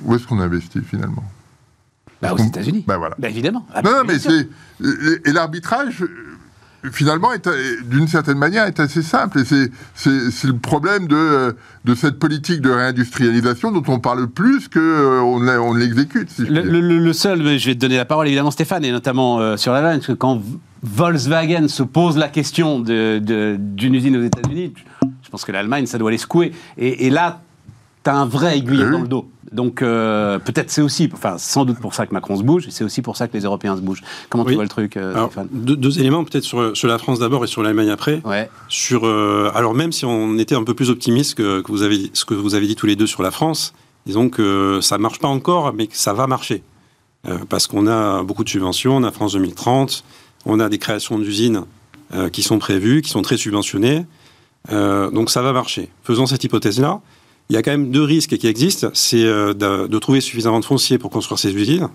Où 0.03 0.15
est-ce 0.15 0.27
qu'on 0.27 0.41
investit 0.41 0.81
finalement? 0.81 1.25
Bah, 2.21 2.33
aux 2.35 2.39
États-Unis. 2.39 2.85
Bah 2.87 2.97
voilà. 2.97 3.15
Bah, 3.19 3.29
évidemment. 3.29 3.67
Ah, 3.73 3.83
Non, 3.83 4.03
mais 4.05 4.19
c'est. 4.19 4.49
Et 5.25 5.33
l'arbitrage, 5.33 6.05
finalement, 6.93 7.29
euh, 7.47 7.77
d'une 7.85 8.09
certaine 8.09 8.39
manière, 8.39 8.65
est 8.67 8.81
assez 8.81 9.03
simple. 9.03 9.41
Et 9.41 9.45
c'est- 9.45 9.71
le 10.47 10.57
problème 10.57 11.07
de, 11.09 11.17
euh, 11.17 11.53
de 11.85 11.95
cette 11.95 12.19
politique 12.19 12.61
de 12.61 12.71
réindustrialisation 12.71 13.73
dont 13.73 13.83
on 13.93 13.99
parle 13.99 14.29
plus 14.29 14.69
qu'on 14.69 14.81
on 15.49 15.75
l'exécute. 15.75 16.31
Si 16.31 16.43
Le, 16.43 17.13
seul, 17.13 17.43
mais 17.43 17.59
je 17.59 17.67
vais 17.67 17.75
te 17.75 17.81
donner 17.81 17.97
la 17.97 18.05
parole 18.05 18.27
évidemment 18.27 18.51
Stéphane, 18.51 18.85
et 18.85 18.93
notamment 18.93 19.41
euh, 19.41 19.57
sur 19.57 19.73
la 19.73 19.81
vanne, 19.83 19.97
parce 19.99 20.07
que 20.09 20.13
quand 20.13 20.41
Volkswagen 20.83 21.69
se 21.69 21.83
pose 21.83 22.17
la 22.17 22.29
question 22.29 22.81
de- 22.81 23.19
de- 23.19 23.57
d'une 23.59 23.95
usine 23.95 24.17
aux 24.17 24.23
États-Unis, 24.23 24.73
je 25.23 25.29
pense 25.31 25.45
que 25.45 25.53
l'Allemagne, 25.53 25.87
ça 25.87 25.99
doit 25.99 26.11
les 26.11 26.19
secouer. 26.19 26.53
Et, 26.77 27.07
et 27.07 27.11
là, 27.11 27.43
tu 28.09 28.15
as 28.15 28.17
un 28.17 28.27
vrai 28.27 28.59
aiguillon 28.59 28.91
dans 28.91 29.01
le 29.01 29.09
dos. 29.09 29.29
Donc 29.51 29.81
euh, 29.81 30.39
peut-être 30.39 30.71
c'est 30.71 30.83
aussi, 30.83 31.09
enfin 31.13 31.37
sans 31.39 31.65
doute 31.65 31.79
pour 31.79 31.95
ça 31.95 32.07
que 32.07 32.13
Macron 32.13 32.37
se 32.37 32.43
bouge, 32.43 32.69
et 32.69 32.71
c'est 32.71 32.85
aussi 32.85 33.01
pour 33.01 33.17
ça 33.17 33.29
que 33.29 33.33
les 33.33 33.45
Européens 33.45 33.77
se 33.77 33.81
bougent. 33.81 34.03
Comment 34.29 34.45
tu 34.45 34.55
vois 34.55 34.63
le 34.63 34.69
truc, 34.69 34.97
euh, 34.97 35.15
Alors, 35.15 35.29
Stéphane 35.29 35.49
deux, 35.51 35.77
deux 35.77 35.99
éléments 36.01 36.23
peut-être 36.25 36.45
sur, 36.45 36.77
sur 36.77 36.87
la 36.87 36.99
France 36.99 37.19
d'abord 37.19 37.45
et 37.45 37.47
sur 37.47 37.63
l'Allemagne 37.63 37.89
après. 37.89 38.21
Ouais. 38.27 38.51
Sur, 38.69 39.07
euh, 39.07 39.51
alors 39.55 39.75
même 39.75 39.93
si 39.93 40.05
on 40.05 40.37
était 40.39 40.55
un 40.55 40.65
peu 40.65 40.75
plus 40.75 40.91
optimiste 40.91 41.35
que, 41.37 41.63
que 41.63 41.73
vous 41.73 41.83
avez, 41.83 42.11
ce 42.13 42.27
que 42.27 42.35
vous 42.35 42.55
avez 42.55 42.67
dit 42.67 42.77
tous 42.77 42.87
les 42.87 42.97
deux 42.97 43.07
sur 43.07 43.23
la 43.23 43.31
France, 43.31 43.73
disons 44.05 44.29
que 44.29 44.81
ça 44.83 44.99
marche 44.99 45.19
pas 45.19 45.29
encore, 45.29 45.73
mais 45.73 45.87
que 45.87 45.97
ça 45.97 46.13
va 46.13 46.27
marcher. 46.27 46.63
Euh, 47.27 47.39
parce 47.49 47.67
qu'on 47.67 47.87
a 47.87 48.23
beaucoup 48.23 48.45
de 48.45 48.49
subventions, 48.49 48.97
on 48.97 49.03
a 49.03 49.11
France 49.11 49.33
2030, 49.33 50.05
on 50.47 50.61
a 50.61 50.69
des 50.69 50.79
créations 50.79 51.19
d'usines 51.19 51.65
euh, 52.15 52.29
qui 52.29 52.43
sont 52.43 52.59
prévues, 52.59 53.03
qui 53.03 53.11
sont 53.11 53.23
très 53.23 53.37
subventionnées. 53.37 54.07
Euh, 54.71 55.11
donc 55.11 55.31
ça 55.31 55.43
va 55.43 55.53
marcher. 55.53 55.91
Faisons 56.05 56.27
cette 56.27 56.45
hypothèse-là. 56.45 57.01
Il 57.51 57.55
y 57.55 57.57
a 57.57 57.63
quand 57.63 57.71
même 57.71 57.91
deux 57.91 58.03
risques 58.03 58.37
qui 58.37 58.47
existent. 58.47 58.91
C'est 58.93 59.25
euh, 59.25 59.55
de, 59.55 59.99
trouver 59.99 60.21
suffisamment 60.21 60.61
de 60.61 60.65
foncier 60.65 60.99
pour 60.99 61.11
construire 61.11 61.39
ces 61.39 61.55
usines. 61.55 61.89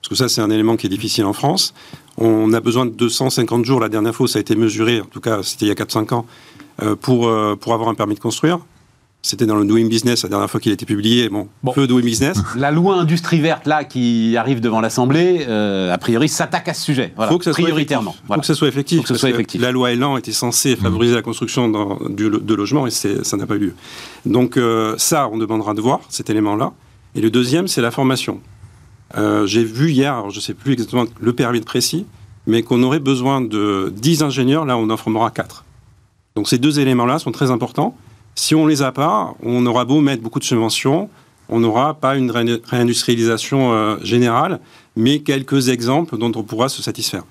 Parce 0.00 0.08
que 0.08 0.14
ça, 0.14 0.28
c'est 0.28 0.40
un 0.40 0.50
élément 0.50 0.76
qui 0.76 0.86
est 0.86 0.90
difficile 0.90 1.24
en 1.24 1.32
France. 1.32 1.74
On 2.16 2.52
a 2.52 2.60
besoin 2.60 2.86
de 2.86 2.90
250 2.90 3.64
jours. 3.64 3.80
La 3.80 3.88
dernière 3.88 4.14
fois, 4.14 4.28
ça 4.28 4.38
a 4.38 4.40
été 4.40 4.54
mesuré, 4.54 5.00
en 5.00 5.06
tout 5.06 5.20
cas, 5.20 5.42
c'était 5.42 5.66
il 5.66 5.68
y 5.68 5.72
a 5.72 5.74
4-5 5.74 6.14
ans, 6.14 6.26
euh, 6.82 6.94
pour, 6.94 7.28
euh, 7.28 7.56
pour 7.56 7.74
avoir 7.74 7.88
un 7.88 7.94
permis 7.94 8.14
de 8.14 8.20
construire. 8.20 8.60
C'était 9.22 9.44
dans 9.44 9.56
le 9.56 9.66
Doing 9.66 9.86
Business 9.88 10.22
la 10.22 10.30
dernière 10.30 10.50
fois 10.50 10.60
qu'il 10.60 10.70
a 10.70 10.72
été 10.72 10.86
publié. 10.86 11.28
Bon, 11.28 11.46
Bon. 11.62 11.72
peu 11.72 11.86
Doing 11.86 12.00
Business. 12.02 12.38
La 12.56 12.70
loi 12.70 12.94
industrie 12.96 13.38
verte 13.38 13.66
là 13.66 13.84
qui 13.84 14.34
arrive 14.38 14.60
devant 14.62 14.80
l'Assemblée, 14.80 15.44
euh, 15.46 15.92
a 15.92 15.98
priori 15.98 16.26
s'attaque 16.26 16.68
à 16.68 16.74
ce 16.74 16.82
sujet. 16.82 17.12
Voilà, 17.16 17.30
faut 17.30 17.36
que 17.38 17.44
ça 17.44 17.52
soit 17.52 17.62
prioritairement. 17.64 18.14
Voilà. 18.26 18.38
Faut 18.38 18.40
que 18.40 18.46
ça 18.46 18.54
soit 18.54 18.68
effectif. 18.68 18.96
Faut 18.98 19.02
que 19.12 19.14
soit 19.18 19.28
effectif. 19.28 19.60
La 19.60 19.72
loi 19.72 19.92
Elan 19.92 20.16
était 20.16 20.32
censée 20.32 20.74
favoriser 20.74 21.14
la 21.14 21.20
construction 21.20 21.68
dans- 21.68 21.98
du- 22.08 22.30
de 22.30 22.54
logements 22.54 22.86
et 22.86 22.90
ça 22.90 23.36
n'a 23.36 23.46
pas 23.46 23.56
eu 23.56 23.58
lieu. 23.58 23.74
Donc 24.24 24.56
euh, 24.56 24.94
ça, 24.96 25.28
on 25.30 25.36
demandera 25.36 25.74
de 25.74 25.82
voir 25.82 26.00
cet 26.08 26.30
élément-là. 26.30 26.72
Et 27.14 27.20
le 27.20 27.28
deuxième, 27.30 27.68
c'est 27.68 27.82
la 27.82 27.90
formation. 27.90 28.40
Euh, 29.18 29.44
J'ai 29.44 29.64
vu 29.64 29.90
hier, 29.90 30.14
alors 30.14 30.30
je 30.30 30.36
ne 30.38 30.42
sais 30.42 30.54
plus 30.54 30.72
exactement 30.72 31.04
le 31.20 31.32
périmètre 31.34 31.66
précis, 31.66 32.06
mais 32.46 32.62
qu'on 32.62 32.82
aurait 32.84 33.00
besoin 33.00 33.42
de 33.42 33.92
10 33.94 34.22
ingénieurs, 34.22 34.64
là 34.64 34.78
on 34.78 34.88
en 34.88 34.96
formera 34.96 35.30
4. 35.30 35.64
Donc 36.36 36.48
ces 36.48 36.56
deux 36.56 36.80
éléments-là 36.80 37.18
sont 37.18 37.32
très 37.32 37.50
importants. 37.50 37.94
Si 38.34 38.54
on 38.54 38.66
les 38.66 38.82
a 38.82 38.92
pas, 38.92 39.34
on 39.42 39.64
aura 39.66 39.84
beau 39.84 40.00
mettre 40.00 40.22
beaucoup 40.22 40.38
de 40.38 40.44
subventions, 40.44 41.10
on 41.50 41.60
n'aura 41.60 41.94
pas 41.94 42.16
une 42.16 42.30
réindustrialisation 42.30 43.72
euh, 43.72 43.96
générale, 44.02 44.60
mais 44.96 45.18
quelques 45.18 45.68
exemples 45.68 46.16
dont 46.16 46.32
on 46.36 46.42
pourra 46.42 46.68
se 46.68 46.82
satisfaire. 46.82 47.24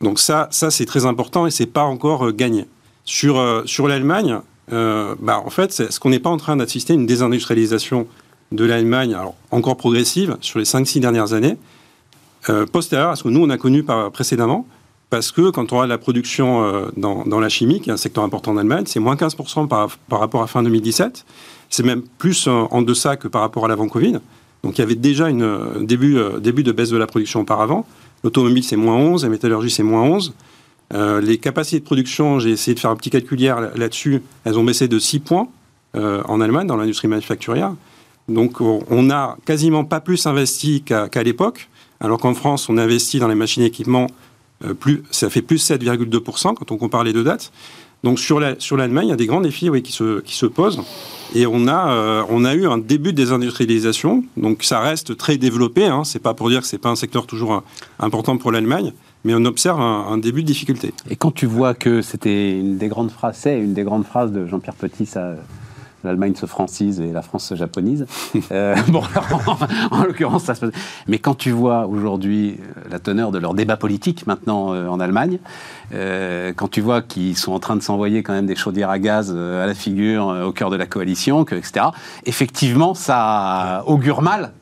Donc 0.00 0.18
ça, 0.18 0.48
ça 0.50 0.70
c'est 0.70 0.86
très 0.86 1.04
important 1.04 1.46
et 1.46 1.50
c'est 1.50 1.66
pas 1.66 1.84
encore 1.84 2.28
euh, 2.28 2.32
gagné. 2.32 2.66
Sur, 3.04 3.38
euh, 3.38 3.62
sur 3.66 3.88
l'Allemagne, 3.88 4.40
bah, 4.70 5.42
en 5.44 5.50
fait, 5.50 5.80
est-ce 5.80 5.98
qu'on 5.98 6.10
n'est 6.10 6.20
pas 6.20 6.30
en 6.30 6.36
train 6.36 6.56
d'assister 6.56 6.92
à 6.92 6.96
une 6.96 7.04
désindustrialisation 7.04 8.06
de 8.52 8.64
l'Allemagne, 8.64 9.16
encore 9.50 9.76
progressive, 9.76 10.36
sur 10.40 10.60
les 10.60 10.64
5-6 10.64 11.00
dernières 11.00 11.32
années, 11.32 11.56
postérieure 12.70 13.10
à 13.10 13.16
ce 13.16 13.24
que 13.24 13.30
nous, 13.30 13.42
on 13.42 13.50
a 13.50 13.58
connu 13.58 13.84
précédemment 14.12 14.68
parce 15.10 15.32
que 15.32 15.50
quand 15.50 15.72
on 15.72 15.80
a 15.80 15.86
la 15.86 15.98
production 15.98 16.88
dans, 16.96 17.24
dans, 17.24 17.40
la 17.40 17.48
chimie, 17.48 17.80
qui 17.80 17.90
est 17.90 17.92
un 17.92 17.96
secteur 17.96 18.24
important 18.24 18.52
en 18.52 18.56
Allemagne, 18.56 18.84
c'est 18.86 19.00
moins 19.00 19.16
15% 19.16 19.68
par, 19.68 19.98
par 20.08 20.20
rapport 20.20 20.42
à 20.42 20.46
fin 20.46 20.62
2017. 20.62 21.26
C'est 21.68 21.82
même 21.82 22.02
plus 22.18 22.48
en 22.48 22.82
deçà 22.82 23.16
que 23.16 23.28
par 23.28 23.42
rapport 23.42 23.64
à 23.64 23.68
l'avant 23.68 23.88
Covid. 23.88 24.20
Donc 24.62 24.78
il 24.78 24.80
y 24.80 24.84
avait 24.84 24.94
déjà 24.94 25.26
un 25.26 25.40
euh, 25.40 25.80
début, 25.80 26.16
euh, 26.16 26.38
début 26.38 26.62
de 26.62 26.72
baisse 26.72 26.90
de 26.90 26.96
la 26.96 27.06
production 27.06 27.40
auparavant. 27.40 27.86
L'automobile, 28.22 28.62
c'est 28.62 28.76
moins 28.76 28.96
11, 28.96 29.24
la 29.24 29.30
métallurgie, 29.30 29.70
c'est 29.70 29.82
moins 29.82 30.02
11. 30.02 30.34
Euh, 30.92 31.20
les 31.20 31.38
capacités 31.38 31.80
de 31.80 31.84
production, 31.84 32.38
j'ai 32.38 32.50
essayé 32.50 32.74
de 32.74 32.80
faire 32.80 32.90
un 32.90 32.96
petit 32.96 33.10
calcul 33.10 33.40
hier 33.40 33.60
là-dessus, 33.76 34.22
elles 34.44 34.58
ont 34.58 34.64
baissé 34.64 34.88
de 34.88 34.98
6 34.98 35.20
points 35.20 35.48
en 35.94 36.40
Allemagne, 36.40 36.68
dans 36.68 36.76
l'industrie 36.76 37.08
manufacturière. 37.08 37.74
Donc 38.28 38.60
on 38.60 39.02
n'a 39.02 39.36
quasiment 39.44 39.84
pas 39.84 39.98
plus 39.98 40.24
investi 40.26 40.82
qu'à 40.82 41.22
l'époque, 41.24 41.68
alors 41.98 42.20
qu'en 42.20 42.32
France, 42.32 42.68
on 42.68 42.78
investit 42.78 43.18
dans 43.18 43.26
les 43.26 43.34
machines 43.34 43.64
et 43.64 43.66
équipements, 43.66 44.06
plus, 44.78 45.02
ça 45.10 45.30
fait 45.30 45.42
plus 45.42 45.70
7,2% 45.70 46.54
quand 46.54 46.70
on 46.70 46.76
compare 46.76 47.04
les 47.04 47.12
deux 47.12 47.24
dates. 47.24 47.52
Donc 48.02 48.18
sur 48.18 48.40
l'Allemagne, 48.40 48.60
sur 48.60 48.78
il 48.78 49.08
y 49.08 49.12
a 49.12 49.16
des 49.16 49.26
grands 49.26 49.42
défis 49.42 49.70
qui, 49.82 49.92
se, 49.92 50.20
qui 50.20 50.34
se 50.34 50.46
posent. 50.46 50.80
Et 51.34 51.46
on 51.46 51.68
a, 51.68 51.92
euh, 51.92 52.24
on 52.30 52.44
a 52.44 52.54
eu 52.54 52.66
un 52.66 52.78
début 52.78 53.12
de 53.12 53.16
désindustrialisation. 53.16 54.24
Donc 54.36 54.64
ça 54.64 54.80
reste 54.80 55.16
très 55.16 55.36
développé. 55.36 55.84
Hein. 55.84 56.04
C'est 56.04 56.18
pas 56.18 56.32
pour 56.32 56.48
dire 56.48 56.62
que 56.62 56.66
c'est 56.66 56.78
pas 56.78 56.88
un 56.88 56.96
secteur 56.96 57.26
toujours 57.26 57.54
euh, 57.54 57.60
important 57.98 58.38
pour 58.38 58.52
l'Allemagne. 58.52 58.92
Mais 59.24 59.34
on 59.34 59.44
observe 59.44 59.78
un, 59.82 60.16
début 60.16 60.40
de 60.42 60.46
difficulté. 60.46 60.94
Et 61.10 61.16
quand 61.16 61.30
tu 61.30 61.44
vois 61.44 61.74
que 61.74 62.00
c'était 62.00 62.58
une 62.58 62.78
des 62.78 62.88
grandes 62.88 63.10
phrases, 63.10 63.44
une 63.44 63.74
des 63.74 63.82
grandes 63.82 64.06
phrases 64.06 64.32
de 64.32 64.46
Jean-Pierre 64.46 64.76
Petit, 64.76 65.04
ça, 65.04 65.34
l'Allemagne 66.04 66.34
se 66.34 66.46
francise 66.46 67.00
et 67.00 67.12
la 67.12 67.22
France 67.22 67.46
se 67.46 67.54
japonise. 67.54 68.06
Euh, 68.52 68.74
bon, 68.88 69.02
en, 69.90 70.02
l'occurrence, 70.02 70.44
ça 70.44 70.54
se 70.54 70.60
passe. 70.60 70.70
Mais 71.06 71.18
quand 71.18 71.36
tu 71.36 71.50
vois 71.50 71.86
aujourd'hui 71.86 72.58
euh, 72.58 72.88
la 72.90 72.98
teneur 72.98 73.30
de 73.30 73.38
leur 73.38 73.54
débat 73.54 73.76
politique 73.76 74.26
maintenant 74.26 74.72
euh, 74.72 74.88
en 74.88 74.98
Allemagne, 74.98 75.38
quand 76.56 76.68
tu 76.68 76.80
vois 76.80 77.02
qu'ils 77.02 77.36
sont 77.36 77.52
en 77.52 77.58
train 77.58 77.76
de 77.76 77.82
s'envoyer 77.82 78.22
quand 78.22 78.32
même 78.32 78.46
des 78.46 78.56
chaudières 78.56 78.90
à 78.90 78.98
gaz 78.98 79.30
à 79.30 79.66
la 79.66 79.74
figure 79.74 80.26
au 80.46 80.52
cœur 80.52 80.70
de 80.70 80.76
la 80.76 80.86
coalition, 80.86 81.44
etc., 81.44 81.86
effectivement, 82.26 82.94
ça 82.94 83.82
augure 83.86 84.22
mal 84.22 84.52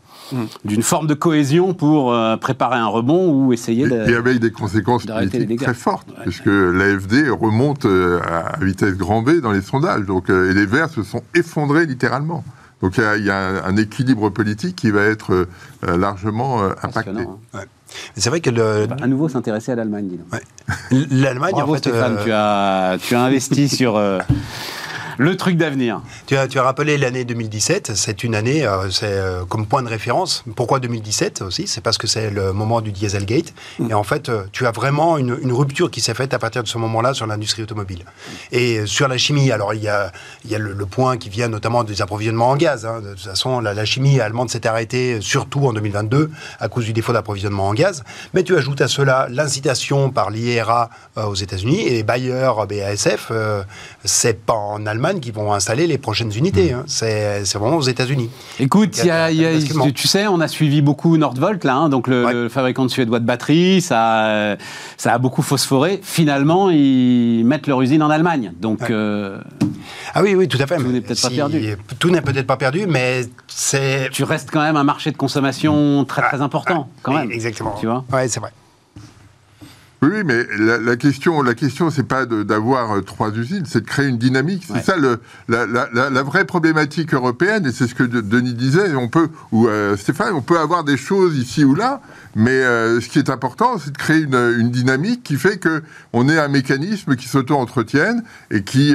d'une 0.64 0.82
forme 0.82 1.06
de 1.06 1.14
cohésion 1.14 1.74
pour 1.74 2.12
euh, 2.12 2.36
préparer 2.36 2.76
un 2.76 2.86
rebond 2.86 3.30
ou 3.30 3.52
essayer 3.52 3.88
de. 3.88 4.08
Et 4.08 4.14
avec 4.14 4.38
des 4.38 4.50
conséquences 4.50 5.06
politiques 5.06 5.60
très 5.60 5.74
fortes, 5.74 6.08
puisque 6.22 6.46
l'AFD 6.46 7.30
remonte 7.30 7.84
euh, 7.84 8.20
à 8.20 8.62
vitesse 8.64 8.94
grand 8.94 9.22
V 9.22 9.40
dans 9.40 9.52
les 9.52 9.62
sondages. 9.62 10.04
Donc, 10.04 10.30
euh, 10.30 10.50
et 10.50 10.54
les 10.54 10.66
Verts 10.66 10.90
se 10.90 11.02
sont 11.02 11.22
effondrés 11.34 11.86
littéralement. 11.86 12.44
Donc 12.80 12.96
il 12.96 13.24
y, 13.24 13.30
a 13.30 13.64
un 13.66 13.76
équilibre 13.76 14.30
politique 14.30 14.76
qui 14.76 14.92
va 14.92 15.02
être 15.02 15.48
largement 15.82 16.62
impacté. 16.80 17.10
Hein. 17.52 17.62
C'est 18.14 18.30
vrai 18.30 18.40
que 18.40 18.50
le... 18.50 18.86
à 19.02 19.08
nouveau 19.08 19.28
s'intéresser 19.28 19.72
à 19.72 19.74
l'Allemagne, 19.74 20.10
dis 20.92 21.08
L'Allemagne, 21.10 21.54
en 21.54 21.72
fait, 21.72 21.78
Stéphane, 21.78 22.18
tu 22.22 22.30
as 22.30 22.96
tu 23.00 23.16
as 23.16 23.22
investi 23.24 23.68
sur 23.76 24.00
le 25.18 25.36
truc 25.36 25.56
d'avenir. 25.56 26.00
Tu 26.26 26.36
as, 26.36 26.46
rappelé 26.62 26.96
l'année 26.96 27.24
2017. 27.24 27.92
C'est 27.96 28.22
une 28.22 28.36
année, 28.36 28.64
euh, 28.64 28.88
c'est 28.90 29.06
euh, 29.06 29.44
comme 29.44 29.66
point 29.66 29.82
de 29.82 29.88
référence. 29.88 30.44
Pourquoi 30.54 30.78
2017 30.78 31.42
aussi? 31.42 31.66
C'est 31.66 31.80
parce 31.80 31.98
que 31.98 32.06
c'est 32.06 32.30
le 32.30 32.52
moment 32.52 32.80
du 32.80 32.92
Dieselgate. 32.92 33.52
Et 33.90 33.94
en 33.94 34.04
fait, 34.04 34.28
euh, 34.28 34.44
tu 34.52 34.64
as 34.64 34.70
vraiment 34.70 35.18
une, 35.18 35.36
rupture 35.52 35.90
qui 35.90 36.00
s'est 36.00 36.14
faite 36.14 36.34
à 36.34 36.38
partir 36.38 36.62
de 36.62 36.68
ce 36.68 36.78
moment-là 36.78 37.14
sur 37.14 37.26
l'industrie 37.26 37.64
automobile. 37.64 38.04
Et 38.52 38.86
sur 38.86 39.08
la 39.08 39.18
chimie, 39.18 39.50
alors 39.50 39.74
il 39.74 39.82
y 39.82 39.88
a, 39.88 40.12
il 40.44 40.52
y 40.52 40.54
a 40.54 40.58
le, 40.58 40.86
point 40.86 41.16
qui 41.16 41.28
vient 41.30 41.48
notamment 41.48 41.82
des 41.82 42.00
approvisionnements 42.00 42.50
en 42.50 42.56
gaz. 42.56 42.86
Hein. 42.86 43.00
De 43.00 43.10
toute 43.10 43.24
façon, 43.24 43.60
la, 43.60 43.84
chimie 43.84 44.20
allemande 44.20 44.50
s'est 44.50 44.66
arrêtée 44.68 45.20
surtout 45.20 45.66
en 45.66 45.72
2022 45.72 46.30
à 46.60 46.68
cause 46.68 46.84
du 46.84 46.92
défaut 46.92 47.12
d'approvisionnement 47.12 47.68
en 47.68 47.74
gaz. 47.74 48.04
Mais 48.34 48.44
tu 48.44 48.56
ajoutes 48.56 48.80
à 48.80 48.88
cela 48.88 49.26
l'incitation 49.30 50.10
par 50.10 50.30
l'IRA 50.30 50.90
aux 51.16 51.34
États-Unis 51.34 51.88
et 51.88 52.02
Bayer, 52.04 52.50
BASF, 52.68 53.32
c'est 54.04 54.44
pas 54.44 54.54
en 54.54 54.86
Allemagne 54.86 55.07
qui 55.14 55.30
vont 55.30 55.52
installer 55.52 55.86
les 55.86 55.98
prochaines 55.98 56.32
unités. 56.36 56.72
Hein. 56.72 56.84
C'est 56.86 57.42
vraiment 57.54 57.76
aux 57.76 57.82
États-Unis. 57.82 58.30
Écoute, 58.61 59.00
tu 59.94 60.09
sais, 60.09 60.26
on 60.26 60.40
a 60.40 60.48
suivi 60.48 60.82
beaucoup 60.82 61.16
Nordvolt, 61.16 61.64
là, 61.64 61.76
hein, 61.76 61.88
donc 61.88 62.06
le, 62.09 62.48
fabricant 62.48 62.88
suédois 62.88 63.20
de 63.20 63.24
batteries, 63.24 63.80
ça, 63.80 64.56
ça 64.96 65.12
a 65.12 65.18
beaucoup 65.18 65.42
phosphoré. 65.42 66.00
Finalement, 66.02 66.70
ils 66.70 67.44
mettent 67.44 67.66
leur 67.66 67.80
usine 67.82 68.02
en 68.02 68.11
Allemagne. 68.11 68.52
Donc. 68.61 68.90
Euh, 68.90 69.38
ah 70.14 70.22
oui, 70.22 70.34
oui, 70.34 70.48
tout 70.48 70.59
à 70.61 70.66
fait. 70.66 70.76
Tout 70.76 70.88
n'est 70.88 71.00
peut-être 71.00 71.22
pas 71.22 71.30
perdu. 71.30 71.76
Tout 71.98 72.11
n'est 72.11 72.22
peut-être 72.22 72.46
pas 72.46 72.56
perdu, 72.56 72.86
mais 72.86 73.22
c'est. 73.46 74.09
Tu 74.11 74.24
restes 74.24 74.50
quand 74.50 74.62
même 74.62 74.76
un 74.76 74.84
marché 74.84 75.11
de 75.11 75.16
consommation 75.16 76.04
très 76.04 76.22
très 76.22 76.40
important, 76.40 76.88
quand 77.02 77.12
même. 77.12 77.30
Exactement. 77.30 77.74
Tu 77.78 77.86
vois? 77.86 78.04
Ouais, 78.12 78.28
c'est 78.28 78.40
vrai. 78.40 78.50
Oui, 80.01 80.22
mais 80.24 80.44
la, 80.57 80.96
question, 80.96 81.42
la 81.42 81.55
question, 81.55 81.90
c'est 81.90 82.07
pas 82.07 82.24
d'avoir 82.24 82.92
euh, 82.92 83.01
trois 83.01 83.32
usines, 83.32 83.64
c'est 83.66 83.80
de 83.80 83.86
créer 83.86 84.07
une 84.07 84.16
dynamique. 84.18 84.62
C'est 84.72 84.84
ça 84.84 84.96
le, 84.96 85.18
la, 85.49 85.66
la, 85.66 86.22
vraie 86.22 86.44
problématique 86.44 87.14
européenne, 87.14 87.66
et 87.66 87.72
c'est 87.72 87.88
ce 87.88 87.96
que 87.96 88.05
Denis 88.05 88.55
disait. 88.55 88.94
On 88.94 89.09
peut, 89.09 89.28
ou 89.51 89.66
euh, 89.66 89.96
Stéphane, 89.96 90.34
on 90.34 90.40
peut 90.40 90.59
avoir 90.59 90.84
des 90.84 90.96
choses 90.96 91.36
ici 91.36 91.64
ou 91.64 91.74
là, 91.74 92.01
mais 92.36 92.51
euh, 92.51 93.01
ce 93.01 93.09
qui 93.09 93.18
est 93.18 93.28
important, 93.28 93.78
c'est 93.78 93.90
de 93.90 93.99
créer 93.99 94.20
une, 94.20 94.36
une, 94.61 94.70
dynamique 94.70 95.24
qui 95.24 95.34
fait 95.34 95.59
que 95.59 95.82
on 96.12 96.28
ait 96.28 96.38
un 96.38 96.49
mécanisme 96.49 97.16
qui 97.16 97.26
s'auto-entretienne 97.26 98.22
et 98.53 98.62
qui 98.62 98.94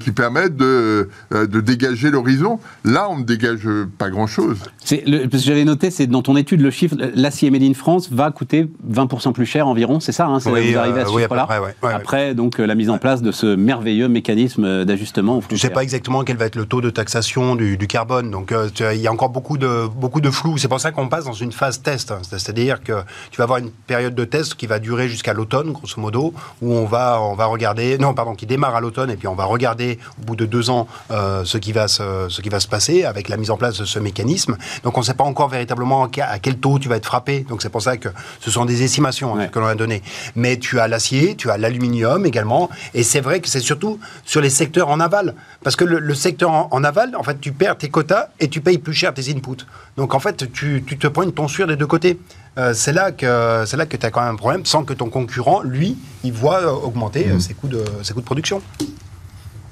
qui 0.00 0.12
permette 0.12 0.56
de, 0.56 1.08
de 1.30 1.60
dégager 1.60 2.10
l'horizon. 2.10 2.58
Là, 2.84 3.08
on 3.10 3.18
ne 3.18 3.24
dégage 3.24 3.68
pas 3.98 4.08
grand-chose. 4.08 4.58
J'avais 4.84 5.64
noté, 5.64 5.90
c'est 5.90 6.06
dans 6.06 6.22
ton 6.22 6.36
étude 6.36 6.62
le 6.62 6.70
chiffre, 6.70 6.96
l'acier 7.14 7.50
made 7.50 7.62
in 7.62 7.74
France 7.74 8.10
va 8.10 8.30
coûter 8.30 8.70
20% 8.90 9.32
plus 9.32 9.46
cher 9.46 9.66
environ, 9.68 10.00
c'est 10.00 10.12
ça 10.12 10.26
hein? 10.26 10.37
Hein, 10.46 10.50
oui, 10.52 10.72
vous 10.72 10.78
arrivez 10.78 11.00
à 11.00 11.06
ce 11.06 11.12
euh, 11.12 11.34
là 11.34 11.48
Après, 11.82 12.34
donc, 12.34 12.60
euh, 12.60 12.66
la 12.66 12.74
mise 12.74 12.90
en 12.90 12.98
place 12.98 13.22
de 13.22 13.32
ce 13.32 13.46
merveilleux 13.46 14.08
mécanisme 14.08 14.84
d'ajustement. 14.84 15.40
Je 15.48 15.54
ne 15.54 15.58
sais 15.58 15.70
pas 15.70 15.82
exactement 15.82 16.24
quel 16.24 16.36
va 16.36 16.46
être 16.46 16.56
le 16.56 16.66
taux 16.66 16.80
de 16.80 16.90
taxation 16.90 17.56
du, 17.56 17.78
carbone. 17.88 18.30
Donc, 18.30 18.52
euh, 18.52 18.68
il 18.94 19.00
y 19.00 19.06
a 19.06 19.12
encore 19.12 19.30
beaucoup 19.30 19.58
de, 19.58 19.86
beaucoup 19.86 20.20
de 20.20 20.30
flou. 20.30 20.58
C'est 20.58 20.68
pour 20.68 20.80
ça 20.80 20.92
qu'on 20.92 21.08
passe 21.08 21.24
dans 21.24 21.32
une 21.32 21.52
phase 21.52 21.82
test. 21.82 22.10
Hein. 22.10 22.20
C'est-à-dire 22.22 22.82
que 22.82 22.92
tu 23.30 23.38
vas 23.38 23.44
avoir 23.44 23.58
une 23.58 23.70
période 23.70 24.14
de 24.14 24.24
test 24.24 24.54
qui 24.54 24.66
va 24.66 24.78
durer 24.78 25.08
jusqu'à 25.08 25.32
l'automne, 25.32 25.72
grosso 25.72 26.00
modo, 26.00 26.34
où 26.60 26.74
on 26.74 26.84
va, 26.84 27.20
on 27.22 27.34
va 27.34 27.46
regarder, 27.46 27.98
non, 27.98 28.14
pardon, 28.14 28.34
qui 28.34 28.46
démarre 28.46 28.76
à 28.76 28.80
l'automne, 28.80 29.10
et 29.10 29.16
puis 29.16 29.28
on 29.28 29.34
va 29.34 29.44
regarder 29.44 29.98
au 30.20 30.26
bout 30.26 30.36
de 30.36 30.46
deux 30.46 30.70
ans 30.70 30.86
ce, 31.10 31.58
qui 31.58 31.72
va 31.72 31.88
se, 31.88 32.26
ce 32.28 32.40
qui 32.40 32.48
va 32.48 32.60
se 32.60 32.68
passer 32.68 33.04
avec 33.04 33.28
la 33.28 33.36
mise 33.36 33.50
en 33.50 33.56
place 33.56 33.78
de 33.78 33.84
ce 33.84 33.98
mécanisme. 33.98 34.56
Donc, 34.82 34.96
on 34.96 35.00
ne 35.00 35.06
sait 35.06 35.14
pas 35.14 35.24
encore 35.24 35.48
véritablement 35.48 36.04
à 36.04 36.38
quel 36.38 36.58
taux 36.58 36.78
tu 36.78 36.88
vas 36.88 36.96
être 36.96 37.06
frappé. 37.06 37.46
Donc, 37.48 37.62
c'est 37.62 37.70
pour 37.70 37.82
ça 37.82 37.96
que 37.96 38.08
ce 38.40 38.50
sont 38.50 38.64
des 38.64 38.82
estimations 38.82 39.38
hein, 39.38 39.48
que 39.48 39.58
l'on 39.58 39.66
a 39.66 39.74
données 39.74 40.02
mais 40.36 40.58
tu 40.58 40.80
as 40.80 40.88
l'acier, 40.88 41.34
tu 41.36 41.50
as 41.50 41.58
l'aluminium 41.58 42.26
également, 42.26 42.70
et 42.94 43.02
c'est 43.02 43.20
vrai 43.20 43.40
que 43.40 43.48
c'est 43.48 43.60
surtout 43.60 43.98
sur 44.24 44.40
les 44.40 44.50
secteurs 44.50 44.88
en 44.88 45.00
aval, 45.00 45.34
parce 45.62 45.76
que 45.76 45.84
le, 45.84 46.14
secteur 46.14 46.50
en, 46.50 46.84
aval, 46.84 47.14
en 47.16 47.22
fait, 47.22 47.40
tu 47.40 47.52
perds 47.52 47.78
tes 47.78 47.88
quotas 47.88 48.28
et 48.40 48.48
tu 48.48 48.60
payes 48.60 48.78
plus 48.78 48.92
cher 48.92 49.14
tes 49.14 49.30
inputs. 49.30 49.64
Donc 49.96 50.14
en 50.14 50.20
fait, 50.20 50.52
tu, 50.52 50.82
te 50.82 51.06
prends 51.06 51.22
une 51.22 51.32
tonsure 51.32 51.66
des 51.66 51.76
deux 51.76 51.86
côtés. 51.86 52.18
Euh, 52.58 52.74
c'est 52.74 52.92
là 52.92 53.12
que 53.12 53.64
c'est 53.66 53.76
là 53.76 53.86
que 53.86 53.96
tu 53.96 54.04
as 54.04 54.10
quand 54.10 54.20
même 54.20 54.34
un 54.34 54.36
problème, 54.36 54.64
sans 54.64 54.84
que 54.84 54.92
ton 54.92 55.10
concurrent, 55.10 55.62
lui, 55.62 55.96
il 56.24 56.32
voit 56.32 56.60
euh, 56.60 56.70
augmenter 56.70 57.28
euh, 57.28 57.36
mmh. 57.36 57.40
ses, 57.40 57.54
coûts 57.54 57.68
de, 57.68 57.84
ses 58.02 58.14
coûts 58.14 58.20
de 58.20 58.26
production. 58.26 58.60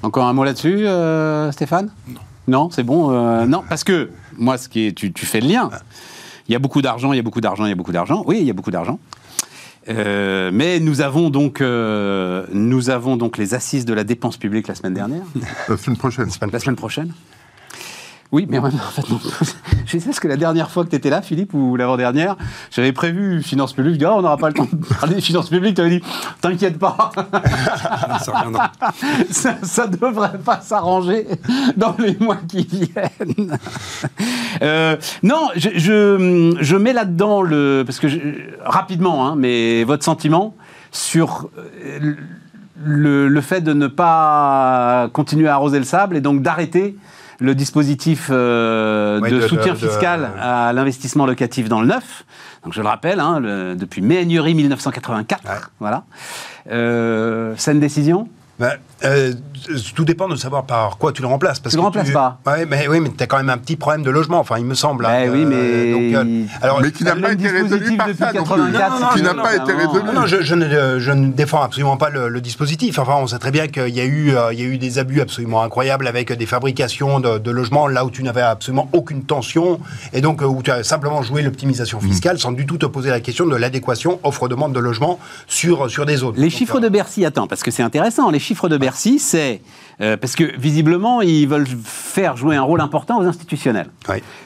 Encore 0.03 0.25
un 0.25 0.33
mot 0.33 0.43
là-dessus, 0.43 0.85
Stéphane? 1.51 1.89
Non. 2.07 2.19
Non, 2.49 2.69
c'est 2.71 2.83
bon. 2.83 3.11
non, 3.45 3.61
parce 3.67 3.83
que 3.83 4.09
moi, 4.37 4.57
ce 4.57 4.69
qui 4.69 4.87
est, 4.87 4.91
tu, 4.93 5.11
tu 5.11 5.25
fais 5.25 5.41
le 5.41 5.49
lien. 5.49 5.69
Il 6.47 6.53
y 6.53 6.55
a 6.55 6.59
beaucoup 6.59 6.81
d'argent, 6.81 7.11
il 7.11 7.17
y 7.17 7.19
a 7.19 7.23
beaucoup 7.23 7.41
d'argent, 7.41 7.65
il 7.65 7.69
y 7.69 7.73
a 7.73 7.75
beaucoup 7.75 7.91
d'argent. 7.91 8.23
Oui, 8.25 8.37
il 8.39 8.47
y 8.47 8.49
a 8.49 8.53
beaucoup 8.53 8.71
d'argent. 8.71 8.99
Euh, 9.89 10.51
mais 10.53 10.79
nous 10.79 11.01
avons 11.01 11.29
donc 11.29 11.61
euh, 11.61 12.45
nous 12.51 12.89
avons 12.89 13.15
donc 13.15 13.37
les 13.37 13.53
assises 13.53 13.85
de 13.85 13.93
la 13.93 14.03
dépense 14.03 14.37
publique 14.37 14.67
la 14.67 14.75
semaine 14.75 14.93
dernière. 14.93 15.23
La 15.69 15.77
semaine 15.77 15.97
prochaine. 15.97 16.29
La 16.51 16.59
semaine 16.59 16.75
prochaine. 16.75 17.13
Oui, 18.33 18.45
mais 18.49 18.57
en 18.59 18.69
fait, 18.69 19.09
non. 19.09 19.19
je 19.85 19.97
sais 19.97 20.11
que 20.11 20.27
la 20.27 20.35
dernière 20.35 20.69
fois 20.69 20.83
que 20.83 20.89
tu 20.89 20.97
étais 20.97 21.09
là, 21.09 21.21
Philippe, 21.21 21.53
ou 21.53 21.77
l'avant-dernière, 21.77 22.35
j'avais 22.71 22.91
prévu 22.91 23.41
finances 23.41 23.71
publiques. 23.71 23.93
Je 23.93 23.99
dis, 23.99 24.05
oh, 24.05 24.15
on 24.17 24.21
n'aura 24.21 24.37
pas 24.37 24.49
le 24.49 24.53
temps 24.53 24.67
de 24.69 24.85
parler 24.85 25.15
des 25.15 25.21
finances 25.21 25.49
publiques. 25.49 25.75
Tu 25.75 25.81
avais 25.81 25.99
dit, 25.99 26.03
t'inquiète 26.41 26.77
pas. 26.77 27.11
ça, 29.31 29.87
ne 29.87 29.97
devrait 29.97 30.39
pas 30.39 30.59
s'arranger 30.59 31.25
dans 31.77 31.95
les 31.99 32.17
mois 32.19 32.37
qui 32.47 32.67
viennent. 32.69 33.57
Euh, 34.61 34.97
non, 35.23 35.49
je, 35.55 35.69
je, 36.59 36.75
mets 36.75 36.93
là-dedans 36.93 37.41
le. 37.41 37.83
Parce 37.85 37.99
que, 37.99 38.07
rapidement, 38.65 39.25
hein, 39.25 39.35
mais 39.37 39.85
votre 39.85 40.03
sentiment 40.03 40.53
sur. 40.91 41.49
Euh, 41.83 42.15
le, 42.83 43.27
le, 43.27 43.41
fait 43.41 43.61
de 43.61 43.73
ne 43.73 43.87
pas 43.87 45.09
continuer 45.11 45.47
à 45.47 45.55
arroser 45.55 45.79
le 45.79 45.83
sable 45.83 46.15
et 46.15 46.21
donc 46.21 46.43
d'arrêter 46.43 46.95
le 47.39 47.55
dispositif 47.55 48.29
euh, 48.31 49.19
de, 49.21 49.47
soutien 49.47 49.75
fiscal 49.75 50.31
à 50.39 50.73
l'investissement 50.73 51.25
locatif 51.25 51.69
dans 51.69 51.81
le 51.81 51.87
neuf. 51.87 52.25
Donc 52.63 52.73
je 52.73 52.81
le 52.81 52.87
rappelle, 52.87 53.19
hein, 53.19 53.39
depuis 53.75 54.01
mai 54.01 54.25
1984. 54.53 55.71
Voilà. 55.79 56.03
Euh, 56.71 57.55
une 57.71 57.79
décision? 57.79 58.27
Ben, 58.59 58.71
euh, 59.03 59.33
tout 59.93 60.05
dépend 60.05 60.27
de 60.27 60.35
savoir 60.35 60.65
par 60.65 60.97
quoi 60.97 61.11
tu 61.11 61.21
le 61.21 61.27
remplaces. 61.27 61.59
Parce 61.59 61.73
tu 61.73 61.77
le 61.77 61.83
remplaces 61.83 62.09
pas. 62.09 62.39
Ouais, 62.47 62.65
mais, 62.65 62.87
oui, 62.87 62.99
mais 62.99 63.09
tu 63.15 63.23
as 63.23 63.27
quand 63.27 63.37
même 63.37 63.51
un 63.51 63.57
petit 63.59 63.75
problème 63.75 64.01
de 64.01 64.09
logement, 64.09 64.39
enfin, 64.39 64.57
il 64.57 64.65
me 64.65 64.73
semble. 64.73 65.05
Hein, 65.05 65.25
ben 65.25 65.31
oui, 65.31 65.45
mais. 65.45 65.55
Euh, 65.55 66.13
donc, 66.13 66.49
alors, 66.61 66.81
mais 66.81 66.91
qui 66.91 67.03
n'a 67.03 67.15
pas 67.15 67.33
été 67.33 67.47
résolu 67.49 67.95
par 67.95 68.07
ça, 68.17 68.31
Qui 69.13 69.21
n'a 69.21 69.33
pas 69.35 69.55
été 69.55 69.73
résolu. 69.73 70.09
Non, 70.13 70.25
je, 70.25 70.41
je, 70.41 70.55
ne, 70.55 70.99
je, 70.99 71.11
ne, 71.11 71.31
défends 71.31 71.61
absolument 71.61 71.97
pas 71.97 72.09
le, 72.09 72.41
dispositif. 72.41 72.97
Enfin, 72.97 73.15
on 73.19 73.27
sait 73.27 73.39
très 73.39 73.51
bien 73.51 73.67
qu'il 73.67 73.89
y, 73.89 73.99
a 73.99 74.05
eu, 74.05 74.35
euh, 74.35 74.53
il 74.53 74.59
y 74.59 74.63
a 74.63 74.65
eu 74.65 74.77
des 74.77 74.99
abus 74.99 75.21
absolument 75.21 75.61
incroyables 75.61 76.07
avec 76.07 76.31
des 76.31 76.45
fabrications 76.45 77.19
de, 77.19 77.37
de 77.37 77.51
logements 77.51 77.87
là 77.87 78.05
où 78.05 78.11
tu 78.11 78.23
n'avais 78.23 78.41
absolument 78.41 78.89
aucune 78.93 79.23
tension 79.23 79.79
et 80.13 80.21
donc 80.21 80.41
où 80.41 80.61
tu 80.63 80.71
as 80.71 80.83
simplement 80.83 81.21
joué 81.23 81.41
l'optimisation 81.41 81.99
fiscale 81.99 82.39
sans 82.39 82.51
du 82.51 82.65
tout 82.65 82.77
te 82.77 82.85
poser 82.85 83.09
la 83.09 83.19
question 83.19 83.45
de 83.45 83.55
l'adéquation 83.55 84.19
offre-demande 84.23 84.73
de 84.73 84.79
logement 84.79 85.19
sur, 85.47 85.89
sur 85.89 86.05
des 86.05 86.17
zones. 86.17 86.35
Les 86.37 86.49
chiffres 86.49 86.79
de 86.79 86.89
Bercy, 86.89 87.25
attends, 87.25 87.47
parce 87.47 87.63
que 87.63 87.71
c'est 87.71 87.83
intéressant, 87.83 88.29
les 88.29 88.39
chiffres 88.47 88.69
de 88.69 88.77
Bercy, 88.77 89.19
c'est 89.19 89.61
euh, 89.99 90.15
parce 90.15 90.35
que 90.35 90.57
visiblement, 90.57 91.21
ils 91.21 91.47
veulent 91.47 91.67
faire 91.67 92.37
jouer 92.37 92.55
un 92.55 92.61
rôle 92.61 92.79
important 92.79 93.19
aux 93.19 93.25
institutionnels. 93.25 93.89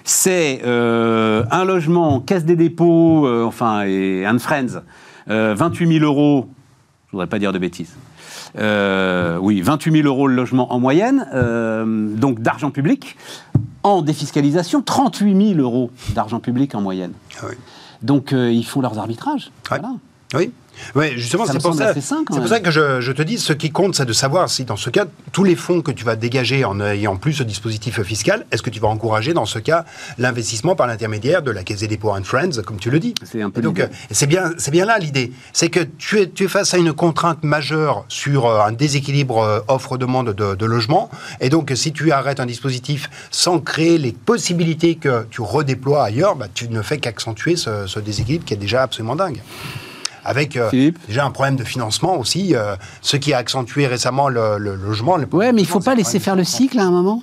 C'est 0.04 0.62
euh, 0.66 1.43
un 1.52 1.66
logement, 1.66 2.20
caisse 2.20 2.43
des 2.43 2.56
dépôts, 2.56 3.28
euh, 3.28 3.43
enfin, 3.45 3.84
et 3.84 4.26
Anne 4.26 4.39
Friends, 4.39 4.82
28 5.28 5.99
000 5.99 6.04
euros, 6.04 6.49
je 7.08 7.12
voudrais 7.12 7.28
pas 7.28 7.38
dire 7.38 7.54
de 7.54 7.60
bêtises. 7.60 7.93
oui, 8.56 9.62
28 9.62 9.91
000 9.91 10.08
euros 10.08 10.28
le 10.28 10.36
logement 10.36 10.74
en 10.74 10.80
moyenne, 10.80 11.28
donc 12.18 12.39
d'argent 12.39 12.72
public. 12.72 13.16
En 13.84 14.02
défiscalisation, 14.02 14.82
38 14.82 15.56
000 15.56 15.60
euros 15.60 15.91
d'argent 16.16 16.39
public 16.39 16.74
en 16.76 16.82
moyenne. 16.82 17.14
Ah 17.41 17.47
donc 18.02 18.32
ils 18.32 18.66
font 18.66 18.82
leurs 18.82 18.97
arbitrages. 18.97 19.52
Voilà. 19.70 19.93
Oui. 20.34 20.52
Oui, 20.96 21.12
justement, 21.16 21.46
c'est 21.46 21.62
pour, 21.62 21.74
ça, 21.74 21.94
pour 22.26 22.48
ça 22.48 22.60
que 22.60 22.72
je, 22.72 23.12
te 23.12 23.22
dis, 23.22 23.38
ce 23.38 23.54
qui 23.54 23.72
compte, 23.72 23.96
c'est 23.96 24.06
de 24.06 24.14
savoir 24.14 24.50
si 24.50 24.66
dans 24.66 24.76
ce 24.76 24.90
cas, 24.90 25.06
tous 25.32 25.44
les 25.44 25.56
fonds 25.56 25.82
que 25.82 25.92
tu 25.92 26.04
vas 26.04 26.16
dégager 26.16 26.66
en 26.66 26.80
ayant 26.82 27.16
plus 27.16 27.34
ce 27.34 27.44
dispositif 27.44 28.02
fiscal, 28.04 28.46
est-ce 28.52 28.62
que 28.62 28.70
tu 28.70 28.80
vas 28.80 28.88
encourager 28.88 29.34
dans 29.34 29.46
ce 29.46 29.60
cas 29.60 29.86
l'investissement 30.18 30.76
par 30.76 30.88
l'intermédiaire 30.88 31.42
de 31.42 31.52
la 31.52 31.64
Caisse 31.64 31.80
des 31.80 31.88
dépôts 31.88 32.12
and 32.12 32.24
Friends, 32.24 32.62
comme 32.66 32.78
tu 32.78 32.90
le 32.90 33.00
dis. 33.00 33.14
C'est 33.24 33.42
un 33.42 33.50
peu 33.50 33.62
Donc, 33.62 33.86
c'est 34.12 34.28
bien, 34.28 34.52
bien 34.72 34.86
là 34.86 34.98
l'idée. 34.98 35.32
C'est 35.54 35.70
que 35.70 35.82
tu 35.98 36.20
es, 36.20 36.30
tu 36.30 36.46
es 36.46 36.48
face 36.48 36.74
à 36.74 36.78
une 36.78 36.94
contrainte 36.94 37.44
majeure 37.44 38.06
sur 38.08 38.46
euh, 38.46 38.62
un 38.62 38.72
déséquilibre 38.72 39.40
euh, 39.40 39.60
offre-demande 39.68 40.34
de, 40.34 40.66
logement. 40.66 41.10
Et 41.40 41.50
donc, 41.50 41.72
si 41.76 41.92
tu 41.92 42.12
arrêtes 42.12 42.40
un 42.40 42.46
dispositif 42.46 43.10
sans 43.32 43.60
créer 43.60 43.98
les 43.98 44.12
possibilités 44.12 44.96
que 44.96 45.26
tu 45.30 45.42
redéploies 45.42 46.04
ailleurs, 46.04 46.36
bah, 46.36 46.48
tu 46.54 46.70
ne 46.70 46.82
fais 46.82 46.98
qu'accentuer 46.98 47.56
ce, 47.56 47.88
ce 47.88 48.00
déséquilibre 48.00 48.46
qui 48.46 48.54
est 48.54 48.58
déjà 48.58 48.84
absolument 48.84 49.16
dingue 49.16 49.42
avec 50.24 50.58
euh, 50.58 50.70
déjà 51.08 51.26
un 51.26 51.32
problème 51.32 51.56
de 51.56 51.64
financement 51.64 52.18
aussi, 52.18 52.56
euh, 52.56 52.76
ce 53.02 53.18
qui 53.18 53.34
a 53.34 53.38
accentué 53.38 53.88
récemment 53.88 54.30
le, 54.30 54.58
logement. 54.58 55.18
Oui, 55.32 55.46
mais 55.54 55.62
il 55.62 55.66
ne 55.66 55.70
faut 55.70 55.80
pas 55.80 55.96
laisser 55.96 56.20
faire 56.20 56.36
le 56.36 56.44
cycle 56.44 56.80
à 56.80 56.84
un 56.84 56.92
moment 56.92 57.22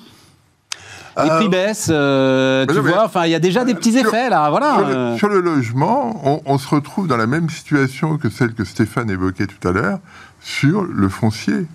les 1.21 1.31
prix 1.31 1.47
euh, 1.47 2.67
baissent, 2.67 2.73
tu 2.73 2.81
vois. 2.81 3.05
Enfin, 3.05 3.25
il 3.27 3.33
y 3.33 3.35
a 3.35 3.41
déjà 3.41 3.65
des 3.65 3.75
petits 3.75 3.99
effets 3.99 4.31
là, 4.31 4.51
voilà. 4.51 5.17
Sur 5.17 5.29
le, 5.29 5.41
logement, 5.41 6.21
on, 6.25 6.41
on, 6.47 6.59
se 6.59 6.69
retrouve 6.69 7.09
dans 7.09 7.17
la 7.17 7.27
même 7.27 7.51
situation 7.51 8.19
que 8.19 8.31
celle 8.31 8.55
que 8.55 8.65
Stéphane 8.65 9.11
évoquait 9.11 9.49
tout 9.49 9.67
à 9.67 9.73
l'heure 9.73 9.99
sur 10.41 10.85
le 10.85 11.09
foncier 11.09 11.67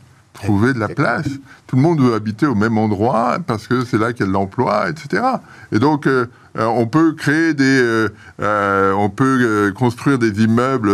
trouver 0.44 0.74
de 0.74 0.80
la 0.80 0.88
place. 0.88 1.28
Tout 1.68 1.76
le 1.76 1.82
monde 1.82 2.00
veut 2.00 2.14
habiter 2.14 2.46
au 2.46 2.56
même 2.56 2.78
endroit 2.78 3.38
parce 3.46 3.68
que 3.68 3.86
c'est 3.86 3.98
là 3.98 4.14
qu'il 4.14 4.22
y 4.22 4.24
a 4.24 4.28
de 4.28 4.34
l'emploi, 4.34 4.90
etc. 4.90 5.24
Et 5.72 5.80
donc, 5.80 6.06
euh, 6.06 6.28
euh, 6.58 6.66
on 6.66 6.86
peut 6.86 7.14
créer 7.14 7.54
des, 7.54 8.08
euh, 8.42 8.94
on 8.94 9.10
peut 9.10 9.74
construire 9.76 10.20
des 10.20 10.44
immeubles, 10.44 10.92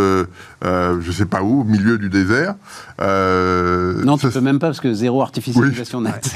je 0.64 1.12
sais 1.12 1.26
pas 1.26 1.42
où, 1.42 1.62
au 1.62 1.64
milieu 1.64 1.98
du 1.98 2.10
désert. 2.10 2.56
non, 3.00 4.18
tu 4.18 4.30
peux 4.30 4.42
même 4.42 4.60
pas 4.60 4.68
parce 4.68 4.80
que 4.80 4.94
zéro 4.94 5.22
artificialisation 5.22 6.02
nette. 6.02 6.34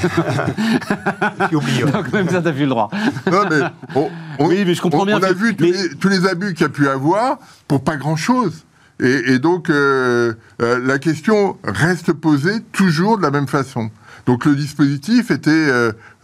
donc 1.92 2.12
même 2.12 2.28
ça, 2.28 2.42
t'as 2.42 2.50
vu 2.50 2.64
le 2.64 2.70
droit. 2.70 2.90
non, 3.30 3.44
mais 3.48 3.60
on, 3.94 4.10
oui, 4.46 4.64
mais 4.66 4.74
je 4.74 4.82
comprends 4.82 5.06
bien. 5.06 5.18
On 5.18 5.22
a 5.22 5.32
vu 5.32 5.56
tous, 5.56 5.64
les, 5.64 5.94
tous 5.98 6.08
les 6.08 6.26
abus 6.26 6.54
qu'il 6.54 6.62
y 6.62 6.66
a 6.66 6.68
pu 6.68 6.88
avoir 6.88 7.38
pour 7.66 7.82
pas 7.82 7.96
grand 7.96 8.16
chose. 8.16 8.64
Et, 9.00 9.38
donc, 9.38 9.70
euh, 9.70 10.34
euh, 10.62 10.78
la 10.78 10.98
question 10.98 11.56
reste 11.64 12.12
posée 12.12 12.60
toujours 12.72 13.16
de 13.16 13.22
la 13.22 13.30
même 13.30 13.48
façon. 13.48 13.90
Donc, 14.26 14.44
le 14.44 14.54
dispositif 14.54 15.30
était 15.30 15.50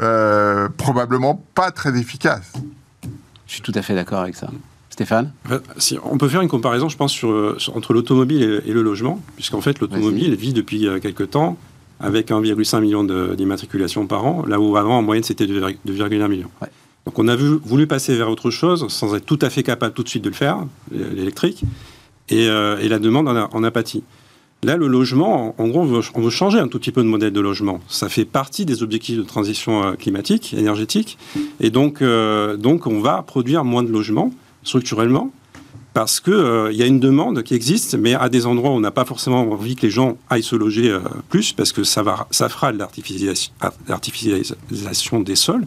euh, 0.00 0.68
probablement 0.76 1.44
pas 1.54 1.72
très 1.72 1.98
efficace. 1.98 2.52
Je 3.46 3.54
suis 3.54 3.62
tout 3.62 3.72
à 3.74 3.82
fait 3.82 3.94
d'accord 3.94 4.20
avec 4.20 4.36
ça. 4.36 4.48
Stéphane 4.88 5.32
si, 5.78 5.98
On 6.04 6.18
peut 6.18 6.28
faire 6.28 6.42
une 6.42 6.48
comparaison, 6.48 6.88
je 6.88 6.96
pense, 6.96 7.12
sur, 7.12 7.56
entre 7.74 7.92
l'automobile 7.92 8.62
et, 8.64 8.72
le 8.72 8.82
logement, 8.82 9.20
puisqu'en 9.34 9.60
fait, 9.60 9.80
l'automobile 9.80 10.34
vit 10.36 10.52
depuis 10.52 10.86
quelques 11.02 11.30
temps 11.30 11.58
avec 11.98 12.30
1,5 12.30 12.80
million 12.80 13.04
d'immatriculations 13.34 14.06
par 14.06 14.24
an, 14.24 14.44
là 14.46 14.60
où 14.60 14.76
avant, 14.76 14.98
en 14.98 15.02
moyenne, 15.02 15.24
c'était 15.24 15.46
2,1 15.46 16.28
millions. 16.28 16.50
Donc 17.06 17.18
on 17.18 17.28
a 17.28 17.36
voulu 17.36 17.86
passer 17.86 18.14
vers 18.14 18.30
autre 18.30 18.50
chose, 18.50 18.86
sans 18.88 19.14
être 19.14 19.24
tout 19.24 19.38
à 19.42 19.50
fait 19.50 19.62
capable 19.62 19.94
tout 19.94 20.02
de 20.02 20.08
suite 20.08 20.22
de 20.22 20.28
le 20.28 20.34
faire, 20.34 20.58
l'électrique. 20.92 21.64
Euh, 22.32 22.78
et, 22.78 22.88
la 22.88 22.98
demande 22.98 23.28
en, 23.28 23.64
apathie. 23.64 24.02
Là, 24.62 24.76
le 24.76 24.88
logement, 24.88 25.54
en 25.58 25.68
gros, 25.68 25.80
on 26.14 26.20
veut, 26.20 26.30
changer 26.30 26.58
un 26.58 26.68
tout 26.68 26.78
petit 26.78 26.92
peu 26.92 27.02
de 27.02 27.08
modèle 27.08 27.32
de 27.32 27.40
logement. 27.40 27.80
Ça 27.88 28.08
fait 28.08 28.26
partie 28.26 28.66
des 28.66 28.82
objectifs 28.82 29.16
de 29.16 29.22
transition 29.22 29.82
euh, 29.82 29.92
climatique, 29.94 30.54
énergétique. 30.54 31.16
Et 31.60 31.70
donc, 31.70 32.02
euh, 32.02 32.56
donc 32.56 32.86
on 32.86 33.00
va 33.00 33.22
produire 33.22 33.64
moins 33.64 33.82
de 33.82 33.90
logements, 33.90 34.32
structurellement, 34.62 35.32
parce 35.94 36.20
qu'il 36.20 36.68
il 36.70 36.76
y 36.76 36.82
a 36.82 36.86
une 36.86 37.00
demande 37.00 37.42
qui 37.42 37.54
existe, 37.54 37.94
mais 37.94 38.14
à 38.14 38.28
des 38.28 38.46
endroits 38.46 38.70
où 38.70 38.74
on 38.74 38.80
n'a 38.80 38.90
pas 38.90 39.06
forcément 39.06 39.40
envie 39.50 39.76
que 39.76 39.82
les 39.82 39.90
gens 39.90 40.18
aillent 40.28 40.42
se 40.42 40.56
loger 40.56 40.96
plus, 41.30 41.52
parce 41.52 41.72
que 41.72 41.82
ça, 41.82 42.02
va, 42.02 42.28
ça 42.30 42.48
fera 42.48 42.72
de 42.72 42.78
l'artificialisation 43.88 45.20
des 45.20 45.36
sols. 45.36 45.66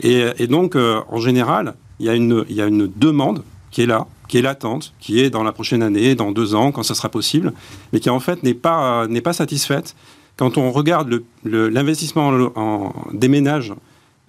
Et, 0.00 0.48
donc, 0.48 0.74
en 0.74 1.20
général, 1.20 1.74
il 2.00 2.06
y, 2.06 2.08
a 2.08 2.16
y 2.16 2.60
a 2.60 2.66
une 2.66 2.90
demande 2.96 3.44
qui 3.70 3.82
est 3.82 3.86
là, 3.86 4.08
qui 4.32 4.38
est 4.38 4.42
latente, 4.42 4.94
qui 4.98 5.20
est 5.20 5.28
dans 5.28 5.42
la 5.42 5.52
prochaine 5.52 5.82
année, 5.82 6.14
dans 6.14 6.32
deux 6.32 6.54
ans, 6.54 6.72
quand 6.72 6.82
ça 6.82 6.94
sera 6.94 7.10
possible, 7.10 7.52
mais 7.92 8.00
qui 8.00 8.08
en 8.08 8.18
fait 8.18 8.42
n'est 8.42 8.54
pas, 8.54 9.06
satisfaite. 9.34 9.94
Quand 10.38 10.56
on 10.56 10.72
regarde 10.72 11.22
l'investissement 11.44 12.28
en, 12.56 12.94
des 13.12 13.28
ménages, 13.28 13.74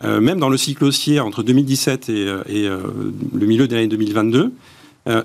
euh, 0.03 0.19
même 0.19 0.41
dans 0.41 0.49
le 0.49 0.57
cycle 0.57 0.83
haussier 0.83 1.21
entre 1.21 1.41
2017 1.41 2.09
et, 2.09 2.27
euh, 2.27 2.43
euh, 2.49 2.81
le 3.33 3.45
milieu 3.45 3.65
de 3.65 3.75
l'année 3.75 3.87
2022, 3.87 4.51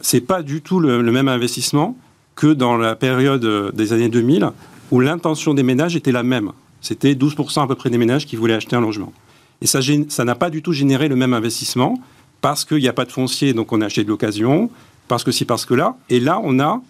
c'est 0.01 0.21
pas 0.21 0.45
du 0.45 0.61
tout 0.61 0.79
le, 0.79 1.03
même 1.03 1.27
investissement 1.27 1.97
que 2.37 2.47
dans 2.47 2.77
la 2.77 2.95
période 2.95 3.75
des 3.75 3.93
années 3.93 4.09
2000 4.09 4.49
où 4.93 5.01
l'intention 5.01 5.55
des 5.55 5.65
ménages 5.65 5.97
était 5.97 6.13
la 6.13 6.23
même. 6.23 6.53
C'était 6.81 7.15
12% 7.15 7.65
à 7.65 7.67
peu 7.67 7.75
près 7.75 7.91
des 7.91 7.99
ménages 7.99 8.27
qui 8.27 8.37
voulaient 8.37 8.55
acheter 8.55 8.77
un 8.77 8.81
logement. 8.81 9.13
Et 9.61 9.67
ça 9.67 10.25
n'a 10.25 10.35
pas 10.37 10.51
du 10.51 10.63
tout 10.63 10.73
généré 10.73 11.09
le 11.09 11.17
même 11.17 11.35
investissement 11.35 11.99
parce 12.41 12.65
qu'il 12.65 12.79
n'y 12.79 12.89
a 12.89 12.93
pas 12.93 13.05
de 13.05 13.13
foncier, 13.13 13.53
donc 13.53 13.73
on 13.73 13.81
a 13.81 13.87
acheté 13.87 14.05
de 14.05 14.09
l'occasion, 14.09 14.71
parce 15.09 15.25
que 15.25 15.33
si, 15.33 15.45
parce 15.45 15.65
que 15.65 15.75
là. 15.75 15.97
Et 16.09 16.21
là, 16.21 16.41
on 16.43 16.61
a 16.61 16.81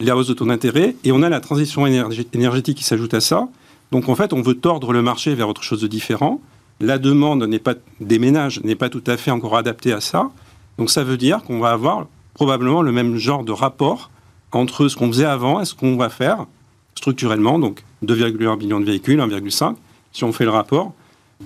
la 0.00 0.16
hausse 0.16 0.28
de 0.28 0.34
taux 0.34 0.46
d'intérêt 0.46 0.96
et 1.04 1.12
on 1.12 1.22
a 1.22 1.28
la 1.28 1.40
transition 1.40 1.86
énergétique 1.86 2.76
qui 2.76 2.84
s'ajoute 2.84 3.14
à 3.14 3.20
ça. 3.20 3.48
Donc 3.92 4.08
en 4.08 4.14
fait, 4.14 4.32
on 4.32 4.42
veut 4.42 4.54
tordre 4.54 4.92
le 4.92 5.02
marché 5.02 5.34
vers 5.34 5.48
autre 5.48 5.62
chose 5.62 5.80
de 5.80 5.86
différent. 5.86 6.40
La 6.80 6.98
demande 6.98 7.46
pas, 7.58 7.74
des 8.00 8.18
ménages 8.18 8.60
n'est 8.64 8.74
pas 8.74 8.88
tout 8.88 9.04
à 9.06 9.16
fait 9.16 9.30
encore 9.30 9.56
adaptée 9.56 9.92
à 9.92 10.00
ça. 10.00 10.30
Donc 10.78 10.90
ça 10.90 11.04
veut 11.04 11.16
dire 11.16 11.42
qu'on 11.44 11.60
va 11.60 11.70
avoir 11.70 12.06
probablement 12.34 12.82
le 12.82 12.90
même 12.90 13.16
genre 13.16 13.44
de 13.44 13.52
rapport 13.52 14.10
entre 14.50 14.88
ce 14.88 14.96
qu'on 14.96 15.08
faisait 15.08 15.24
avant 15.24 15.60
et 15.60 15.64
ce 15.64 15.74
qu'on 15.74 15.96
va 15.96 16.08
faire 16.08 16.46
structurellement. 16.94 17.58
Donc 17.58 17.84
2,1 18.04 18.58
millions 18.58 18.80
de 18.80 18.84
véhicules, 18.84 19.20
1,5 19.20 19.76
si 20.12 20.24
on 20.24 20.32
fait 20.32 20.44
le 20.44 20.50
rapport. 20.50 20.92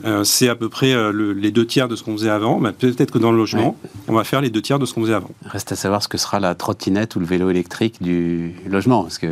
Euh, 0.04 0.24
c'est 0.24 0.48
à 0.48 0.54
peu 0.54 0.68
près 0.68 0.92
euh, 0.92 1.10
les 1.36 1.50
deux 1.50 1.66
tiers 1.66 1.88
de 1.88 1.96
ce 1.96 2.02
qu'on 2.04 2.12
faisait 2.12 2.30
avant. 2.30 2.58
Mais 2.60 2.72
peut-être 2.72 3.10
que 3.10 3.18
dans 3.18 3.32
le 3.32 3.38
logement, 3.38 3.76
on 4.08 4.12
va 4.12 4.24
faire 4.24 4.40
les 4.40 4.50
deux 4.50 4.62
tiers 4.62 4.78
de 4.78 4.86
ce 4.86 4.94
qu'on 4.94 5.02
faisait 5.02 5.14
avant. 5.14 5.30
Reste 5.46 5.72
à 5.72 5.76
savoir 5.76 6.02
ce 6.02 6.08
que 6.08 6.18
sera 6.18 6.38
la 6.40 6.54
trottinette 6.54 7.16
ou 7.16 7.20
le 7.20 7.26
vélo 7.26 7.50
électrique 7.50 8.02
du 8.02 8.54
logement. 8.68 9.02
Parce 9.02 9.18
que 9.18 9.28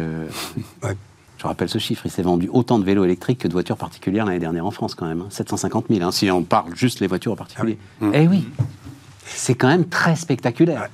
Je 0.83 1.47
rappelle 1.47 1.69
ce 1.69 1.79
chiffre, 1.79 2.07
il 2.07 2.11
s'est 2.11 2.23
vendu 2.23 2.49
autant 2.53 2.79
de 2.79 2.85
vélos 2.85 3.05
électriques 3.05 3.39
que 3.41 3.49
de 3.49 3.53
voitures 3.53 3.77
particulières 3.77 4.25
l'année 4.25 4.39
dernière 4.39 4.65
en 4.65 4.71
France 4.71 4.95
quand 4.95 5.07
même. 5.07 5.21
hein. 5.21 5.27
750 5.29 5.87
000, 5.91 6.03
hein, 6.03 6.11
si 6.13 6.31
on 6.31 6.43
parle 6.43 6.75
juste 6.75 7.01
les 7.01 7.07
voitures 7.07 7.33
en 7.33 7.37
particulier. 7.37 7.77
Eh 8.15 8.27
oui, 8.27 8.49
c'est 9.27 9.55
quand 9.55 9.69
même 9.69 9.85
très 9.87 10.17
spectaculaire. 10.17 10.81
Ouais. 10.83 10.89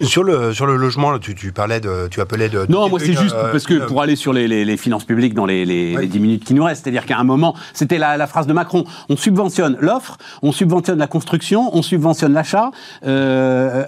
Sur 0.00 0.22
le, 0.24 0.52
sur 0.52 0.66
le 0.66 0.76
logement, 0.76 1.18
tu, 1.18 1.34
tu 1.34 1.52
parlais 1.52 1.80
de, 1.80 2.08
tu 2.10 2.20
appelais 2.20 2.48
de. 2.48 2.66
Non, 2.68 2.88
moi 2.88 2.98
c'est 3.00 3.12
juste 3.14 3.34
euh, 3.34 3.52
parce 3.52 3.64
que 3.64 3.86
pour 3.86 4.02
aller 4.02 4.16
sur 4.16 4.32
les, 4.32 4.46
les- 4.48 4.64
les 4.64 4.76
finances 4.76 5.04
publiques 5.04 5.34
dans 5.34 5.46
les, 5.46 5.64
les 5.64 6.06
10 6.06 6.18
minutes 6.20 6.44
qui 6.44 6.54
nous 6.54 6.64
restent, 6.64 6.84
c'est-à-dire 6.84 7.06
qu'à 7.06 7.18
un 7.18 7.24
moment, 7.24 7.54
c'était 7.74 7.98
la, 7.98 8.16
la 8.16 8.26
phrase 8.26 8.46
de 8.46 8.52
Macron, 8.52 8.84
on 9.08 9.16
subventionne 9.16 9.76
l'offre, 9.80 10.18
on 10.42 10.52
subventionne 10.52 10.98
la 10.98 11.06
construction, 11.06 11.70
on 11.76 11.82
subventionne 11.82 12.32
l'achat, 12.32 12.70
euh, 13.06 13.84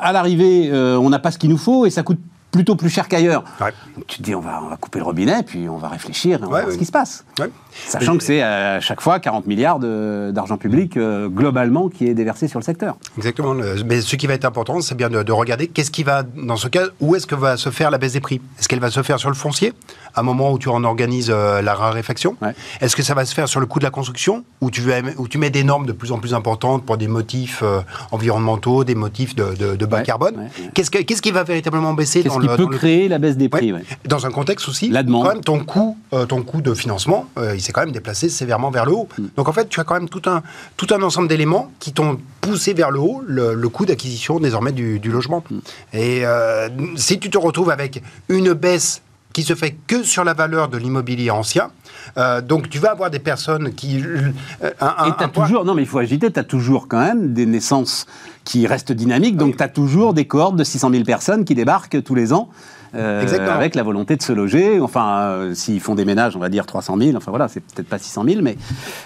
à 0.00 0.12
l'arrivée, 0.12 0.68
euh, 0.72 0.96
on 0.98 1.10
n'a 1.10 1.18
pas 1.18 1.30
ce 1.30 1.38
qu'il 1.38 1.50
nous 1.50 1.58
faut 1.58 1.86
et 1.86 1.90
ça 1.90 2.02
coûte 2.02 2.18
plutôt 2.50 2.76
plus 2.76 2.88
cher 2.88 3.08
qu'ailleurs. 3.08 3.44
Ouais. 3.60 3.72
Donc 3.94 4.06
tu 4.06 4.18
te 4.18 4.22
dis, 4.22 4.34
on 4.34 4.40
va, 4.40 4.60
on 4.64 4.68
va 4.70 4.76
couper 4.76 4.98
le 4.98 5.04
robinet, 5.04 5.42
puis 5.42 5.68
on 5.68 5.76
va 5.76 5.88
réfléchir, 5.88 6.40
et 6.40 6.42
on 6.44 6.50
va 6.50 6.58
voir 6.60 6.64
oui. 6.68 6.72
ce 6.74 6.78
qui 6.78 6.86
se 6.86 6.92
passe. 6.92 7.24
Ouais. 7.38 7.50
Sachant 7.86 8.12
Mais- 8.12 8.18
que 8.18 8.24
c'est 8.24 8.42
à 8.42 8.80
chaque 8.80 9.00
fois 9.02 9.20
40 9.20 9.46
milliards 9.46 9.78
d'argent 9.78 10.56
public 10.56 10.96
euh, 10.96 11.28
globalement 11.28 11.88
qui 11.88 12.06
est 12.08 12.14
déversé 12.14 12.48
sur 12.48 12.58
le 12.58 12.64
secteur. 12.64 12.96
Exactement. 13.18 13.54
Mais 13.84 14.00
ce 14.00 14.16
qui 14.16 14.26
va 14.26 14.32
être 14.34 14.46
important, 14.46 14.80
c'est 14.80 14.94
bien 14.94 15.10
de, 15.10 15.22
de 15.22 15.32
regarder 15.32 15.66
qu'est-ce 15.68 15.90
qui 15.90 16.02
va, 16.02 16.22
dans 16.22 16.56
ce 16.56 16.68
cas, 16.68 16.84
où 17.00 17.14
est-ce 17.14 17.26
que 17.26 17.34
va 17.34 17.56
se 17.58 17.68
faire 17.70 17.90
la 17.90 17.98
baisse 17.98 18.14
des 18.14 18.20
prix? 18.20 18.40
Est-ce 18.58 18.68
qu'elle 18.68 18.80
va 18.80 18.90
se 18.90 19.02
faire 19.02 19.18
sur 19.18 19.28
le 19.28 19.34
foncier, 19.36 19.74
à 20.14 20.20
un 20.20 20.22
moment 20.22 20.50
où 20.52 20.58
tu 20.58 20.68
en 20.70 20.82
organises 20.84 21.30
euh, 21.30 21.60
la 21.60 21.74
raréfaction? 21.74 22.36
Est-ce 22.80 22.96
que 22.96 23.02
ça 23.02 23.12
va 23.14 23.24
se 23.26 23.34
faire 23.34 23.48
sur 23.48 23.60
le 23.60 23.66
coût 23.66 23.78
de 23.80 23.84
la 23.84 23.90
construction, 23.90 24.44
où 24.62 24.70
tu, 24.70 24.82
où 25.18 25.28
tu 25.28 25.36
mets 25.36 25.50
des 25.50 25.64
normes 25.64 25.84
de 25.84 25.92
plus 25.92 26.12
en 26.12 26.18
plus 26.18 26.32
importantes 26.32 26.84
pour 26.86 26.96
des 26.96 27.08
motifs 27.08 27.60
euh, 27.62 27.80
environnementaux, 28.12 28.84
des 28.84 28.94
motifs 28.94 29.34
de, 29.34 29.54
de- 29.54 29.76
de 29.76 29.86
bas 29.86 30.00
carbone? 30.02 30.48
Qu'est-ce 30.74 30.90
que- 30.90 31.02
Qu'est-ce 31.02 31.22
qui 31.22 31.30
va 31.32 31.44
véritablement 31.44 31.92
baisser 31.92 32.22
Qu'est-ce 32.22 32.34
dans 32.36 32.42
qui 32.42 32.46
le, 32.48 32.56
peut 32.56 32.64
dans 32.64 32.70
le- 32.70 32.76
créer 32.76 33.08
la 33.08 33.18
baisse 33.18 33.36
des 33.36 33.48
prix 33.48 33.72
Ouais. 33.72 33.80
ouais. 33.80 33.84
Dans 34.06 34.26
un 34.26 34.30
contexte 34.30 34.68
aussi, 34.68 34.88
La 34.90 35.02
demande. 35.02 35.24
quand 35.24 35.32
même, 35.34 35.44
ton 35.44 35.58
coût, 35.64 35.96
euh, 36.12 36.24
ton 36.26 36.42
coût 36.42 36.60
de 36.60 36.72
financement, 36.74 37.26
euh, 37.38 37.54
il 37.54 37.60
s'est 37.60 37.72
quand 37.72 37.80
même 37.82 37.92
déplacé 37.92 38.28
sévèrement 38.28 38.70
vers 38.70 38.84
le 38.86 38.92
haut. 38.92 39.08
Mm. 39.18 39.24
Donc 39.36 39.48
en 39.48 39.52
fait, 39.52 39.68
tu 39.68 39.80
as 39.80 39.84
quand 39.84 39.94
même 39.94 40.08
tout 40.08 40.22
un, 40.26 40.42
tout 40.76 40.86
un 40.94 41.02
ensemble 41.02 41.28
d'éléments 41.28 41.70
qui 41.80 41.92
t'ont 41.92 42.18
poussé 42.40 42.74
vers 42.74 42.90
le 42.90 43.00
haut 43.00 43.22
le, 43.26 43.54
le 43.54 43.68
coût 43.68 43.86
d'acquisition 43.86 44.38
désormais 44.40 44.72
du, 44.72 44.98
du 45.00 45.10
logement. 45.10 45.42
Mm. 45.50 45.58
Et 45.94 46.26
euh, 46.26 46.68
si 46.96 47.18
tu 47.18 47.30
te 47.30 47.38
retrouves 47.38 47.70
avec 47.70 48.02
une 48.28 48.52
baisse 48.52 49.02
qui 49.32 49.42
se 49.42 49.54
fait 49.54 49.76
que 49.86 50.02
sur 50.02 50.24
la 50.24 50.32
valeur 50.32 50.68
de 50.68 50.78
l'immobilier 50.78 51.30
ancien, 51.30 51.70
euh, 52.16 52.40
donc 52.40 52.68
tu 52.70 52.78
vas 52.78 52.90
avoir 52.92 53.10
des 53.10 53.18
personnes 53.18 53.72
qui... 53.74 54.02
euh, 54.02 54.70
un- 54.80 55.06
Et 55.08 55.12
tu 55.18 55.24
as 55.24 55.28
toujours, 55.28 55.64
non 55.64 55.74
mais 55.74 55.82
il 55.82 55.88
faut 55.88 55.98
agiter, 55.98 56.30
tu 56.30 56.40
as 56.40 56.44
toujours 56.44 56.88
quand 56.88 57.00
même 57.00 57.32
des 57.34 57.46
naissances 57.46 58.06
qui 58.44 58.66
restent 58.66 58.92
dynamiques, 58.92 59.36
donc 59.36 59.56
tu 59.56 59.62
as 59.62 59.68
toujours 59.68 60.14
des 60.14 60.26
cohortes 60.26 60.56
de 60.56 60.64
600 60.64 60.90
000 60.90 61.04
personnes 61.04 61.44
qui 61.44 61.54
débarquent 61.54 62.02
tous 62.02 62.14
les 62.14 62.32
ans. 62.32 62.48
euh, 62.94 63.50
avec 63.52 63.74
la 63.74 63.82
volonté 63.82 64.16
de 64.16 64.22
se 64.22 64.32
loger, 64.32 64.80
enfin, 64.80 65.18
euh, 65.18 65.54
s'ils 65.54 65.80
font 65.80 65.94
des 65.94 66.06
ménages, 66.06 66.34
on 66.34 66.38
va 66.38 66.48
dire 66.48 66.64
300 66.64 66.96
000, 66.98 67.16
enfin 67.16 67.30
voilà, 67.30 67.46
c'est 67.48 67.60
peut-être 67.60 67.88
pas 67.88 67.98
600 67.98 68.24
000, 68.26 68.40
mais 68.42 68.56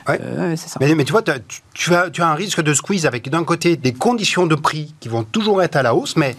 Ouais. 0.07 0.21
euh, 0.23 0.55
c'est 0.57 0.69
ça. 0.69 0.77
Mais, 0.81 0.95
mais 0.95 1.03
tu 1.05 1.11
vois, 1.11 1.23
tu, 1.23 1.33
tu 1.75 1.93
as, 1.95 2.09
tu 2.11 2.23
as 2.23 2.29
un 2.29 2.35
risque 2.35 2.61
de 2.61 2.73
squeeze 2.73 3.07
avec 3.07 3.29
d'un 3.31 3.43
côté 3.43 3.77
des 3.77 3.93
conditions 3.93 4.47
de 4.47 4.55
prix 4.55 4.95
qui 5.01 5.09
vont 5.09 5.25
toujours 5.25 5.61
être 5.63 5.75
à 5.75 5.83
la 5.83 5.95
hausse, 5.97 6.15
mais 6.17 6.37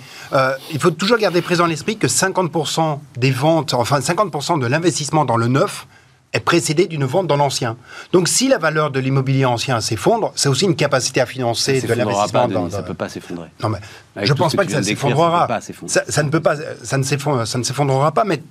il 0.72 0.80
faut 0.80 0.92
toujours 0.92 1.18
garder 1.18 1.42
présent 1.42 1.66
à 1.66 1.68
l'esprit 1.68 1.98
que 1.98 2.08
50% 2.08 3.00
des 3.18 3.32
ventes, 3.32 3.74
enfin 3.74 4.00
50% 4.00 4.60
de 4.62 4.68
l'investissement 4.68 5.26
dans 5.26 5.36
le 5.38 5.48
neuf 5.48 5.88
est 6.34 6.40
précédé 6.40 6.88
d'une 6.88 7.04
vente 7.04 7.28
dans 7.28 7.36
l'ancien. 7.36 7.76
Donc 8.14 8.28
si 8.30 8.48
la 8.48 8.58
valeur 8.58 8.90
de 8.92 9.00
l'immobilier 9.00 9.46
ancien 9.46 9.82
s'effondre, 9.82 10.32
c'est 10.36 10.48
aussi 10.50 10.66
une 10.66 10.76
capacité 10.76 11.20
à 11.20 11.26
financer 11.26 11.82
de 11.82 11.94
l'investissement 11.94 12.48
dans, 12.48 12.70
ça 12.70 12.82
dans- 12.82 12.88
peut 12.88 12.94
pas 12.94 13.10
s'effondrer. 13.10 13.48
non, 13.62 13.70
mais 13.70 13.80
Avec 14.16 14.28
je 14.30 14.34
tout 14.34 14.40
pense 14.42 14.56
pas 14.56 14.66
que 14.66 14.72
ça 14.72 14.82
s'effondrera. 14.82 15.48
ça 15.88 16.24
ne 16.24 16.30
peut 16.30 16.40
pas, 16.40 16.56
ça 16.84 16.98
ne 16.98 17.04
ne 17.04 17.64
s'effondrera 17.64 18.12
pas, 18.14 18.24
mais 18.24 18.42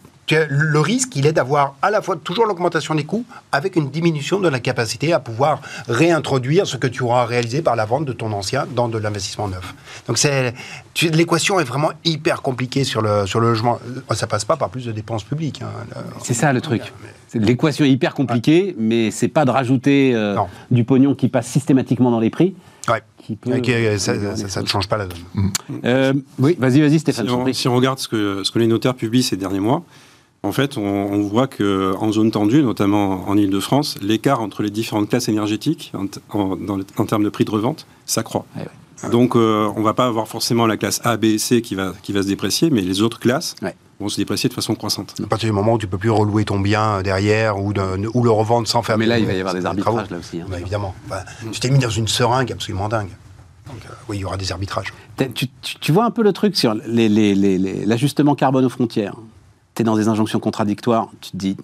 le 0.49 0.81
risque, 0.81 1.17
il 1.17 1.27
est 1.27 1.33
d'avoir 1.33 1.75
à 1.83 1.91
la 1.91 2.03
fois 2.03 2.17
toujours 2.17 2.47
l'augmentation 2.47 2.95
des 2.95 3.05
coûts 3.05 3.25
avec 3.53 3.77
une 3.77 3.91
diminution 3.91 4.41
de 4.41 4.49
la 4.49 4.61
capacité 4.61 5.13
à 5.13 5.21
pouvoir 5.21 5.61
réintroduire 5.89 6.67
ce 6.67 6.77
que 6.77 6.87
tu 6.87 7.03
auras 7.03 7.25
réalisé 7.25 7.63
par 7.63 7.77
la 7.77 7.85
vente 7.85 8.05
de 8.05 8.13
ton 8.13 8.33
ancien 8.33 8.67
dans 8.75 8.89
de 8.89 8.99
l'investissement 8.99 9.49
neuf. 9.49 9.75
Donc 10.07 10.19
c'est, 10.19 10.55
l'équation 11.03 11.61
est 11.61 11.65
vraiment 11.65 11.93
hyper 12.05 12.43
compliquée 12.43 12.85
sur 12.85 13.03
le, 13.03 13.27
sur 13.27 13.41
le 13.41 13.49
logement. 13.49 13.79
Ça 14.13 14.27
passe 14.27 14.45
pas 14.45 14.57
par 14.57 14.71
plus 14.71 14.87
de 14.87 14.93
dépenses 14.93 15.25
publiques. 15.25 15.63
hein. 15.63 15.71
C'est 16.23 16.35
ça 16.35 16.53
le 16.53 16.61
truc. 16.61 16.93
L'équation 17.35 17.85
est 17.85 17.91
hyper 17.91 18.15
compliquée, 18.15 18.75
mais 18.79 19.11
c'est 19.11 19.29
pas 19.29 19.45
de 19.45 19.51
rajouter 19.51 20.13
euh, 20.15 20.37
du 20.71 20.85
pognon 20.85 21.15
qui 21.15 21.29
passe 21.29 21.47
systématiquement 21.47 22.11
dans 22.11 22.21
les 22.21 22.31
prix. 22.31 22.55
Ouais. 22.89 23.03
Qui 23.19 23.37
peut, 23.37 23.57
Ok, 23.57 23.69
euh, 23.69 23.99
ça, 23.99 24.15
ne 24.63 24.67
change 24.67 24.89
pas 24.89 24.97
la 24.97 25.07
donne. 25.07 25.53
Euh, 25.85 26.15
oui, 26.39 26.57
vas-y, 26.59 26.81
vas-y, 26.81 26.99
Stéphane. 26.99 27.27
Si 27.27 27.33
on, 27.33 27.53
si 27.53 27.69
on 27.69 27.77
regarde 27.77 27.99
ce 27.99 28.09
que, 28.09 28.43
ce 28.43 28.51
que 28.51 28.59
les 28.59 28.67
notaires 28.67 28.95
publient 28.95 29.23
ces 29.23 29.37
derniers 29.37 29.61
mois, 29.61 29.85
en 30.43 30.53
fait, 30.53 30.79
on, 30.79 30.83
on 30.83 31.21
voit 31.23 31.47
qu'en 31.47 32.13
zone 32.13 32.31
tendue, 32.31 32.63
notamment 32.63 33.29
en 33.29 33.37
Ile-de-France, 33.37 33.97
l'écart 34.01 34.41
entre 34.41 34.63
les 34.63 34.71
différentes 34.71 35.09
classes 35.11 35.29
énergétiques 35.29 35.93
en, 35.95 36.07
t- 36.07 36.21
en- 36.31 36.57
dans 36.57 36.77
le- 36.77 36.87
en 36.97 37.05
termes 37.05 37.25
de 37.25 37.29
prix 37.29 37.45
de 37.45 37.51
revente 37.51 37.87
s'accroît. 38.07 38.47
Ouais, 38.57 38.63
ouais. 38.63 39.11
Donc, 39.11 39.35
euh, 39.37 39.71
on 39.77 39.81
ne 39.81 39.85
va 39.85 39.95
pas 39.95 40.07
avoir 40.07 40.29
forcément 40.29 40.67
la 40.67 40.77
classe 40.77 41.01
A, 41.05 41.17
B 41.17 41.25
et 41.25 41.39
C 41.39 41.61
qui 41.63 41.75
va, 41.75 41.93
qui 42.03 42.13
va 42.13 42.23
se 42.23 42.27
déprécier, 42.27 42.71
mais 42.71 42.81
les 42.83 43.01
autres 43.03 43.19
classes 43.19 43.55
Ouais. 43.63 43.75
vont 43.99 44.09
se 44.09 44.17
déprécier 44.17 44.49
de 44.49 44.55
façon 44.55 44.75
croissante. 44.75 45.15
À 45.23 45.27
partir 45.27 45.49
du 45.49 45.53
moment 45.55 45.75
où 45.75 45.79
tu 45.79 45.87
peux 45.87 45.97
plus 45.99 46.11
relouer 46.11 46.45
ton 46.45 46.59
bien 46.61 47.03
derrière 47.03 47.59
ou, 47.63 47.73
de- 47.75 48.09
ou 48.15 48.23
le 48.23 48.31
revendre 48.31 48.67
sans 48.69 48.83
faire. 48.83 48.97
Mais 48.99 49.07
là, 49.07 49.19
il 49.19 49.27
va 49.27 49.33
y 49.35 49.41
avoir 49.41 49.55
des 49.55 49.61
travaux. 49.63 49.99
arbitrages, 49.99 50.11
là 50.11 50.19
aussi, 50.19 50.41
hein. 50.41 50.47
Bah, 50.51 50.59
évidemment. 50.61 50.95
Enfin, 51.07 51.21
tu 51.53 51.61
t'es 51.61 51.71
mis 51.71 51.79
dans 51.79 51.89
une 51.91 52.09
seringue 52.09 52.53
absolument 52.53 52.89
dingue. 52.89 53.09
Donc, 53.67 53.77
euh, 53.87 53.93
oui, 54.09 54.17
il 54.17 54.21
y 54.21 54.25
aura 54.25 54.37
des 54.39 54.53
arbitrages. 54.53 54.93
Tu, 55.35 55.49
tu- 55.63 55.77
tu 55.81 55.93
vois 55.93 56.05
un 56.05 56.11
peu 56.11 56.23
le 56.23 56.33
truc 56.33 56.57
sur 56.57 56.75
les- 56.75 57.09
les- 57.09 57.35
les- 57.35 57.57
les- 57.59 57.85
l'ajustement 57.87 58.35
carbone 58.35 58.65
aux 58.65 58.71
frontières? 58.71 59.15
Tu 59.75 59.83
es 59.83 59.85
dans 59.85 59.97
des 59.97 60.09
injonctions 60.09 60.41
contradictoires. 60.41 61.09
Tu 61.21 61.31
te 61.33 61.37
dis, 61.37 61.57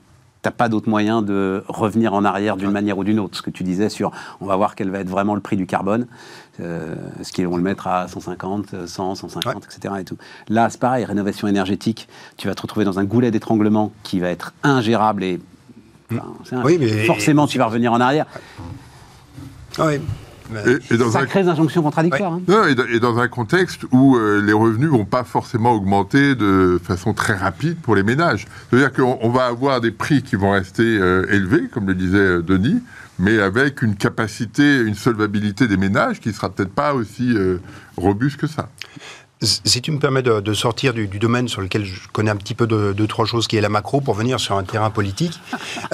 tu 0.43 0.51
pas 0.53 0.69
d'autre 0.69 0.89
moyen 0.89 1.23
de 1.23 1.65
revenir 1.67 2.15
en 2.15 2.25
arrière 2.25 2.57
d'une 2.57 2.71
manière 2.71 2.97
ou 2.99 3.03
d'une 3.05 3.19
autre. 3.19 3.37
Ce 3.37 3.43
que 3.43 3.51
tu 3.51 3.65
disais 3.65 3.89
sur, 3.89 4.13
on 4.41 4.47
va 4.47 4.55
voir 4.55 4.77
quel 4.77 4.91
va 4.91 5.01
être 5.01 5.09
vraiment 5.09 5.35
le 5.35 5.41
prix 5.41 5.57
du 5.57 5.67
carbone. 5.67 6.07
Euh, 6.61 6.95
Est-ce 7.21 7.33
qu'ils 7.33 7.49
vont 7.49 7.57
le 7.57 7.65
mettre 7.65 7.89
à 7.89 8.07
150, 8.07 8.87
100, 8.87 9.15
150, 9.17 9.65
etc. 9.65 9.95
Et 10.01 10.05
tout. 10.05 10.17
Là, 10.49 10.71
c'est 10.71 10.79
pareil, 10.81 11.05
rénovation 11.05 11.49
énergétique. 11.49 12.09
Tu 12.37 12.47
vas 12.47 12.55
te 12.55 12.63
retrouver 12.63 12.85
dans 12.85 13.01
un 13.01 13.05
goulet 13.05 13.33
d'étranglement 13.33 13.91
qui 14.05 14.21
va 14.21 14.29
être 14.29 14.53
ingérable 14.63 15.25
et 15.25 15.41
enfin, 16.13 16.59
un- 16.59 16.63
Oui, 16.63 16.77
mais- 16.79 17.05
forcément, 17.07 17.49
tu 17.49 17.59
vas 17.59 17.67
revenir 17.67 17.93
en 17.93 18.01
arrière. 18.01 18.27
Ah 19.79 19.87
oui. 19.89 20.01
Et, 20.67 20.95
et 20.95 20.97
dans 20.99 21.09
un, 21.09 21.21
Sacrées 21.21 21.49
injonctions 21.49 21.83
contradictoires. 21.83 22.35
hein. 22.35 22.43
non, 22.49 22.67
et 22.67 22.75
dans- 22.75 22.87
et 22.87 23.01
dans 23.01 23.19
un 23.19 23.29
contexte 23.29 23.83
où 23.93 24.17
euh, 24.17 24.41
les 24.45 24.53
revenus 24.53 24.89
vont 24.91 25.05
pas 25.05 25.25
forcément 25.25 25.73
augmenter 25.73 26.35
de 26.35 26.81
façon 26.83 27.15
très 27.15 27.35
rapide 27.35 27.77
pour 27.83 27.95
les 27.97 28.03
ménages. 28.03 28.47
C'est-à-dire 28.71 28.93
qu'on 28.93 29.19
on 29.23 29.31
va 29.31 29.47
avoir 29.47 29.81
des 29.81 29.91
prix 29.91 30.23
qui 30.23 30.37
vont 30.37 30.53
rester 30.53 30.83
euh, 30.85 31.27
élevés, 31.31 31.69
comme 31.73 31.87
le 31.87 31.95
disait 31.95 32.17
euh, 32.19 32.43
Denis, 32.43 32.83
mais 33.19 33.41
avec 33.41 33.83
une 33.83 33.97
capacité, 33.97 34.79
une 34.81 34.95
solvabilité 34.95 35.67
des 35.69 35.77
ménages 35.77 36.21
qui 36.21 36.33
sera 36.33 36.51
peut-être 36.51 36.73
pas 36.75 36.95
aussi 36.95 37.35
euh, 37.37 37.59
robuste 37.97 38.37
que 38.37 38.47
ça. 38.47 38.69
Si 39.43 39.83
tu 39.83 39.91
me 39.93 39.99
permets 39.99 40.23
de, 40.23 40.41
de 40.41 40.55
sortir 40.55 40.95
du, 40.95 41.09
du 41.09 41.19
domaine 41.19 41.47
sur 41.47 41.61
lequel 41.61 41.85
je 41.85 42.09
connais 42.11 42.31
un 42.31 42.37
petit 42.37 42.55
peu 42.55 42.67
de, 42.67 42.95
de 42.95 43.07
trois 43.07 43.27
choses, 43.27 43.47
qui 43.47 43.57
est 43.59 43.61
la 43.61 43.69
macro, 43.69 44.01
pour 44.01 44.15
venir 44.15 44.41
sur 44.41 44.57
un 44.57 44.65
terrain 44.65 44.89
politique. 44.91 45.41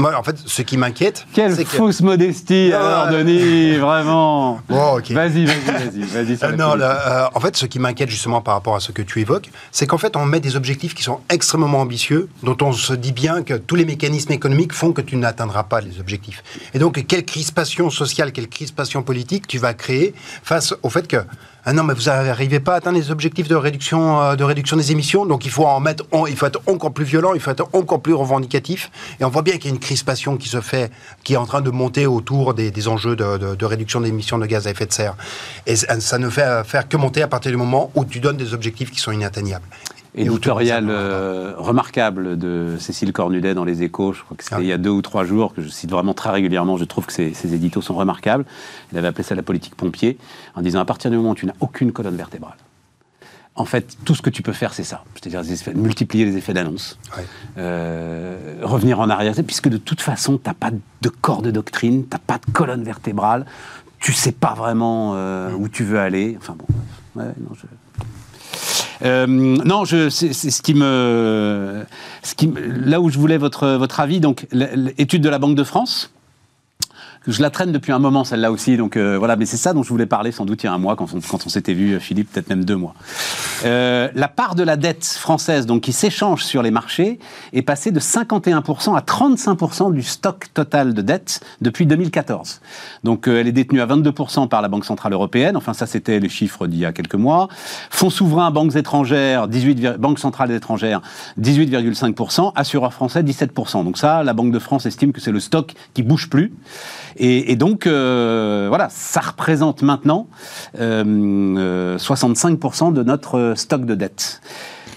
Moi, 0.00 0.16
en 0.16 0.22
fait, 0.22 0.36
ce 0.46 0.62
qui 0.62 0.78
m'inquiète, 0.78 1.26
Quelle 1.34 1.54
c'est 1.54 1.64
que... 1.64 1.76
fausse 1.76 2.00
modestie, 2.00 2.72
alors. 2.72 3.08
Denis, 3.08 3.76
vraiment. 3.76 4.60
Bon, 4.68 4.96
ok. 4.96 5.10
Vas-y, 5.10 5.44
vas-y, 5.44 5.60
vas-y, 5.66 6.02
vas-y. 6.04 6.36
sur 6.38 6.48
Euh, 6.48 6.56
non, 6.56 6.74
là, 6.74 7.26
euh, 7.26 7.28
en 7.34 7.40
fait, 7.40 7.54
ce 7.56 7.66
qui 7.66 7.78
m'inquiète 7.78 8.08
justement 8.08 8.40
par 8.40 8.54
rapport 8.54 8.74
à 8.74 8.80
ce 8.80 8.92
que 8.92 9.02
tu 9.02 9.20
évoques, 9.20 9.50
c'est 9.72 9.86
qu'en 9.86 9.98
fait, 9.98 10.16
on 10.16 10.24
met 10.24 10.40
des 10.40 10.56
objectifs 10.56 10.94
qui 10.94 11.02
sont 11.02 11.20
extrêmement 11.28 11.80
ambitieux, 11.80 12.30
dont 12.42 12.56
on 12.62 12.72
se 12.72 12.94
dit 12.94 13.12
bien 13.12 13.42
que 13.42 13.54
tous 13.54 13.74
les 13.74 13.84
mécanismes 13.84 14.32
économiques 14.32 14.72
font 14.72 14.92
que 14.92 15.02
tu 15.02 15.16
n'atteindras 15.16 15.64
pas 15.64 15.82
les 15.82 16.00
objectifs. 16.00 16.42
Et 16.72 16.78
donc, 16.78 17.04
quelle 17.06 17.24
crispation 17.26 17.90
sociale, 17.90 18.32
quelle 18.32 18.48
crispation 18.48 19.02
politique 19.02 19.46
tu 19.46 19.58
vas 19.58 19.74
créer 19.74 20.14
face 20.42 20.74
au 20.82 20.88
fait 20.88 21.06
que 21.06 21.18
ah 21.64 21.72
non, 21.72 21.84
mais 21.84 21.94
vous 21.94 22.04
n'arrivez 22.04 22.60
pas 22.60 22.74
à 22.74 22.76
atteindre 22.76 22.98
les 22.98 23.10
objectifs 23.10 23.48
de 23.48 23.54
réduction, 23.54 24.22
euh, 24.22 24.36
des 24.36 24.92
émissions, 24.92 25.26
donc 25.26 25.44
il 25.44 25.50
faut 25.50 25.66
être 25.66 26.62
encore 26.66 26.92
plus 26.92 27.04
violent, 27.04 27.34
il 27.34 27.40
faut 27.40 27.50
être 27.50 27.68
encore 27.72 28.00
plus 28.00 28.14
revendicatif. 28.14 28.90
Et 29.20 29.24
on 29.24 29.28
voit 29.28 29.42
bien 29.42 29.54
qu'il 29.54 29.66
y 29.66 29.68
a 29.68 29.74
une 29.74 29.80
crispation 29.80 30.36
qui 30.36 30.48
se 30.48 30.60
fait, 30.60 30.90
qui 31.22 31.34
est 31.34 31.36
en 31.36 31.46
train 31.46 31.60
de 31.60 31.70
monter 31.70 32.06
autour 32.06 32.54
des, 32.54 32.70
des 32.70 32.88
enjeux 32.88 33.16
de, 33.16 33.64
réduction 33.64 34.00
d'émissions 34.00 34.38
de 34.38 34.46
gaz 34.46 34.66
à 34.66 34.70
effet 34.70 34.86
de 34.86 34.92
serre. 34.92 35.16
Et 35.66 35.76
ça 35.76 36.18
ne 36.18 36.30
fait 36.30 36.42
euh, 36.42 36.62
que 36.88 36.96
monter 36.96 37.22
à 37.22 37.28
partir 37.28 37.50
du 37.50 37.58
moment 37.58 37.90
où 37.94 38.04
tu 38.04 38.20
donnes 38.20 38.36
des 38.36 38.54
objectifs 38.54 38.90
qui 38.90 38.98
sont 38.98 39.12
inatteignables. 39.12 39.66
Éditorial 40.14 40.86
euh, 40.88 41.54
remarquable 41.56 42.36
de 42.38 42.76
Cécile 42.78 43.12
Cornudet 43.12 43.54
dans 43.54 43.64
Les 43.64 43.82
Échos, 43.82 44.12
je 44.12 44.22
crois 44.22 44.36
que 44.36 44.42
c'était 44.42 44.56
Ah 44.56 44.60
il 44.60 44.66
y 44.66 44.72
a 44.72 44.78
deux 44.78 44.90
ou 44.90 45.02
trois 45.02 45.24
jours, 45.24 45.54
que 45.54 45.62
je 45.62 45.68
cite 45.68 45.90
vraiment 45.90 46.14
très 46.14 46.30
régulièrement, 46.30 46.76
je 46.76 46.84
trouve 46.84 47.06
que 47.06 47.12
ces, 47.12 47.32
ces 47.32 47.54
éditos 47.54 47.80
sont 47.82 47.94
remarquables. 47.94 48.44
Il 48.92 48.98
avait 48.98 49.08
appelé 49.08 49.22
ça 49.22 49.34
la 49.34 49.42
politique 49.42 49.76
pompier, 49.76 50.18
en 50.56 50.62
disant 50.62 50.80
à 50.80 50.84
partir 50.84 51.10
du 51.10 51.16
moment 51.16 51.30
où 51.30 51.34
tu 51.34 51.46
n'as 51.46 51.54
aucune 51.60 51.92
colonne 51.92 52.16
vertébrale, 52.16 52.56
en 53.54 53.64
fait, 53.64 53.96
tout 54.04 54.14
ce 54.14 54.22
que 54.22 54.30
tu 54.30 54.42
peux 54.42 54.52
faire, 54.52 54.72
c'est 54.74 54.84
ça. 54.84 55.04
C'est-à-dire 55.14 55.42
multiplier 55.74 56.24
les 56.24 56.36
effets 56.36 56.54
d'annonce, 56.54 56.98
Ouais. 57.16 57.24
euh, 57.58 58.58
revenir 58.62 59.00
en 59.00 59.10
arrière, 59.10 59.34
puisque 59.46 59.68
de 59.68 59.76
toute 59.76 60.00
façon, 60.00 60.38
tu 60.38 60.48
n'as 60.48 60.54
pas 60.54 60.70
de 60.70 61.08
corps 61.08 61.42
de 61.42 61.50
doctrine, 61.50 62.04
tu 62.04 62.10
n'as 62.12 62.18
pas 62.18 62.38
de 62.44 62.50
colonne 62.52 62.82
vertébrale, 62.82 63.44
tu 63.98 64.12
sais 64.12 64.32
pas 64.32 64.54
vraiment 64.54 65.12
euh, 65.14 65.52
où 65.52 65.68
tu 65.68 65.84
veux 65.84 65.98
aller. 65.98 66.36
Enfin 66.40 66.56
bon, 66.58 66.64
ouais, 67.20 67.28
non, 67.38 67.50
je... 67.54 67.66
Euh, 69.02 69.26
non, 69.26 69.84
je, 69.84 70.08
c'est, 70.10 70.32
ce 70.32 70.62
qui 70.62 70.74
me, 70.74 71.84
ce 72.22 72.34
qui, 72.34 72.50
là 72.56 73.00
où 73.00 73.08
je 73.10 73.18
voulais 73.18 73.38
votre 73.38 73.68
votre 73.76 74.00
avis. 74.00 74.20
Donc, 74.20 74.46
l'étude 74.52 75.22
de 75.22 75.28
la 75.28 75.38
Banque 75.38 75.56
de 75.56 75.64
France. 75.64 76.12
Je 77.26 77.42
la 77.42 77.50
traîne 77.50 77.70
depuis 77.70 77.92
un 77.92 77.98
moment, 77.98 78.24
celle-là 78.24 78.50
aussi. 78.50 78.78
Donc 78.78 78.96
euh, 78.96 79.18
voilà, 79.18 79.36
mais 79.36 79.44
c'est 79.44 79.58
ça 79.58 79.74
dont 79.74 79.82
je 79.82 79.90
voulais 79.90 80.06
parler 80.06 80.32
sans 80.32 80.46
doute 80.46 80.62
il 80.62 80.66
y 80.66 80.68
a 80.70 80.72
un 80.72 80.78
mois, 80.78 80.96
quand 80.96 81.06
on, 81.12 81.48
s'était 81.50 81.74
vu, 81.74 81.92
euh, 81.92 82.00
Philippe, 82.00 82.32
peut-être 82.32 82.48
même 82.48 82.64
deux 82.64 82.76
mois. 82.76 82.94
Euh, 83.66 84.08
la 84.14 84.28
part 84.28 84.54
de 84.54 84.62
la 84.62 84.76
dette 84.76 85.04
française, 85.04 85.66
donc 85.66 85.82
qui 85.82 85.92
s'échange 85.92 86.44
sur 86.44 86.62
les 86.62 86.70
marchés, 86.70 87.18
est 87.52 87.60
passée 87.60 87.90
de 87.90 88.00
51% 88.00 88.96
à 88.96 89.00
35% 89.00 89.92
du 89.92 90.02
stock 90.02 90.46
total 90.54 90.94
de 90.94 91.02
dette 91.02 91.40
depuis 91.60 91.84
2014. 91.84 92.62
Donc 93.04 93.28
euh, 93.28 93.38
elle 93.40 93.48
est 93.48 93.52
détenue 93.52 93.82
à 93.82 93.86
22% 93.86 94.48
par 94.48 94.62
la 94.62 94.68
Banque 94.68 94.86
centrale 94.86 95.12
européenne. 95.12 95.58
Enfin, 95.58 95.74
ça 95.74 95.86
c'était 95.86 96.20
les 96.20 96.28
chiffres 96.30 96.66
d'il 96.66 96.78
y 96.78 96.86
a 96.86 96.92
quelques 96.92 97.14
mois. 97.16 97.48
Fonds 97.90 98.08
souverains, 98.10 98.50
banques 98.50 98.76
étrangères, 98.76 99.46
18, 99.46 99.78
vir- 99.78 99.98
banques 99.98 100.18
centrales 100.20 100.52
étrangères, 100.52 101.02
18,5%. 101.38 102.52
Assureurs 102.54 102.94
français, 102.94 103.22
17%. 103.22 103.84
Donc 103.84 103.98
ça, 103.98 104.22
la 104.22 104.32
Banque 104.32 104.52
de 104.52 104.58
France 104.58 104.86
estime 104.86 105.12
que 105.12 105.20
c'est 105.20 105.32
le 105.32 105.40
stock 105.40 105.74
qui 105.92 106.02
bouge 106.02 106.30
plus. 106.30 106.52
Et, 107.16 107.52
et 107.52 107.56
donc, 107.56 107.86
euh, 107.86 108.66
voilà, 108.68 108.88
ça 108.90 109.20
représente 109.20 109.82
maintenant 109.82 110.28
euh, 110.78 111.04
euh, 111.58 111.98
65% 111.98 112.92
de 112.92 113.02
notre 113.02 113.38
euh, 113.38 113.54
stock 113.54 113.84
de 113.84 113.94
dette. 113.94 114.40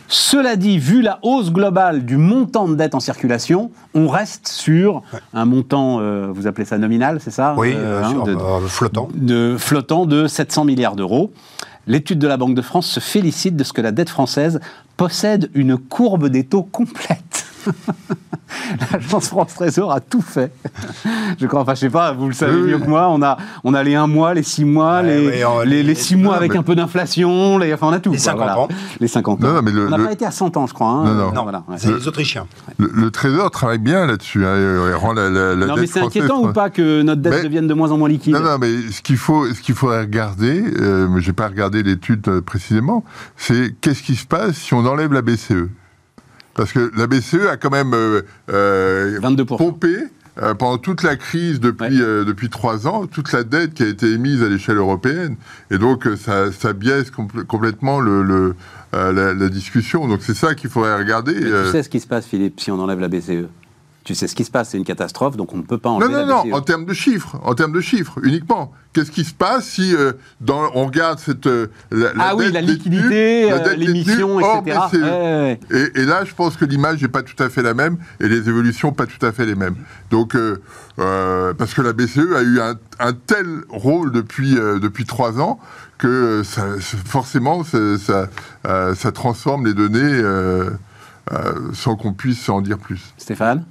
Cela 0.09 0.55
dit, 0.57 0.77
vu 0.77 1.01
la 1.01 1.17
hausse 1.23 1.51
globale 1.51 2.05
du 2.05 2.17
montant 2.17 2.67
de 2.67 2.75
dette 2.75 2.93
en 2.93 2.99
circulation, 2.99 3.71
on 3.95 4.07
reste 4.07 4.47
sur 4.47 5.01
un 5.33 5.45
montant, 5.45 5.99
euh, 6.01 6.27
vous 6.31 6.45
appelez 6.45 6.65
ça 6.65 6.77
nominal, 6.77 7.19
c'est 7.19 7.31
ça 7.31 7.55
Oui, 7.57 7.73
Euh, 7.73 8.01
euh, 8.01 8.03
hein, 8.03 8.23
de- 8.23 8.35
euh, 8.35 8.59
flottant. 8.67 9.07
de 9.15 9.55
flottant 9.57 10.05
de 10.05 10.27
700 10.27 10.65
milliards 10.65 10.95
d'euros. 10.95 11.31
L'étude 11.87 12.19
de 12.19 12.27
la 12.27 12.37
Banque 12.37 12.53
de 12.53 12.61
France 12.61 12.85
se 12.87 12.99
félicite 12.99 13.55
de 13.55 13.63
ce 13.63 13.73
que 13.73 13.81
la 13.81 13.91
dette 13.91 14.09
française 14.09 14.59
possède 14.97 15.49
une 15.55 15.77
courbe 15.77 16.27
des 16.29 16.43
taux 16.43 16.63
complète. 16.63 17.32
L'agence 18.91 19.29
France 19.29 19.55
Trésor 19.55 19.91
a 19.91 19.99
tout 19.99 20.21
fait. 20.21 20.51
Je 21.39 21.47
crois, 21.47 21.61
enfin, 21.61 21.73
je 21.73 21.79
sais 21.81 21.89
pas, 21.89 22.11
vous 22.13 22.27
le 22.27 22.33
savez 22.33 22.55
Oui, 22.55 22.67
mieux 22.69 22.75
oui. 22.75 22.81
que 22.83 22.87
moi. 22.87 23.07
On 23.09 23.21
a, 23.23 23.37
on 23.63 23.73
a 23.73 23.81
les 23.81 23.95
1 23.95 24.05
mois, 24.07 24.33
les 24.35 24.43
6 24.43 24.63
mois, 24.65 25.01
Ouais, 25.01 25.19
les, 25.19 25.27
ouais, 25.27 25.43
on- 25.45 25.61
les, 25.61 25.65
les- 25.77 25.83
les 25.83 25.95
6 25.95 26.15
mois 26.15 26.33
non, 26.33 26.37
avec 26.37 26.51
mais- 26.51 26.59
un 26.59 26.63
peu 26.63 26.75
d'inflation, 26.75 27.57
les, 27.57 27.73
enfin, 27.73 27.87
on 27.87 27.93
a 27.93 27.99
tout. 27.99 28.11
Les 28.11 28.17
quoi, 28.17 28.25
50 28.25 28.37
voilà. 28.37 28.59
ans. 28.59 28.67
Les 28.99 29.07
50 29.07 29.43
ans. 29.43 29.47
Non, 29.47 29.53
non, 29.55 29.61
mais 29.63 29.71
le- 29.71 29.87
on 29.87 29.89
n'a 29.89 29.97
le- 29.97 30.05
pas 30.05 30.11
été 30.13 30.25
à 30.25 30.31
100 30.31 30.55
ans, 30.57 30.67
je 30.67 30.73
crois. 30.73 30.87
hein. 30.87 31.03
Non, 31.05 31.13
non. 31.33 31.39
Euh, 31.39 31.41
voilà, 31.43 31.63
ouais. 31.67 31.75
C'est 31.77 31.91
les 31.91 32.07
Autrichiens. 32.07 32.45
Le, 32.77 32.91
le 32.93 33.11
Trésor 33.11 33.49
travaille 33.49 33.79
bien 33.79 34.05
là-dessus. 34.05 34.45
hein, 34.45 34.55
et- 34.55 34.91
et 34.91 34.93
rend 34.93 35.13
la, 35.13 35.29
la- 35.29 35.55
la 35.55 35.65
Non, 35.65 35.73
dette 35.73 35.81
mais 35.81 35.87
c'est 35.87 36.01
inquiétant 36.01 36.43
ou 36.43 36.53
pas 36.53 36.69
que 36.69 37.01
notre 37.01 37.21
dette 37.21 37.33
Mais- 37.33 37.43
devienne 37.43 37.67
de 37.67 37.73
moins 37.73 37.91
en 37.91 37.97
moins 37.97 38.09
liquide? 38.09 38.33
Non, 38.33 38.41
non, 38.41 38.57
mais 38.59 38.91
ce 38.91 39.01
qu'il 39.01 39.17
faut, 39.17 39.47
ce 39.51 39.61
qu'il 39.61 39.73
faudrait 39.75 40.01
regarder, 40.01 40.63
euh, 40.79 41.07
mais 41.09 41.21
j'ai 41.21 41.33
pas 41.33 41.47
regardé 41.47 41.81
l'étude 41.81 42.27
euh, 42.27 42.41
précisément, 42.41 43.03
c'est 43.35 43.75
qu'est-ce 43.81 44.03
qui 44.03 44.15
se 44.15 44.27
passe 44.27 44.55
si 44.57 44.73
on 44.75 44.85
enlève 44.85 45.11
la 45.11 45.21
BCE 45.23 45.69
Parce 46.55 46.71
que 46.71 46.91
la 46.95 47.07
BCE 47.07 47.47
a 47.49 47.57
quand 47.57 47.71
même 47.71 47.93
euh, 47.93 48.21
euh, 48.51 49.19
22%. 49.19 49.57
pompé 49.57 49.95
euh, 50.41 50.53
pendant 50.55 50.77
toute 50.77 51.03
la 51.03 51.15
crise 51.15 51.59
depuis 51.59 51.85
Ouais. 51.99 52.01
euh, 52.01 52.25
depuis 52.25 52.49
trois 52.49 52.87
ans 52.87 53.05
toute 53.07 53.31
la 53.33 53.43
dette 53.43 53.73
qui 53.75 53.83
a 53.83 53.87
été 53.87 54.11
émise 54.11 54.41
à 54.41 54.49
l'échelle 54.49 54.77
européenne 54.77 55.35
et 55.71 55.77
donc 55.77 56.07
ça, 56.17 56.51
ça 56.51 56.73
biaise 56.73 57.11
compl- 57.11 57.43
complètement 57.45 57.99
le, 57.99 58.23
le, 58.23 58.55
euh, 58.95 59.13
la, 59.13 59.33
la 59.33 59.49
discussion. 59.49 60.07
Donc 60.07 60.19
c'est 60.23 60.33
ça 60.35 60.55
qu'il 60.55 60.69
faudrait 60.71 60.95
regarder. 60.97 61.33
Mais 61.35 61.63
tu 61.65 61.71
sais 61.71 61.83
ce 61.83 61.89
qui 61.89 61.99
se 61.99 62.07
passe, 62.07 62.25
Philippe, 62.25 62.59
si 62.59 62.71
on 62.71 62.79
enlève 62.79 62.99
la 62.99 63.09
BCE 63.09 63.47
Tu 64.03 64.15
sais 64.15 64.27
ce 64.27 64.35
qui 64.35 64.43
se 64.43 64.51
passe, 64.51 64.69
c'est 64.71 64.77
une 64.77 64.83
catastrophe, 64.83 65.37
donc 65.37 65.53
on 65.53 65.57
ne 65.57 65.61
peut 65.63 65.77
pas 65.77 65.89
Non, 65.89 65.95
enlever 65.95 66.11
non, 66.13 66.19
la 66.19 66.25
non, 66.25 66.43
BCE. 66.43 66.53
en 66.53 66.61
termes 66.61 66.85
de 66.85 66.93
chiffres, 66.93 67.39
en 67.41 67.53
termes 67.55 67.71
de 67.71 67.79
chiffres 67.79 68.19
uniquement. 68.23 68.73
Qu'est-ce 68.91 69.09
qui 69.11 69.23
se 69.23 69.33
passe 69.33 69.65
si 69.65 69.95
euh, 69.95 70.11
dans, 70.41 70.69
on 70.75 70.85
regarde 70.85 71.19
cette 71.19 71.47
euh, 71.47 71.67
la, 71.89 72.13
la 72.13 72.23
ah 72.29 72.35
oui, 72.35 72.51
la 72.51 72.61
liquidité, 72.61 73.51
euh, 73.51 73.73
l'émission, 73.75 74.35
hors 74.37 74.57
etc. 74.57 74.77
BCE. 74.91 74.97
Ouais, 74.97 75.01
ouais, 75.09 75.59
ouais. 75.71 75.89
Et, 75.95 76.01
et 76.01 76.05
là, 76.05 76.25
je 76.25 76.33
pense 76.35 76.57
que 76.57 76.65
l'image 76.65 77.01
n'est 77.01 77.07
pas 77.07 77.23
tout 77.23 77.41
à 77.41 77.49
fait 77.49 77.63
la 77.63 77.73
même 77.73 77.97
et 78.19 78.27
les 78.27 78.49
évolutions 78.49 78.91
pas 78.91 79.05
tout 79.07 79.25
à 79.25 79.31
fait 79.31 79.45
les 79.45 79.55
mêmes. 79.55 79.75
Donc, 80.11 80.35
euh, 80.35 81.53
parce 81.53 81.73
que 81.73 81.81
la 81.81 81.93
BCE 81.93 82.33
a 82.35 82.41
eu 82.43 82.59
un, 82.59 82.75
un 82.99 83.13
tel 83.13 83.61
rôle 83.69 84.11
depuis 84.11 84.51
depuis 84.53 85.05
trois 85.05 85.39
ans 85.39 85.59
que 85.97 86.43
ça, 86.43 86.65
forcément 87.05 87.63
ça, 87.63 87.77
ça, 87.97 88.27
ça 88.95 89.11
transforme 89.13 89.65
les 89.65 89.73
données 89.73 90.01
euh, 90.01 90.69
sans 91.73 91.95
qu'on 91.95 92.13
puisse 92.13 92.49
en 92.49 92.61
dire 92.61 92.77
plus. 92.77 93.01
Stéphane? 93.17 93.63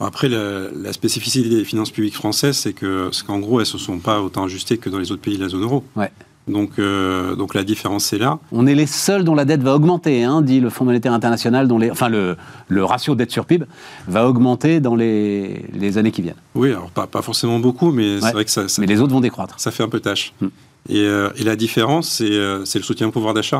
Après, 0.00 0.28
la, 0.28 0.70
la 0.74 0.92
spécificité 0.92 1.48
des 1.48 1.64
finances 1.64 1.90
publiques 1.90 2.14
françaises, 2.14 2.56
c'est 2.58 2.72
que, 2.72 3.10
qu'en 3.26 3.40
gros, 3.40 3.58
elles 3.60 3.66
ne 3.66 3.70
se 3.72 3.78
sont 3.78 3.98
pas 3.98 4.20
autant 4.20 4.44
ajustées 4.44 4.78
que 4.78 4.88
dans 4.90 4.98
les 4.98 5.10
autres 5.10 5.22
pays 5.22 5.36
de 5.36 5.42
la 5.42 5.48
zone 5.48 5.62
euro. 5.62 5.84
Ouais. 5.96 6.10
Donc, 6.46 6.78
euh, 6.78 7.34
donc 7.36 7.52
la 7.54 7.62
différence 7.62 8.12
est 8.14 8.18
là. 8.18 8.38
On 8.52 8.66
est 8.66 8.74
les 8.74 8.86
seuls 8.86 9.22
dont 9.22 9.34
la 9.34 9.44
dette 9.44 9.62
va 9.62 9.74
augmenter, 9.74 10.24
hein, 10.24 10.40
dit 10.40 10.60
le 10.60 10.70
Fonds 10.70 10.86
monétaire 10.86 11.12
international, 11.12 11.68
dont 11.68 11.76
les, 11.78 11.90
enfin 11.90 12.08
le, 12.08 12.36
le 12.68 12.84
ratio 12.84 13.14
dette 13.14 13.30
sur 13.30 13.44
PIB 13.44 13.66
va 14.06 14.26
augmenter 14.26 14.80
dans 14.80 14.94
les, 14.94 15.66
les 15.74 15.98
années 15.98 16.10
qui 16.12 16.22
viennent. 16.22 16.36
Oui, 16.54 16.70
alors 16.70 16.90
pas, 16.90 17.06
pas 17.06 17.20
forcément 17.20 17.58
beaucoup, 17.58 17.90
mais 17.92 18.14
Ouais. 18.14 18.20
c'est 18.22 18.32
vrai 18.32 18.44
que 18.46 18.50
ça, 18.50 18.66
ça, 18.66 18.80
Mais 18.80 18.86
les 18.86 19.00
autres 19.02 19.12
vont 19.12 19.20
décroître. 19.20 19.60
ça 19.60 19.70
fait 19.70 19.82
un 19.82 19.90
peu 19.90 20.00
tâche. 20.00 20.32
Hmm. 20.40 20.46
Et, 20.88 21.00
euh, 21.00 21.28
et 21.36 21.44
la 21.44 21.54
différence, 21.54 22.08
c'est 22.08 22.30
euh, 22.30 22.64
c'est 22.64 22.78
le 22.78 22.84
soutien 22.84 23.08
au 23.08 23.10
pouvoir 23.12 23.34
d'achat, 23.34 23.58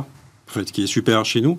en 0.49 0.51
fait, 0.53 0.73
qui 0.73 0.85
est 0.85 0.87
super 0.87 1.27
chez 1.27 1.43
nous. 1.43 1.59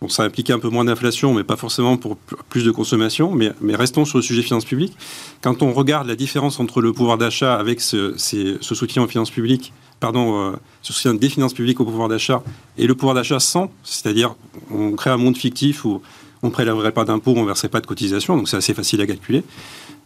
Bon, 0.00 0.08
ça 0.08 0.22
implique 0.22 0.48
un 0.48 0.58
peu 0.58 0.70
moins 0.70 0.84
d'inflation, 0.84 1.34
mais 1.34 1.44
pas 1.44 1.56
forcément 1.56 1.98
pour 1.98 2.16
plus 2.16 2.64
de 2.64 2.70
consommation. 2.70 3.32
Mais, 3.32 3.52
restons 3.74 4.06
sur 4.06 4.16
le 4.16 4.22
sujet 4.22 4.40
finances 4.42 4.64
publiques. 4.64 4.96
Quand 5.42 5.62
on 5.62 5.72
regarde 5.72 6.06
la 6.06 6.16
différence 6.16 6.58
entre 6.58 6.80
le 6.80 6.92
pouvoir 6.94 7.18
d'achat 7.18 7.54
avec 7.56 7.82
ce, 7.82 8.14
soutien 8.60 9.02
aux 9.02 9.08
finances 9.08 9.30
publiques, 9.30 9.74
pardon, 10.00 10.52
euh, 10.52 10.56
soutien 10.80 11.12
des 11.12 11.28
finances 11.28 11.52
publiques 11.52 11.80
au 11.80 11.84
pouvoir 11.84 12.08
d'achat 12.08 12.42
et 12.78 12.86
le 12.86 12.94
pouvoir 12.94 13.14
d'achat 13.14 13.40
sans, 13.40 13.70
c'est-à-dire 13.84 14.34
on 14.70 14.92
crée 14.92 15.10
un 15.10 15.18
monde 15.18 15.36
fictif 15.36 15.84
où 15.84 16.00
on 16.42 16.46
ne 16.46 16.52
prélèverait 16.52 16.92
pas 16.92 17.04
d'impôts, 17.04 17.34
on 17.36 17.42
ne 17.42 17.46
verserait 17.46 17.68
pas 17.68 17.82
de 17.82 17.86
cotisations, 17.86 18.38
donc 18.38 18.48
c'est 18.48 18.56
assez 18.56 18.72
facile 18.72 19.02
à 19.02 19.06
calculer. 19.06 19.44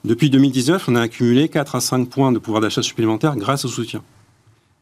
Depuis 0.05 0.29
2019, 0.29 0.89
on 0.89 0.97
a 0.97 1.03
accumulé 1.03 1.49
4 1.49 1.77
à 1.77 1.81
5 1.81 2.09
points 2.11 2.33
de 2.33 2.41
pouvoir 2.41 2.61
d'achat 2.61 2.83
supplémentaire 2.83 3.37
grâce 3.37 3.65
au 3.65 3.69
soutien. 3.69 4.03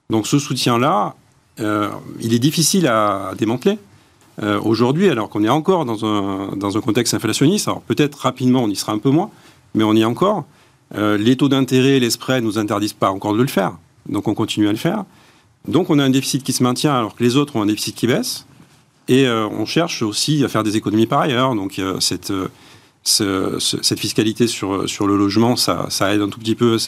Donc 0.08 0.26
ce 0.26 0.38
soutien-là, 0.38 1.14
euh, 1.60 1.90
il 2.20 2.32
est 2.32 2.38
difficile 2.38 2.86
à 2.86 3.32
démanteler. 3.36 3.78
Euh, 4.42 4.60
Aujourd'hui, 4.62 5.08
alors 5.08 5.28
qu'on 5.28 5.44
est 5.44 5.48
encore 5.48 5.84
dans 5.84 6.04
un, 6.06 6.56
dans 6.56 6.76
un 6.76 6.80
contexte 6.80 7.12
inflationniste, 7.14 7.68
alors 7.68 7.82
peut-être 7.82 8.14
rapidement 8.16 8.62
on 8.64 8.68
y 8.68 8.76
sera 8.76 8.92
un 8.92 8.98
peu 8.98 9.10
moins, 9.10 9.30
mais 9.74 9.84
on 9.84 9.92
y 9.94 10.00
est 10.02 10.04
encore. 10.06 10.44
Euh, 10.94 11.18
les 11.18 11.36
taux 11.36 11.48
d'intérêt 11.48 11.96
et 11.96 12.00
les 12.00 12.10
spreads 12.10 12.40
ne 12.42 12.46
nous 12.46 12.58
interdisent 12.58 12.92
pas 12.94 13.10
encore 13.10 13.34
de 13.34 13.42
le 13.42 13.48
faire, 13.48 13.72
donc 14.08 14.28
on 14.28 14.34
continue 14.34 14.68
à 14.68 14.72
le 14.72 14.78
faire. 14.78 15.04
Donc 15.68 15.90
on 15.90 15.98
a 15.98 16.04
un 16.04 16.10
déficit 16.10 16.42
qui 16.42 16.52
se 16.52 16.62
maintient 16.62 16.94
alors 16.94 17.14
que 17.14 17.22
les 17.22 17.36
autres 17.36 17.56
ont 17.56 17.62
un 17.62 17.66
déficit 17.66 17.94
qui 17.94 18.06
baisse, 18.06 18.46
et 19.08 19.26
euh, 19.26 19.46
on 19.48 19.66
cherche 19.66 20.02
aussi 20.02 20.42
à 20.44 20.48
faire 20.48 20.62
des 20.62 20.76
économies 20.76 21.06
par 21.06 21.20
ailleurs. 21.20 21.54
Donc 21.54 21.80
cette, 22.00 22.32
ce- 23.04 23.56
ce- 23.58 23.82
cette 23.82 24.00
fiscalité 24.00 24.46
sur, 24.46 24.88
sur 24.88 25.06
le 25.06 25.16
logement, 25.16 25.56
ça, 25.56 25.86
ça 25.90 26.14
aide 26.14 26.22
un 26.22 26.28
tout 26.28 26.38
petit 26.40 26.54
peu 26.54 26.78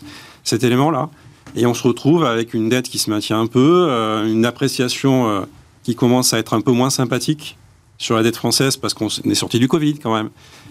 cet 0.45 0.65
élément-là. 0.65 1.11
Et 1.57 1.67
on 1.67 1.75
se 1.75 1.83
retrouve 1.87 2.25
avec 2.25 2.55
une 2.55 2.69
dette 2.69 2.89
qui 2.89 2.99
se 2.99 3.11
maintient 3.11 3.39
un 3.41 3.47
peu, 3.47 3.89
une 4.27 4.45
appréciation 4.47 5.47
qui 5.85 5.95
commence 5.95 6.35
à 6.35 6.39
être 6.39 6.55
un 6.55 6.61
peu 6.61 6.73
moins 6.73 6.91
sympathique 6.91 7.57
sur 7.99 8.17
la 8.17 8.25
dette 8.25 8.37
française 8.37 8.77
parce 8.77 8.93
qu'on 8.93 9.07
est 9.07 9.35
sorti 9.35 9.61
du 9.61 9.69
Covid 9.69 9.99
quand 10.01 10.15
même. 10.15 10.31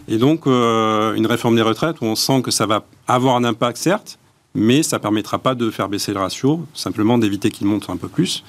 Et 0.09 0.17
donc 0.17 0.45
euh, 0.45 1.13
une 1.13 1.25
réforme 1.25 1.55
des 1.55 1.61
retraites 1.61 2.01
où 2.01 2.05
on 2.05 2.15
sent 2.15 2.41
que 2.41 2.51
ça 2.51 2.65
va 2.65 2.85
avoir 3.07 3.37
un 3.37 3.45
impact 3.45 3.77
certes, 3.77 4.19
mais 4.53 4.83
ça 4.83 4.99
permettra 4.99 5.39
pas 5.39 5.55
de 5.55 5.71
faire 5.71 5.87
baisser 5.87 6.13
le 6.13 6.19
ratio, 6.19 6.65
simplement 6.73 7.17
d'éviter 7.17 7.49
qu'il 7.49 7.67
monte 7.67 7.89
un 7.89 7.97
peu 7.97 8.09
plus. 8.09 8.43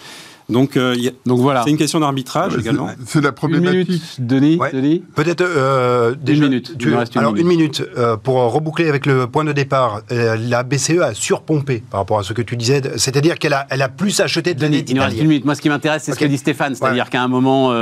Donc 0.51 0.77
euh, 0.77 0.93
il 0.97 1.03
y 1.05 1.09
a- 1.09 1.13
Donc 1.25 1.41
voilà. 1.41 1.63
c'est 1.65 1.71
une 1.71 1.79
question 1.79 2.01
d'arbitrage 2.01 2.53
C'est- 2.53 2.61
également. 2.61 2.91
C'est 3.07 3.21
la 3.23 3.29
Une 3.31 3.35
problématique. 3.35 3.89
minute, 3.89 4.03
Denis. 4.21 4.57
Ouais. 4.57 4.73
Denis 4.73 5.03
Peut-être 5.15 5.41
euh, 5.41 6.15
déjà, 6.21 6.45
minute, 6.45 6.77
il 6.79 6.91
nous 6.91 6.99
reste 6.99 7.15
une 7.15 7.21
alors 7.21 7.33
minute. 7.33 7.43
une 7.51 7.57
minute 7.59 7.83
euh, 7.97 8.17
pour 8.19 8.37
reboucler 8.53 8.89
avec 8.89 9.07
le 9.07 9.27
point 9.27 9.45
de 9.45 9.53
départ. 9.53 10.03
Euh, 10.13 10.37
la 10.37 10.63
BCE 10.63 11.01
a 11.01 11.15
surpompé 11.15 11.83
par 11.91 12.01
rapport 12.01 12.19
à 12.19 12.23
ce 12.23 12.33
que 12.35 12.43
tu 12.43 12.57
disais, 12.59 12.83
c'est-à-dire 12.97 13.39
qu'elle 13.39 13.55
a, 13.55 13.67
elle 13.71 13.81
a 13.83 13.89
plus 13.89 14.21
acheté 14.21 14.53
de 14.55 14.61
la 14.61 14.69
Denis, 14.69 14.85
il 14.87 14.97
nous 14.97 15.03
reste 15.03 15.19
une 15.19 15.29
minute. 15.29 15.45
Moi, 15.47 15.55
ce 15.55 15.63
qui 15.63 15.69
m'intéresse, 15.71 16.03
c'est 16.05 16.13
Ok. 16.13 16.19
ce 16.19 16.25
que 16.25 16.29
dit 16.29 16.39
Stéphane, 16.39 16.75
c'est-à-dire 16.75 17.05
Ouais. 17.05 17.11
qu'à 17.11 17.23
un 17.23 17.29
moment, 17.29 17.73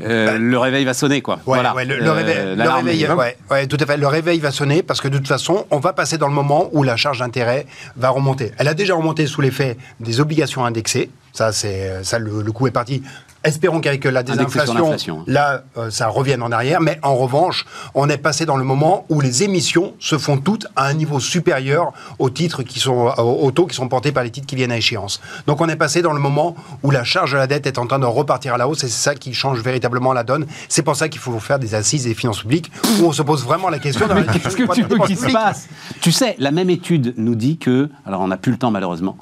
euh, 0.00 0.30
euh, 0.34 0.38
le 0.38 0.58
réveil 0.58 0.84
va 0.84 0.94
sonner, 0.94 1.20
quoi. 1.20 1.36
Ouais, 1.36 1.42
voilà. 1.58 1.74
ouais, 1.74 1.84
le, 1.84 1.98
le 1.98 2.06
Euh, 2.08 2.12
réveil, 2.12 3.06
le 3.06 3.14
ouais, 3.50 3.66
tout 3.66 3.76
à 3.80 3.86
fait. 3.86 3.96
Le 3.96 4.06
réveil 4.06 4.38
va 4.40 4.50
sonner 4.50 4.82
parce 4.82 5.00
que 5.00 5.08
de 5.08 5.18
toute 5.18 5.28
façon, 5.28 5.66
on 5.70 5.78
va 5.78 5.92
passer 5.92 6.18
dans 6.18 6.28
le 6.28 6.34
moment 6.34 6.68
où 6.72 6.82
la 6.82 6.96
charge 6.96 7.18
d'intérêt 7.18 7.66
va 7.96 8.08
remonter. 8.10 8.52
Elle 8.58 8.68
a 8.68 8.74
déjà 8.74 8.94
remonté 8.94 9.26
sous 9.26 9.40
l'effet 9.40 9.76
des 10.00 10.20
obligations 10.20 10.64
indexées. 10.64 11.10
Ça, 11.32 11.52
c'est 11.52 12.02
ça, 12.04 12.18
le, 12.18 12.42
le 12.42 12.52
coup 12.52 12.66
est 12.66 12.70
parti. 12.72 13.02
Espérons 13.44 13.80
qu'avec 13.80 14.04
la 14.04 14.22
désinflation, 14.22 14.74
l'inflation. 14.74 15.24
là, 15.26 15.64
euh, 15.76 15.90
ça 15.90 16.08
revienne 16.08 16.42
en 16.42 16.52
arrière. 16.52 16.80
Mais 16.80 16.98
en 17.02 17.16
revanche, 17.16 17.64
on 17.94 18.08
est 18.08 18.18
passé 18.18 18.46
dans 18.46 18.56
le 18.56 18.64
moment 18.64 19.04
où 19.08 19.20
les 19.20 19.42
émissions 19.42 19.94
se 19.98 20.18
font 20.18 20.38
toutes 20.38 20.66
à 20.76 20.86
un 20.86 20.94
niveau 20.94 21.20
supérieur 21.20 21.92
aux 22.18 22.30
titres 22.30 22.62
qui 22.62 22.78
sont, 22.78 23.12
aux, 23.16 23.46
aux 23.46 23.50
taux 23.50 23.66
qui 23.66 23.74
sont 23.74 23.88
portés 23.88 24.12
par 24.12 24.22
les 24.22 24.30
titres 24.30 24.46
qui 24.46 24.56
viennent 24.56 24.72
à 24.72 24.76
échéance. 24.76 25.20
Donc, 25.46 25.60
on 25.60 25.68
est 25.68 25.76
passé 25.76 26.02
dans 26.02 26.12
le 26.12 26.20
moment 26.20 26.54
où 26.82 26.90
la 26.90 27.04
charge 27.04 27.32
de 27.32 27.36
la 27.36 27.46
dette 27.46 27.66
est 27.66 27.78
en 27.78 27.86
train 27.86 27.98
de 27.98 28.06
repartir 28.06 28.54
à 28.54 28.58
la 28.58 28.68
hausse 28.68 28.84
et 28.84 28.88
c'est 28.88 29.02
ça 29.02 29.14
qui 29.14 29.34
change 29.34 29.60
véritablement 29.60 30.12
la 30.12 30.24
donne. 30.24 30.46
C'est 30.68 30.82
pour 30.82 30.96
ça 30.96 31.08
qu'il 31.08 31.20
faut 31.20 31.38
faire 31.38 31.58
des 31.58 31.74
assises 31.74 32.04
des 32.04 32.14
finances 32.14 32.40
publiques 32.40 32.70
où 33.00 33.06
on 33.06 33.12
se 33.12 33.22
pose 33.22 33.44
vraiment 33.44 33.68
la 33.68 33.78
question 33.78 34.06
de 34.06 34.14
la 34.14 34.22
Qu'est-ce 34.22 34.56
que 34.56 34.72
tu 34.72 34.82
veux 34.82 34.98
qu'il 35.06 35.16
se 35.16 35.32
passe? 35.32 35.68
Tu 36.00 36.12
sais, 36.12 36.36
la 36.38 36.50
même 36.50 36.70
étude 36.70 37.14
nous 37.16 37.34
dit 37.34 37.58
que, 37.58 37.90
alors 38.06 38.20
on 38.20 38.28
n'a 38.28 38.36
plus 38.36 38.52
le 38.52 38.58
temps 38.58 38.70
malheureusement, 38.70 39.16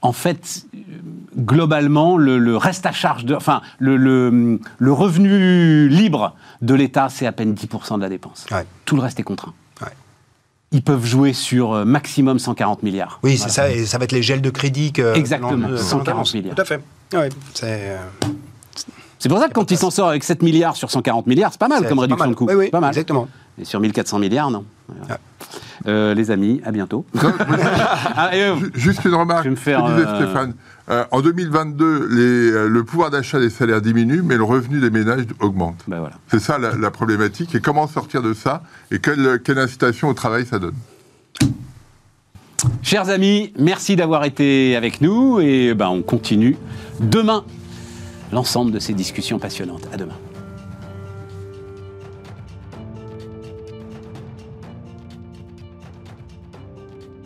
en 0.00 0.12
fait, 0.12 0.64
globalement, 1.38 2.16
le, 2.16 2.38
le 2.38 2.56
reste 2.56 2.86
à 2.86 2.92
charge, 2.92 3.24
de, 3.24 3.34
enfin, 3.34 3.62
le, 3.78 3.96
le, 3.96 4.58
le 4.78 4.92
revenu 4.92 5.88
libre 5.88 6.34
de 6.60 6.74
l'État, 6.74 7.08
c'est 7.08 7.26
à 7.26 7.32
peine 7.32 7.54
10% 7.54 7.96
de 7.96 8.02
la 8.02 8.08
dépense. 8.08 8.46
Ouais. 8.50 8.66
Tout 8.84 8.96
le 8.96 9.02
reste 9.02 9.18
est 9.20 9.24
contraint. 9.24 9.52
Ils 10.74 10.82
peuvent 10.82 11.04
jouer 11.04 11.34
sur 11.34 11.74
euh, 11.74 11.84
maximum 11.84 12.38
140 12.38 12.82
milliards. 12.82 13.18
Oui, 13.22 13.36
c'est 13.36 13.50
ça, 13.50 13.70
et 13.70 13.84
ça 13.84 13.98
va 13.98 14.04
être 14.04 14.12
les 14.12 14.22
gels 14.22 14.40
de 14.40 14.48
crédit 14.48 14.90
que. 14.90 15.14
Exactement, 15.14 15.50
que 15.68 15.72
l'on- 15.72 15.76
140 15.76 16.02
que 16.04 16.08
l'on 16.10 16.14
annonce. 16.16 16.34
milliards. 16.34 16.54
Tout 16.54 16.62
à 16.62 16.64
fait. 16.64 16.80
Ouais, 17.12 17.28
c'est. 17.52 17.66
euh, 17.90 17.98
C'est 19.18 19.28
pour 19.28 19.38
ça 19.38 19.48
que 19.48 19.52
quand 19.52 19.70
il 19.70 19.76
s'en 19.76 19.90
sort 19.90 20.08
avec 20.08 20.24
7 20.24 20.40
milliards 20.42 20.74
sur 20.74 20.90
140 20.90 21.26
milliards, 21.26 21.52
c'est 21.52 21.60
pas 21.60 21.68
mal 21.68 21.86
comme 21.86 21.98
réduction 21.98 22.30
de 22.30 22.34
coûts. 22.34 22.46
Oui, 22.48 22.54
oui, 22.54 22.70
pas 22.70 22.80
mal. 22.80 22.88
exactement. 22.88 23.28
Et 23.60 23.66
sur 23.66 23.80
1400 23.80 24.18
milliards, 24.18 24.50
non. 24.50 24.64
Ouais. 24.88 25.14
Euh, 25.88 26.14
les 26.14 26.30
amis, 26.30 26.62
à 26.64 26.70
bientôt. 26.70 27.04
Ah, 28.16 28.34
et, 28.34 28.42
euh, 28.42 28.54
Juste 28.72 29.04
une 29.04 29.14
remarque, 29.14 29.40
Je 29.40 29.48
vais 29.48 29.50
me 29.50 29.56
faire, 29.56 29.84
que 29.84 29.90
disait 29.90 30.06
euh, 30.06 30.22
Stéphane. 30.24 30.54
Euh, 30.90 31.04
en 31.10 31.20
2022, 31.20 32.08
les, 32.10 32.20
euh, 32.52 32.68
le 32.68 32.84
pouvoir 32.84 33.10
d'achat 33.10 33.38
des 33.38 33.50
salaires 33.50 33.80
diminue, 33.80 34.22
mais 34.22 34.36
le 34.36 34.42
revenu 34.42 34.80
des 34.80 34.90
ménages 34.90 35.26
augmente. 35.40 35.84
ben 35.86 36.00
voilà. 36.00 36.16
C'est 36.28 36.40
ça 36.40 36.58
la, 36.58 36.74
la 36.76 36.90
problématique. 36.90 37.54
Et 37.54 37.60
comment 37.60 37.86
sortir 37.86 38.22
de 38.22 38.34
ça 38.34 38.62
Et 38.90 38.98
quelle, 38.98 39.40
quelle 39.44 39.58
incitation 39.58 40.08
au 40.08 40.14
travail 40.14 40.44
ça 40.44 40.58
donne 40.58 40.74
Chers 42.82 43.08
amis, 43.10 43.52
merci 43.58 43.96
d'avoir 43.96 44.24
été 44.24 44.76
avec 44.76 45.00
nous 45.00 45.40
et 45.40 45.74
ben, 45.74 45.88
on 45.88 46.02
continue 46.02 46.56
demain 47.00 47.44
l'ensemble 48.32 48.70
de 48.72 48.78
ces 48.78 48.92
discussions 48.94 49.38
passionnantes. 49.38 49.88
À 49.92 49.96
demain. 49.96 50.14